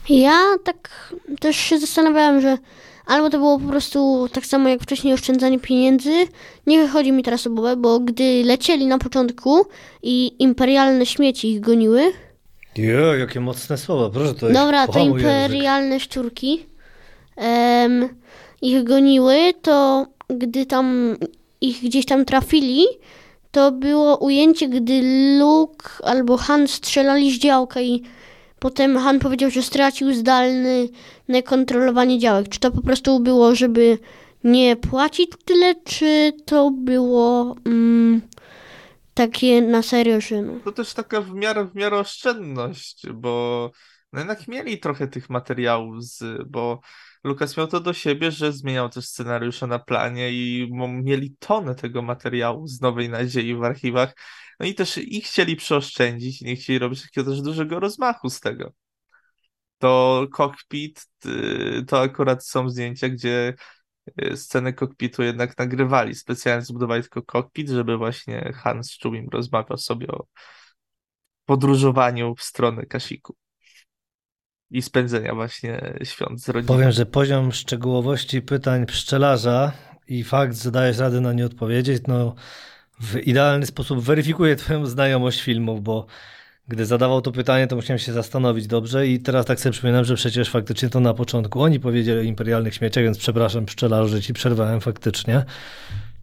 Ja 0.10 0.40
tak 0.64 1.14
też 1.40 1.56
się 1.56 1.80
zastanawiałam, 1.80 2.42
że 2.42 2.58
albo 3.06 3.30
to 3.30 3.38
było 3.38 3.60
po 3.60 3.68
prostu 3.68 4.30
tak 4.34 4.46
samo 4.46 4.70
jak 4.70 4.82
wcześniej 4.82 5.14
oszczędzanie 5.14 5.60
pieniędzy. 5.60 6.28
Nie 6.68 6.88
chodzi 6.88 7.12
mi 7.12 7.24
teraz 7.24 7.48
o 7.48 7.50
Bobę, 7.50 7.76
bo 7.76 8.00
gdy 8.00 8.44
lecieli 8.46 8.88
na 8.88 8.98
początku 8.98 9.66
i 10.04 10.44
imperialne 10.44 11.06
śmieci 11.06 11.52
ich 11.52 11.60
goniły, 11.60 12.14
Jo, 12.78 13.16
jakie 13.16 13.40
mocne 13.40 13.78
słowa, 13.78 14.10
proszę 14.10 14.34
to 14.34 14.50
Dobra, 14.50 14.88
to 14.88 14.94
pohamuj 14.94 15.22
język. 15.22 15.42
imperialne 15.42 16.00
szczurki 16.00 16.66
em, 17.36 18.10
ich 18.62 18.84
goniły, 18.84 19.54
to 19.62 20.06
gdy 20.30 20.66
tam 20.66 21.16
ich 21.62 21.82
gdzieś 21.84 22.06
tam 22.06 22.26
trafili, 22.26 22.86
to 23.52 23.72
było 23.72 24.18
ujęcie, 24.18 24.70
gdy 24.70 25.02
Luke 25.40 25.90
albo 26.04 26.38
Han 26.38 26.68
strzelali 26.68 27.32
z 27.32 27.40
działka 27.40 27.82
i 27.82 28.04
potem 28.60 28.98
Han 28.98 29.20
powiedział, 29.20 29.50
że 29.50 29.62
stracił 29.64 30.14
zdalne 30.14 31.44
kontrolowanie 31.46 32.20
działek. 32.20 32.50
Czy 32.50 32.60
to 32.60 32.72
po 32.72 32.82
prostu 32.82 33.20
było, 33.20 33.56
żeby 33.56 33.98
nie 34.44 34.76
płacić 34.76 35.32
tyle, 35.46 35.76
czy 35.84 36.34
to 36.46 36.72
było 36.72 37.56
mm, 37.66 38.22
takie 39.14 39.62
na 39.62 39.82
serio, 39.82 40.22
że 40.22 40.42
no. 40.42 40.60
To 40.66 40.72
też 40.72 40.94
taka 40.94 41.22
w 41.22 41.34
miarę, 41.34 41.66
w 41.66 41.76
miarę 41.76 42.00
oszczędność, 42.00 43.10
bo 43.14 43.72
no 44.14 44.20
jednak 44.20 44.48
mieli 44.48 44.80
trochę 44.80 45.08
tych 45.08 45.30
materiałów, 45.30 46.04
z, 46.04 46.50
bo 46.50 46.80
Lukas 47.24 47.58
miał 47.58 47.68
to 47.68 47.80
do 47.80 47.94
siebie, 47.94 48.32
że 48.32 48.54
zmieniał 48.54 48.90
też 48.90 49.08
scenariusze 49.08 49.68
na 49.68 49.80
planie 49.80 50.32
i 50.32 50.70
mieli 50.88 51.36
tonę 51.40 51.76
tego 51.76 52.02
materiału 52.02 52.68
z 52.68 52.82
Nowej 52.82 53.10
Nadziei 53.10 53.56
w 53.56 53.64
archiwach. 53.64 54.14
No 54.60 54.66
i 54.66 54.76
też 54.76 54.98
ich 54.98 55.26
chcieli 55.26 55.56
przeoszczędzić, 55.56 56.42
nie 56.42 56.56
chcieli 56.56 56.80
robić 56.80 57.02
takiego 57.02 57.32
też 57.32 57.42
dużego 57.42 57.80
rozmachu 57.80 58.30
z 58.30 58.40
tego. 58.40 58.74
To 59.78 60.28
kokpit, 60.32 61.06
y, 61.26 61.86
to 61.88 62.02
akurat 62.02 62.46
są 62.46 62.70
zdjęcia, 62.70 63.10
gdzie 63.10 63.54
sceny 64.36 64.74
kokpitu 64.74 65.24
jednak 65.24 65.58
nagrywali. 65.58 66.16
Specjalnie 66.16 66.66
zbudowali 66.66 67.02
tylko 67.02 67.22
kokpit, 67.22 67.70
żeby 67.70 67.98
właśnie 67.98 68.54
Hans 68.56 68.98
Czubim 68.98 69.30
rozmawiał 69.30 69.78
sobie 69.78 70.08
o 70.08 70.26
podróżowaniu 71.46 72.36
w 72.36 72.42
stronę 72.42 72.86
Kashiku 72.86 73.36
i 74.72 74.82
spędzenia 74.82 75.36
właśnie 75.36 76.00
świąt 76.04 76.42
z 76.42 76.50
rodziną. 76.50 76.76
Powiem, 76.76 76.92
że 76.92 77.06
poziom 77.06 77.52
szczegółowości 77.52 78.42
pytań 78.42 78.86
pszczelarza 78.86 79.72
i 80.08 80.24
fakt, 80.24 80.64
że 80.64 80.72
dajesz 80.72 80.98
radę 80.98 81.22
na 81.22 81.34
nie 81.34 81.46
odpowiedzieć, 81.46 82.04
no 82.08 82.36
w 83.00 83.16
idealny 83.16 83.66
sposób 83.66 84.00
weryfikuje 84.00 84.56
twoją 84.56 84.86
znajomość 84.86 85.42
filmów, 85.42 85.82
bo 85.82 86.06
gdy 86.68 86.86
zadawał 86.86 87.22
to 87.22 87.32
pytanie, 87.32 87.68
to 87.68 87.76
musiałem 87.76 88.00
się 88.00 88.14
zastanowić 88.14 88.68
dobrze 88.68 89.08
i 89.08 89.20
teraz 89.20 89.46
tak 89.46 89.60
sobie 89.60 89.74
przypominam, 89.74 90.06
że 90.06 90.16
przecież 90.16 90.50
faktycznie 90.50 90.90
to 90.90 91.00
na 91.00 91.14
początku 91.14 91.62
oni 91.62 91.80
powiedzieli 91.80 92.20
o 92.20 92.22
imperialnych 92.22 92.76
śmieciach, 92.76 93.04
więc 93.04 93.18
przepraszam 93.18 93.66
pszczelarzu, 93.66 94.10
że 94.10 94.22
ci 94.22 94.34
przerwałem 94.34 94.82
faktycznie. 94.82 95.46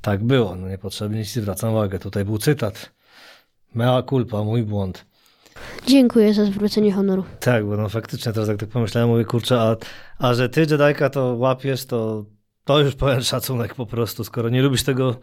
Tak 0.01 0.24
było, 0.24 0.57
no 0.57 0.68
niepotrzebnie 0.68 1.24
ci 1.24 1.41
zwracam 1.41 1.70
uwagę. 1.70 1.99
Tutaj 1.99 2.24
był 2.24 2.39
cytat. 2.39 2.91
Mea 3.74 4.03
culpa, 4.03 4.43
mój 4.43 4.62
błąd. 4.62 5.05
Dziękuję 5.86 6.34
za 6.34 6.45
zwrócenie 6.45 6.93
honoru. 6.93 7.24
Tak, 7.41 7.66
bo 7.66 7.76
no 7.76 7.89
faktycznie 7.89 8.32
teraz 8.32 8.49
jak 8.49 8.59
tak 8.59 8.68
pomyślałem, 8.68 9.11
mówię, 9.11 9.24
kurczę, 9.24 9.61
a, 9.61 9.76
a 10.18 10.34
że 10.34 10.49
ty 10.49 10.61
Jedajka 10.61 11.11
to 11.11 11.34
łapiesz, 11.34 11.84
to, 11.84 12.24
to 12.64 12.80
już 12.80 12.95
pełen 12.95 13.22
szacunek 13.22 13.74
po 13.74 13.86
prostu, 13.86 14.24
skoro 14.24 14.49
nie 14.49 14.62
lubisz 14.62 14.82
tego, 14.82 15.16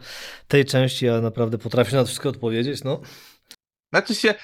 tej 0.48 0.64
części, 0.64 1.08
a 1.08 1.20
naprawdę 1.20 1.58
potrafisz 1.58 1.92
na 1.92 2.00
to 2.00 2.06
wszystko 2.06 2.28
odpowiedzieć, 2.28 2.84
no. 2.84 3.00
Znaczy 3.96 4.14
się, 4.14 4.34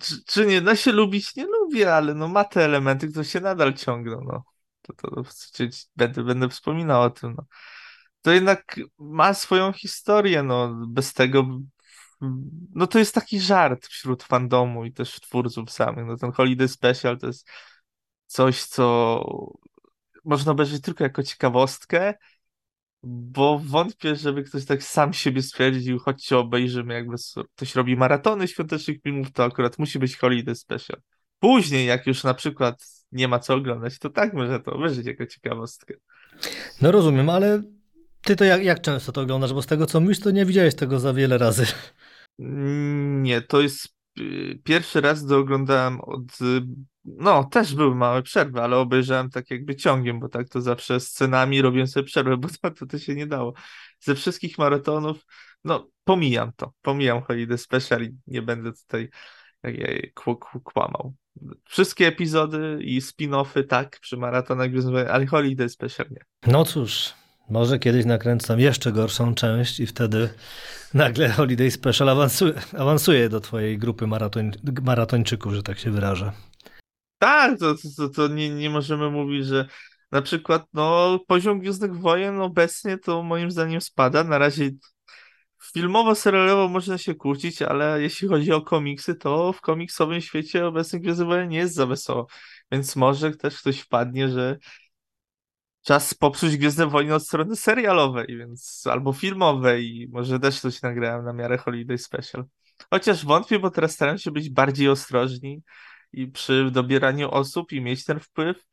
czy, 0.00 0.24
czy 0.26 0.46
nie 0.46 0.60
da 0.60 0.76
się 0.76 0.92
lubić? 0.92 1.36
Nie 1.36 1.46
lubię, 1.46 1.94
ale 1.94 2.14
no 2.14 2.28
ma 2.28 2.44
te 2.44 2.64
elementy, 2.64 3.08
które 3.08 3.24
się 3.24 3.40
nadal 3.40 3.74
ciągną, 3.74 4.20
no. 4.32 4.44
To, 4.82 4.92
to, 4.92 5.22
to 5.22 5.64
będę, 5.96 6.22
będę 6.22 6.48
wspominał 6.48 7.02
o 7.02 7.10
tym, 7.10 7.34
no. 7.36 7.46
To 8.22 8.32
jednak 8.32 8.80
ma 8.98 9.34
swoją 9.34 9.72
historię, 9.72 10.42
no. 10.42 10.74
Bez 10.88 11.14
tego 11.14 11.60
no 12.74 12.86
to 12.86 12.98
jest 12.98 13.14
taki 13.14 13.40
żart 13.40 13.86
wśród 13.86 14.22
fandomu 14.22 14.84
i 14.84 14.92
też 14.92 15.20
twórców 15.20 15.70
samych. 15.70 16.06
No 16.06 16.16
ten 16.16 16.32
Holiday 16.32 16.68
Special 16.68 17.18
to 17.18 17.26
jest 17.26 17.50
coś, 18.26 18.64
co 18.64 19.24
można 20.24 20.52
obejrzeć 20.52 20.82
tylko 20.82 21.04
jako 21.04 21.22
ciekawostkę, 21.22 22.14
bo 23.02 23.58
wątpię, 23.58 24.16
żeby 24.16 24.42
ktoś 24.42 24.64
tak 24.64 24.82
sam 24.82 25.12
siebie 25.12 25.42
stwierdził, 25.42 25.98
chodźcie 25.98 26.38
obejrzymy, 26.38 26.94
jakby 26.94 27.16
ktoś 27.56 27.74
robi 27.74 27.96
maratony 27.96 28.48
świątecznych 28.48 29.02
filmów, 29.02 29.32
to 29.32 29.44
akurat 29.44 29.78
musi 29.78 29.98
być 29.98 30.16
Holiday 30.16 30.54
Special. 30.54 31.00
Później, 31.38 31.86
jak 31.86 32.06
już 32.06 32.24
na 32.24 32.34
przykład 32.34 32.84
nie 33.12 33.28
ma 33.28 33.38
co 33.38 33.54
oglądać, 33.54 33.98
to 33.98 34.10
tak 34.10 34.34
może 34.34 34.60
to 34.60 34.72
obejrzeć 34.72 35.06
jako 35.06 35.26
ciekawostkę. 35.26 35.94
No 36.82 36.92
rozumiem, 36.92 37.30
ale 37.30 37.62
ty 38.22 38.36
to 38.36 38.44
jak, 38.44 38.64
jak 38.64 38.80
często 38.80 39.12
to 39.12 39.20
oglądasz? 39.20 39.52
Bo 39.52 39.62
z 39.62 39.66
tego 39.66 39.86
co 39.86 40.00
mówisz, 40.00 40.20
to 40.20 40.30
nie 40.30 40.46
widziałeś 40.46 40.74
tego 40.74 41.00
za 41.00 41.12
wiele 41.12 41.38
razy. 41.38 41.66
Nie, 43.22 43.42
to 43.42 43.60
jest 43.60 43.97
pierwszy 44.64 45.00
raz, 45.00 45.24
gdy 45.24 45.36
oglądałem 45.36 46.00
od. 46.00 46.40
y, 46.40 46.62
No, 47.04 47.44
też 47.44 47.74
były 47.74 47.94
małe 47.94 48.22
przerwy, 48.22 48.62
ale 48.62 48.76
obejrzałem 48.76 49.30
tak 49.30 49.50
jakby 49.50 49.76
ciągiem, 49.76 50.20
bo 50.20 50.28
tak 50.28 50.48
to 50.48 50.60
zawsze 50.60 51.00
scenami 51.00 51.62
robiłem 51.62 51.86
sobie 51.86 52.06
przerwę, 52.06 52.36
bo 52.36 52.48
to, 52.48 52.70
to, 52.78 52.86
to 52.86 52.98
się 52.98 53.14
nie 53.14 53.26
dało. 53.26 53.54
Ze 54.00 54.14
wszystkich 54.14 54.58
maratonów, 54.58 55.26
no, 55.64 55.88
pomijam 56.04 56.52
to. 56.56 56.72
Pomijam 56.82 57.22
Holiday 57.22 57.58
Special 57.58 58.02
i 58.02 58.16
nie 58.26 58.42
będę 58.42 58.72
tutaj 58.72 59.08
kłamał. 60.64 61.14
Wszystkie 61.64 62.06
epizody 62.06 62.78
i 62.82 63.00
spin-offy 63.00 63.64
tak, 63.64 63.98
przy 64.00 64.16
maratonach, 64.16 64.70
ale 65.10 65.26
Holiday 65.26 65.68
Special 65.68 66.06
nie. 66.10 66.52
No 66.52 66.64
cóż, 66.64 67.14
może 67.50 67.78
kiedyś 67.78 68.04
nakręcam 68.04 68.60
jeszcze 68.60 68.92
gorszą 68.92 69.34
część 69.34 69.80
i 69.80 69.86
wtedy 69.86 70.28
nagle 70.94 71.28
Holiday 71.28 71.70
Special 71.70 72.08
awansuje, 72.08 72.54
awansuje 72.78 73.28
do 73.28 73.40
twojej 73.40 73.78
grupy 73.78 74.06
maratoń, 74.06 74.50
maratończyków, 74.82 75.54
że 75.54 75.62
tak 75.62 75.78
się 75.78 75.90
wyrażę. 75.90 76.32
Tak, 77.18 77.58
to, 77.58 77.74
to, 77.96 78.08
to 78.08 78.28
nie, 78.28 78.50
nie 78.50 78.70
możemy 78.70 79.10
mówić, 79.10 79.46
że 79.46 79.66
na 80.12 80.22
przykład 80.22 80.66
no, 80.72 81.18
poziom 81.26 81.60
Gwiezdnych 81.60 81.96
Wojen 81.96 82.40
obecnie 82.40 82.98
to 82.98 83.22
moim 83.22 83.50
zdaniem 83.50 83.80
spada. 83.80 84.24
Na 84.24 84.38
razie 84.38 84.70
filmowo-serialowo 85.74 86.68
można 86.68 86.98
się 86.98 87.14
kłócić, 87.14 87.62
ale 87.62 88.02
jeśli 88.02 88.28
chodzi 88.28 88.52
o 88.52 88.60
komiksy, 88.60 89.14
to 89.14 89.52
w 89.52 89.60
komiksowym 89.60 90.20
świecie 90.20 90.66
obecnych 90.66 91.02
Gwiezdnych 91.02 91.28
Wojen 91.28 91.48
nie 91.48 91.58
jest 91.58 91.74
za 91.74 91.86
wesoło. 91.86 92.26
Więc 92.72 92.96
może 92.96 93.30
też 93.30 93.60
ktoś 93.60 93.80
wpadnie, 93.80 94.28
że 94.28 94.58
czas 95.82 96.14
popsuć 96.14 96.56
Gwiezdne 96.56 96.86
Wojny 96.86 97.14
od 97.14 97.26
strony 97.26 97.56
serialowej, 97.56 98.26
więc 98.38 98.86
albo 98.90 99.12
filmowej. 99.12 100.08
Może 100.12 100.40
też 100.40 100.60
coś 100.60 100.82
nagrałem 100.82 101.24
na 101.24 101.32
miarę 101.32 101.58
Holiday 101.58 101.98
Special. 101.98 102.44
Chociaż 102.90 103.24
wątpię, 103.24 103.58
bo 103.58 103.70
teraz 103.70 103.92
staram 103.92 104.18
się 104.18 104.30
być 104.30 104.50
bardziej 104.50 104.88
ostrożni 104.88 105.62
i 106.12 106.26
przy 106.26 106.70
dobieraniu 106.70 107.30
osób 107.30 107.72
i 107.72 107.80
mieć 107.80 108.04
ten 108.04 108.20
wpływ, 108.20 108.64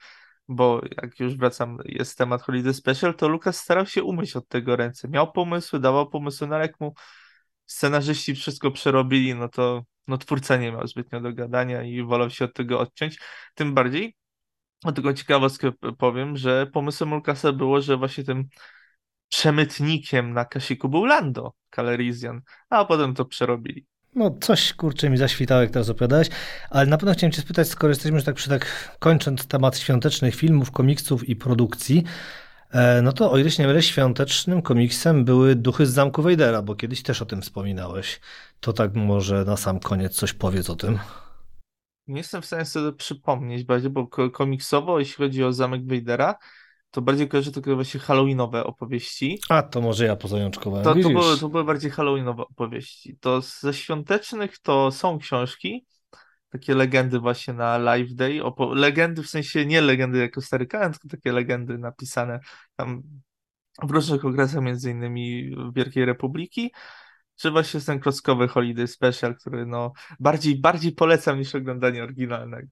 bo 0.47 0.81
jak 1.03 1.19
już 1.19 1.37
wracam, 1.37 1.77
jest 1.85 2.17
temat 2.17 2.41
Holiday 2.41 2.73
Special, 2.73 3.15
to 3.15 3.27
Lukas 3.27 3.57
starał 3.57 3.85
się 3.85 4.03
umyć 4.03 4.35
od 4.35 4.47
tego 4.47 4.75
ręce. 4.75 5.07
Miał 5.07 5.31
pomysły, 5.31 5.79
dawał 5.79 6.09
pomysły, 6.09 6.47
no 6.47 6.55
ale 6.55 6.69
scenarzyści 7.65 8.35
wszystko 8.35 8.71
przerobili, 8.71 9.35
no 9.35 9.49
to 9.49 9.83
no 10.07 10.17
twórca 10.17 10.57
nie 10.57 10.71
miał 10.71 10.87
zbytnio 10.87 11.21
do 11.21 11.33
gadania 11.33 11.83
i 11.83 12.03
wolał 12.03 12.29
się 12.29 12.45
od 12.45 12.53
tego 12.53 12.79
odciąć. 12.79 13.19
Tym 13.55 13.73
bardziej, 13.73 14.15
tylko 14.91 15.13
ciekawostkę 15.13 15.71
powiem, 15.97 16.37
że 16.37 16.67
pomysłem 16.73 17.13
Lucasa 17.13 17.51
było, 17.53 17.81
że 17.81 17.97
właśnie 17.97 18.23
tym 18.23 18.47
przemytnikiem 19.29 20.33
na 20.33 20.45
Kasiku 20.45 20.89
był 20.89 21.05
Lando 21.05 21.53
Calrissian, 21.75 22.41
a 22.69 22.85
potem 22.85 23.13
to 23.13 23.25
przerobili. 23.25 23.85
No 24.15 24.31
coś 24.41 24.73
kurczę 24.73 25.09
mi 25.09 25.17
zaświtało, 25.17 25.61
jak 25.61 25.71
teraz 25.71 25.89
opowiadałeś, 25.89 26.27
ale 26.69 26.85
na 26.85 26.97
pewno 26.97 27.13
chciałem 27.13 27.31
cię 27.31 27.41
spytać, 27.41 27.67
skoro 27.67 27.91
jesteśmy 27.91 28.17
już 28.17 28.25
tak 28.25 28.35
przy 28.35 28.49
tak 28.49 28.95
kończąc 28.99 29.47
temat 29.47 29.77
świątecznych 29.77 30.35
filmów, 30.35 30.71
komiksów 30.71 31.29
i 31.29 31.35
produkcji, 31.35 32.03
e, 32.71 33.01
no 33.01 33.13
to 33.13 33.31
o 33.31 33.37
ile 33.37 33.51
się 33.51 33.63
nie 33.63 33.67
mylę, 33.67 33.81
świątecznym 33.81 34.61
komiksem 34.61 35.25
były 35.25 35.55
Duchy 35.55 35.85
z 35.85 35.93
Zamku 35.93 36.21
Wejdera, 36.21 36.61
bo 36.61 36.75
kiedyś 36.75 37.03
też 37.03 37.21
o 37.21 37.25
tym 37.25 37.41
wspominałeś. 37.41 38.19
To 38.59 38.73
tak 38.73 38.95
może 38.95 39.45
na 39.45 39.57
sam 39.57 39.79
koniec 39.79 40.15
coś 40.15 40.33
powiedz 40.33 40.69
o 40.69 40.75
tym. 40.75 40.99
Nie 42.07 42.17
jestem 42.17 42.41
w 42.41 42.45
stanie 42.45 42.65
sobie 42.65 42.93
przypomnieć 42.93 43.63
bardziej, 43.63 43.89
bo 43.89 44.07
komiksowo, 44.33 44.99
jeśli 44.99 45.15
chodzi 45.15 45.43
o 45.43 45.53
Zamek 45.53 45.85
Wejdera, 45.85 46.35
to 46.91 47.01
bardziej 47.01 47.27
kojarzę 47.27 47.51
tylko 47.51 47.75
właśnie 47.75 47.99
halloweenowe 47.99 48.63
opowieści. 48.63 49.39
A, 49.49 49.63
to 49.63 49.81
może 49.81 50.05
ja 50.05 50.15
pozajączkowałem. 50.15 50.83
To, 50.83 50.95
to, 50.95 51.09
były, 51.09 51.37
to 51.37 51.49
były 51.49 51.63
bardziej 51.63 51.91
halloweenowe 51.91 52.43
opowieści. 52.43 53.17
To 53.19 53.41
ze 53.41 53.73
świątecznych 53.73 54.59
to 54.59 54.91
są 54.91 55.19
książki, 55.19 55.85
takie 56.49 56.75
legendy 56.75 57.19
właśnie 57.19 57.53
na 57.53 57.77
Live 57.77 58.13
Day. 58.13 58.39
Opo- 58.41 58.75
legendy 58.75 59.23
w 59.23 59.29
sensie 59.29 59.65
nie 59.65 59.81
legendy 59.81 60.17
jako 60.17 60.41
stary 60.41 60.67
kalend, 60.67 60.99
tylko 60.99 61.17
takie 61.17 61.31
legendy 61.31 61.77
napisane 61.77 62.39
tam 62.75 63.01
w 63.83 63.91
różnych 63.91 64.25
okresach, 64.25 64.61
między 64.61 64.91
innymi 64.91 65.55
Wielkiej 65.75 66.05
Republiki. 66.05 66.71
Czy 67.35 67.51
właśnie 67.51 67.81
ten 67.81 67.99
klockowy 67.99 68.47
Holiday 68.47 68.87
Special, 68.87 69.35
który 69.35 69.65
no 69.65 69.93
bardziej, 70.19 70.59
bardziej 70.59 70.91
polecam 70.91 71.39
niż 71.39 71.55
oglądanie 71.55 72.03
oryginalnego. 72.03 72.67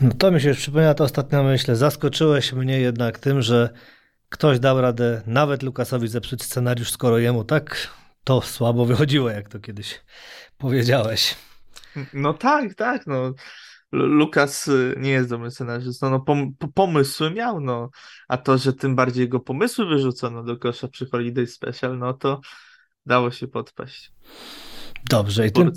No 0.00 0.10
to 0.18 0.30
mi 0.30 0.40
się 0.40 0.48
już 0.48 0.58
przypomina 0.58 0.94
to 0.94 1.04
ostatnia 1.04 1.42
myśl. 1.42 1.74
Zaskoczyłeś 1.74 2.52
mnie 2.52 2.80
jednak 2.80 3.18
tym, 3.18 3.42
że 3.42 3.70
ktoś 4.28 4.58
dał 4.58 4.80
radę 4.80 5.22
nawet 5.26 5.62
Lukasowi 5.62 6.08
zepsuć 6.08 6.42
scenariusz, 6.42 6.90
skoro 6.90 7.18
jemu 7.18 7.44
tak 7.44 7.88
to 8.24 8.42
słabo 8.42 8.84
wychodziło, 8.84 9.30
jak 9.30 9.48
to 9.48 9.60
kiedyś 9.60 10.00
powiedziałeś. 10.58 11.36
No 12.12 12.34
tak, 12.34 12.74
tak, 12.74 13.06
no. 13.06 13.34
Lukas 13.92 14.68
y, 14.68 14.94
nie 14.98 15.10
jest 15.10 15.30
dobrym 15.30 15.50
scenarzystą, 15.50 16.10
no 16.10 16.20
pom 16.20 16.54
pomysły 16.74 17.30
miał, 17.30 17.60
no, 17.60 17.90
a 18.28 18.36
to, 18.36 18.58
że 18.58 18.72
tym 18.72 18.96
bardziej 18.96 19.22
jego 19.22 19.40
pomysły 19.40 19.86
wyrzucono 19.86 20.42
do 20.42 20.56
kosza 20.56 20.88
przy 20.88 21.06
Holiday 21.06 21.46
Special, 21.46 21.98
no 21.98 22.14
to 22.14 22.40
dało 23.06 23.30
się 23.30 23.48
podpaść. 23.48 24.12
Dobrze, 25.10 25.46
i 25.46 25.52
tym, 25.52 25.72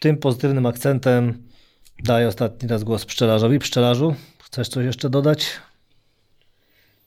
tym 0.00 0.16
pozytywnym 0.16 0.66
akcentem 0.66 1.52
Daję 2.04 2.28
ostatni 2.28 2.68
raz 2.68 2.84
głos 2.84 3.04
pszczelarzowi. 3.04 3.58
Pszczelarzu, 3.58 4.14
chcesz 4.38 4.68
coś 4.68 4.84
jeszcze 4.84 5.10
dodać? 5.10 5.46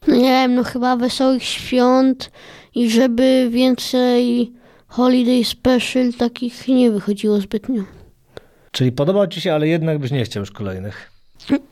No 0.07 0.15
nie 0.15 0.21
wiem, 0.21 0.55
no 0.55 0.63
chyba 0.63 0.97
wesołych 0.97 1.43
świąt 1.43 2.31
i 2.75 2.89
żeby 2.89 3.47
więcej 3.51 4.53
holiday 4.87 5.43
special 5.43 6.13
takich 6.13 6.67
nie 6.67 6.91
wychodziło 6.91 7.41
zbytnio. 7.41 7.83
Czyli 8.71 8.91
podobał 8.91 9.27
ci 9.27 9.41
się, 9.41 9.53
ale 9.53 9.67
jednak 9.67 9.99
byś 9.99 10.11
nie 10.11 10.25
chciał 10.25 10.41
już 10.41 10.51
kolejnych. 10.51 11.11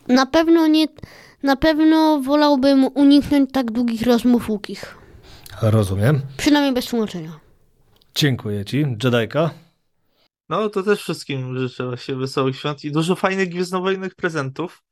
Na 0.08 0.26
pewno 0.26 0.66
nie, 0.66 0.86
na 1.42 1.56
pewno 1.56 2.20
wolałbym 2.20 2.86
uniknąć 2.94 3.50
tak 3.52 3.70
długich 3.70 4.02
rozmów 4.02 4.48
łukich. 4.48 4.96
Rozumiem. 5.62 6.20
Przynajmniej 6.36 6.74
bez 6.74 6.86
tłumaczenia. 6.86 7.43
Dziękuję 8.14 8.64
ci. 8.64 8.86
Jedajka? 9.04 9.50
No 10.48 10.68
to 10.68 10.82
też 10.82 11.00
wszystkim 11.00 11.58
życzę 11.58 11.86
właśnie 11.86 12.16
wesołych 12.16 12.56
świąt 12.56 12.84
i 12.84 12.92
dużo 12.92 13.16
fajnych 13.16 13.48
gwiezdnowojennych 13.48 14.14
prezentów, 14.14 14.82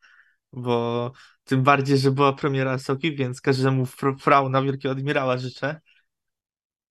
bo 0.52 1.12
tym 1.44 1.62
bardziej, 1.62 1.98
że 1.98 2.10
była 2.10 2.32
premiera 2.32 2.78
Soki, 2.78 3.16
więc 3.16 3.40
każdemu 3.40 3.86
frau 4.20 4.48
na 4.48 4.62
Wielkiego 4.62 4.92
Admirała 4.92 5.38
życzę. 5.38 5.80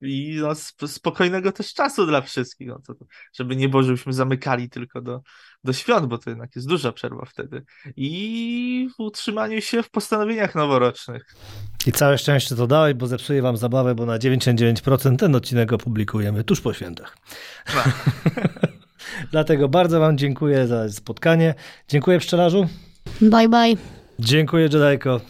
I 0.02 0.40
no, 0.42 0.88
spokojnego 0.88 1.52
też 1.52 1.74
czasu 1.74 2.06
dla 2.06 2.22
wszystkich, 2.22 2.68
no 2.68 2.80
to, 2.88 2.94
żeby 3.34 3.56
nie 3.56 3.70
było, 3.70 3.84
żebyśmy 3.84 4.14
zamykali 4.14 4.70
tylko 4.70 5.02
do, 5.02 5.22
do 5.64 5.74
świąt, 5.74 6.06
bo 6.06 6.18
to 6.18 6.30
jednak 6.30 6.56
jest 6.56 6.68
duża 6.68 6.92
przerwa 6.92 7.26
wtedy. 7.26 7.64
I 7.96 8.90
w 8.98 9.00
utrzymaniu 9.00 9.62
się 9.62 9.84
w 9.84 9.90
postanowieniach 9.90 10.56
noworocznych. 10.56 11.36
I 11.88 11.92
całe 11.92 12.18
szczęście 12.18 12.56
to 12.56 12.68
dałeś, 12.68 12.94
bo 12.94 13.08
zepsuję 13.08 13.42
wam 13.42 13.58
zabawę, 13.58 13.96
bo 13.96 14.06
na 14.06 14.20
99% 14.20 15.16
ten 15.18 15.36
odcinek 15.36 15.74
opublikujemy 15.74 16.44
tuż 16.44 16.62
po 16.62 16.74
świętach. 16.74 17.18
No. 17.76 17.84
Dlatego 19.32 19.70
bardzo 19.70 20.00
wam 20.00 20.18
dziękuję 20.18 20.68
za 20.68 20.90
spotkanie. 20.90 21.56
Dziękuję 21.88 22.20
pszczelarzu. 22.20 22.68
Bye 23.22 23.50
bye. 23.50 23.76
Dziękuję 24.20 24.64
Jedajko. 24.64 25.22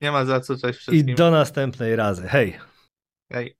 Nie 0.00 0.12
ma 0.12 0.24
za 0.24 0.40
co, 0.40 0.56
cześć 0.58 0.78
wszystkim. 0.78 1.10
I 1.10 1.14
do 1.14 1.30
następnej 1.30 1.96
razy. 1.96 2.28
Hej. 2.28 2.58
Hej. 3.32 3.56